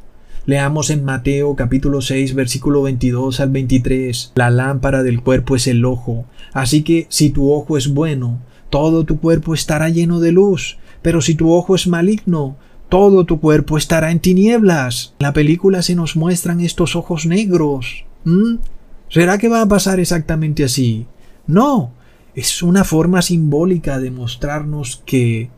Leamos 0.48 0.90
en 0.90 1.04
Mateo 1.04 1.56
capítulo 1.56 2.00
6 2.00 2.36
versículo 2.36 2.82
22 2.82 3.40
al 3.40 3.50
23. 3.50 4.34
La 4.36 4.48
lámpara 4.48 5.02
del 5.02 5.20
cuerpo 5.20 5.56
es 5.56 5.66
el 5.66 5.84
ojo. 5.84 6.24
Así 6.52 6.84
que 6.84 7.08
si 7.08 7.30
tu 7.30 7.50
ojo 7.50 7.76
es 7.76 7.92
bueno, 7.92 8.38
todo 8.70 9.04
tu 9.04 9.18
cuerpo 9.18 9.54
estará 9.54 9.88
lleno 9.88 10.20
de 10.20 10.30
luz. 10.30 10.78
Pero 11.02 11.20
si 11.20 11.34
tu 11.34 11.52
ojo 11.52 11.74
es 11.74 11.88
maligno, 11.88 12.56
todo 12.88 13.24
tu 13.24 13.40
cuerpo 13.40 13.76
estará 13.76 14.12
en 14.12 14.20
tinieblas. 14.20 15.14
La 15.18 15.32
película 15.32 15.82
se 15.82 15.96
nos 15.96 16.14
muestran 16.14 16.60
estos 16.60 16.94
ojos 16.94 17.26
negros. 17.26 18.04
¿Mm? 18.22 18.58
¿Será 19.08 19.38
que 19.38 19.48
va 19.48 19.62
a 19.62 19.68
pasar 19.68 19.98
exactamente 19.98 20.62
así? 20.62 21.08
No, 21.48 21.90
es 22.36 22.62
una 22.62 22.84
forma 22.84 23.20
simbólica 23.20 23.98
de 23.98 24.12
mostrarnos 24.12 25.02
que 25.06 25.50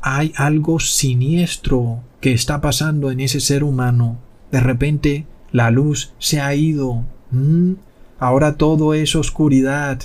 hay 0.00 0.32
algo 0.36 0.80
siniestro 0.80 2.00
que 2.20 2.32
está 2.32 2.60
pasando 2.60 3.10
en 3.10 3.20
ese 3.20 3.40
ser 3.40 3.64
humano. 3.64 4.18
De 4.50 4.60
repente 4.60 5.26
la 5.52 5.70
luz 5.70 6.12
se 6.18 6.40
ha 6.40 6.54
ido. 6.54 7.04
¿Mm? 7.30 7.74
Ahora 8.18 8.56
todo 8.56 8.94
es 8.94 9.14
oscuridad. 9.14 10.00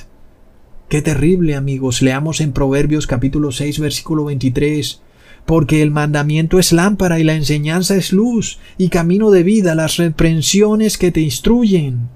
Qué 0.90 1.02
terrible, 1.02 1.56
amigos. 1.56 2.02
Leamos 2.02 2.42
en 2.42 2.52
Proverbios 2.52 3.08
capítulo 3.08 3.52
6 3.52 3.80
versículo 3.80 4.26
23 4.26 5.02
porque 5.46 5.82
el 5.82 5.92
mandamiento 5.92 6.60
es 6.60 6.72
lámpara 6.72 7.20
y 7.20 7.24
la 7.24 7.34
enseñanza 7.34 7.96
es 7.96 8.14
luz 8.14 8.60
y 8.78 8.90
camino 8.90 9.32
de 9.32 9.44
vida, 9.44 9.76
las 9.76 9.98
reprensiones 9.98 10.98
que 10.98 11.12
te 11.12 11.22
instruyen. 11.22 12.10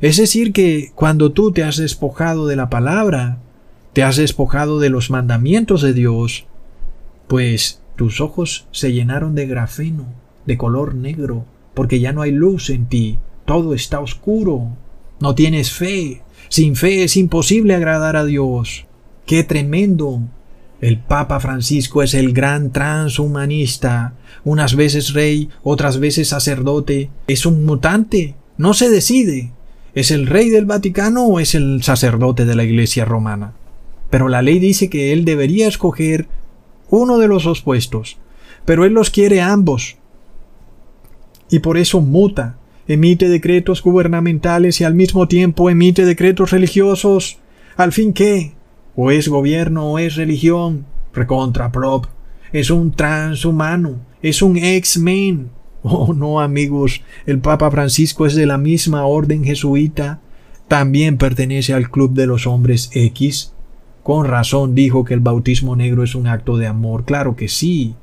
Es 0.00 0.16
decir, 0.16 0.52
que 0.52 0.92
cuando 0.94 1.32
tú 1.32 1.52
te 1.52 1.62
has 1.62 1.76
despojado 1.76 2.46
de 2.46 2.56
la 2.56 2.70
palabra, 2.70 3.38
te 3.92 4.02
has 4.02 4.16
despojado 4.16 4.78
de 4.78 4.88
los 4.88 5.10
mandamientos 5.10 5.82
de 5.82 5.92
Dios, 5.92 6.46
pues 7.28 7.79
tus 8.00 8.22
ojos 8.22 8.66
se 8.70 8.94
llenaron 8.94 9.34
de 9.34 9.46
grafeno, 9.46 10.06
de 10.46 10.56
color 10.56 10.94
negro, 10.94 11.44
porque 11.74 12.00
ya 12.00 12.14
no 12.14 12.22
hay 12.22 12.30
luz 12.30 12.70
en 12.70 12.86
ti, 12.86 13.18
todo 13.44 13.74
está 13.74 14.00
oscuro, 14.00 14.68
no 15.20 15.34
tienes 15.34 15.70
fe, 15.70 16.22
sin 16.48 16.76
fe 16.76 17.04
es 17.04 17.18
imposible 17.18 17.74
agradar 17.74 18.16
a 18.16 18.24
Dios. 18.24 18.86
¡Qué 19.26 19.44
tremendo! 19.44 20.22
El 20.80 20.96
Papa 20.96 21.40
Francisco 21.40 22.02
es 22.02 22.14
el 22.14 22.32
gran 22.32 22.72
transhumanista, 22.72 24.14
unas 24.44 24.76
veces 24.76 25.12
rey, 25.12 25.50
otras 25.62 26.00
veces 26.00 26.28
sacerdote. 26.28 27.10
Es 27.26 27.44
un 27.44 27.66
mutante, 27.66 28.34
no 28.56 28.72
se 28.72 28.88
decide. 28.88 29.52
¿Es 29.94 30.10
el 30.10 30.26
rey 30.26 30.48
del 30.48 30.64
Vaticano 30.64 31.26
o 31.26 31.38
es 31.38 31.54
el 31.54 31.82
sacerdote 31.82 32.46
de 32.46 32.54
la 32.54 32.64
Iglesia 32.64 33.04
romana? 33.04 33.52
Pero 34.08 34.30
la 34.30 34.40
ley 34.40 34.58
dice 34.58 34.88
que 34.88 35.12
él 35.12 35.26
debería 35.26 35.68
escoger 35.68 36.28
uno 36.90 37.18
de 37.18 37.28
los 37.28 37.44
dos 37.44 37.62
puestos, 37.62 38.18
pero 38.64 38.84
él 38.84 38.92
los 38.92 39.10
quiere 39.10 39.40
ambos. 39.40 39.96
Y 41.50 41.60
por 41.60 41.78
eso 41.78 42.00
muta, 42.00 42.58
emite 42.86 43.28
decretos 43.28 43.82
gubernamentales 43.82 44.80
y 44.80 44.84
al 44.84 44.94
mismo 44.94 45.26
tiempo 45.28 45.70
emite 45.70 46.04
decretos 46.04 46.50
religiosos. 46.50 47.38
¿Al 47.76 47.92
fin 47.92 48.12
qué? 48.12 48.52
o 48.96 49.10
es 49.10 49.28
gobierno 49.28 49.92
o 49.92 49.98
es 49.98 50.16
religión, 50.16 50.84
recontra 51.14 51.72
prop, 51.72 52.06
es 52.52 52.70
un 52.70 52.92
transhumano, 52.92 54.00
es 54.22 54.42
un 54.42 54.56
ex-men. 54.56 55.50
Oh 55.82 56.12
no, 56.12 56.40
amigos, 56.40 57.00
el 57.24 57.38
Papa 57.38 57.70
Francisco 57.70 58.26
es 58.26 58.34
de 58.34 58.44
la 58.44 58.58
misma 58.58 59.06
orden 59.06 59.44
jesuita, 59.44 60.20
también 60.68 61.16
pertenece 61.16 61.72
al 61.72 61.90
club 61.90 62.12
de 62.12 62.26
los 62.26 62.46
hombres 62.46 62.90
X. 62.92 63.54
Con 64.10 64.26
razón 64.26 64.74
dijo 64.74 65.04
que 65.04 65.14
el 65.14 65.20
bautismo 65.20 65.76
negro 65.76 66.02
es 66.02 66.16
un 66.16 66.26
acto 66.26 66.56
de 66.56 66.66
amor, 66.66 67.04
claro 67.04 67.36
que 67.36 67.46
sí, 67.46 67.94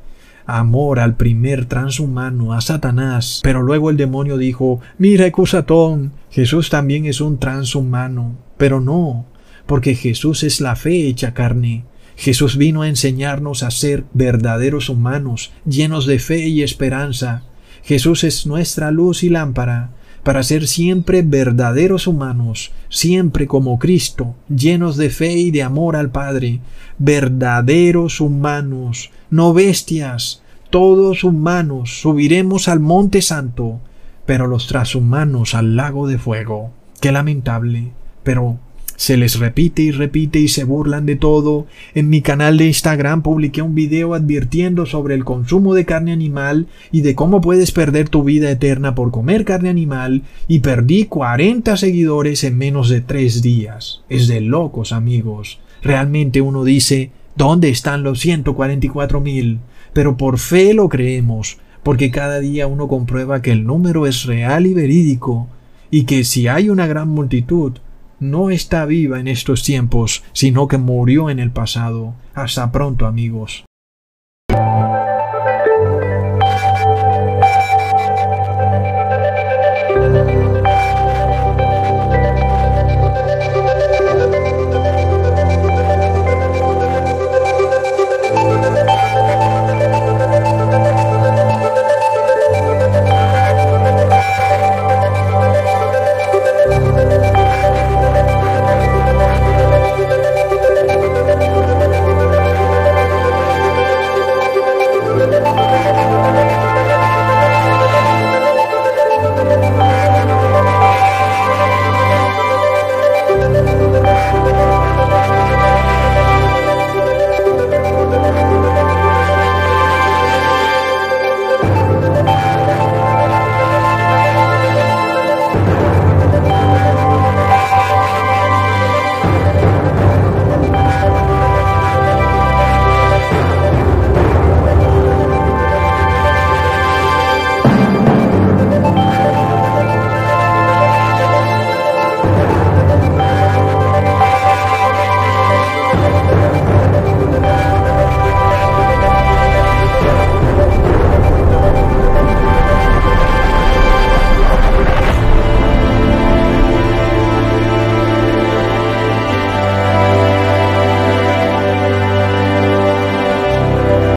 amor 0.45 1.01
al 1.01 1.17
primer 1.17 1.65
transhumano, 1.65 2.53
a 2.53 2.61
Satanás. 2.61 3.41
Pero 3.43 3.61
luego 3.61 3.89
el 3.89 3.97
demonio 3.97 4.37
dijo, 4.37 4.79
mira, 4.97 5.25
Ecusatón, 5.25 6.13
Jesús 6.29 6.69
también 6.69 7.05
es 7.07 7.19
un 7.19 7.39
transhumano. 7.39 8.37
Pero 8.55 8.79
no, 8.79 9.25
porque 9.65 9.95
Jesús 9.95 10.43
es 10.43 10.61
la 10.61 10.77
fe 10.77 11.09
hecha 11.09 11.33
carne. 11.33 11.83
Jesús 12.15 12.55
vino 12.55 12.83
a 12.83 12.87
enseñarnos 12.87 13.61
a 13.63 13.69
ser 13.69 14.05
verdaderos 14.13 14.87
humanos, 14.87 15.51
llenos 15.65 16.05
de 16.05 16.19
fe 16.19 16.47
y 16.47 16.63
esperanza. 16.63 17.43
Jesús 17.83 18.23
es 18.23 18.47
nuestra 18.47 18.91
luz 18.91 19.23
y 19.23 19.29
lámpara, 19.29 19.91
para 20.23 20.43
ser 20.43 20.67
siempre 20.67 21.21
verdaderos 21.21 22.07
humanos, 22.07 22.71
siempre 22.89 23.47
como 23.47 23.79
Cristo, 23.79 24.35
llenos 24.49 24.97
de 24.97 25.09
fe 25.09 25.33
y 25.33 25.51
de 25.51 25.63
amor 25.63 25.95
al 25.95 26.09
Padre, 26.09 26.59
verdaderos 26.97 28.19
humanos, 28.19 29.11
no 29.29 29.53
bestias, 29.53 30.41
todos 30.69 31.23
humanos, 31.23 32.01
subiremos 32.01 32.67
al 32.67 32.79
Monte 32.79 33.21
Santo, 33.21 33.79
pero 34.25 34.47
los 34.47 34.67
transhumanos 34.67 35.55
al 35.55 35.75
lago 35.75 36.07
de 36.07 36.17
fuego. 36.17 36.71
Qué 36.99 37.11
lamentable, 37.11 37.91
pero 38.23 38.59
se 38.97 39.15
les 39.15 39.39
repite 39.39 39.83
y 39.83 39.91
repite 39.91 40.39
y 40.39 40.47
se 40.47 40.63
burlan 40.63 41.05
de 41.05 41.15
todo. 41.15 41.67
En 41.93 42.09
mi 42.09 42.21
canal 42.21 42.57
de 42.57 42.65
Instagram 42.65 43.21
publiqué 43.21 43.61
un 43.61 43.75
video 43.75 44.15
advirtiendo 44.15 44.87
sobre 44.87 45.13
el 45.13 45.23
consumo 45.23 45.75
de 45.75 45.85
carne 45.85 46.11
animal 46.11 46.67
y 46.91 47.01
de 47.01 47.13
cómo 47.13 47.39
puedes 47.39 47.71
perder 47.71 48.09
tu 48.09 48.23
vida 48.23 48.49
eterna 48.49 48.95
por 48.95 49.11
comer 49.11 49.45
carne 49.45 49.69
animal 49.69 50.23
y 50.47 50.59
perdí 50.59 51.05
40 51.05 51.77
seguidores 51.77 52.43
en 52.43 52.57
menos 52.57 52.89
de 52.89 53.01
tres 53.01 53.43
días. 53.43 54.01
Es 54.09 54.27
de 54.27 54.41
locos, 54.41 54.91
amigos. 54.91 55.59
Realmente 55.83 56.41
uno 56.41 56.63
dice, 56.63 57.11
¿dónde 57.35 57.69
están 57.69 58.01
los 58.01 58.19
144 58.19 59.21
mil? 59.21 59.59
Pero 59.93 60.17
por 60.17 60.39
fe 60.39 60.73
lo 60.73 60.89
creemos, 60.89 61.59
porque 61.83 62.09
cada 62.09 62.39
día 62.39 62.65
uno 62.65 62.87
comprueba 62.87 63.43
que 63.43 63.51
el 63.51 63.63
número 63.63 64.07
es 64.07 64.25
real 64.25 64.65
y 64.65 64.73
verídico, 64.73 65.47
y 65.91 66.05
que 66.05 66.23
si 66.23 66.47
hay 66.47 66.69
una 66.69 66.87
gran 66.87 67.09
multitud, 67.09 67.73
no 68.19 68.49
está 68.49 68.85
viva 68.85 69.19
en 69.19 69.27
estos 69.27 69.63
tiempos, 69.63 70.23
sino 70.33 70.67
que 70.67 70.77
murió 70.77 71.29
en 71.29 71.39
el 71.39 71.51
pasado. 71.51 72.15
Hasta 72.33 72.71
pronto 72.71 73.05
amigos. 73.05 73.66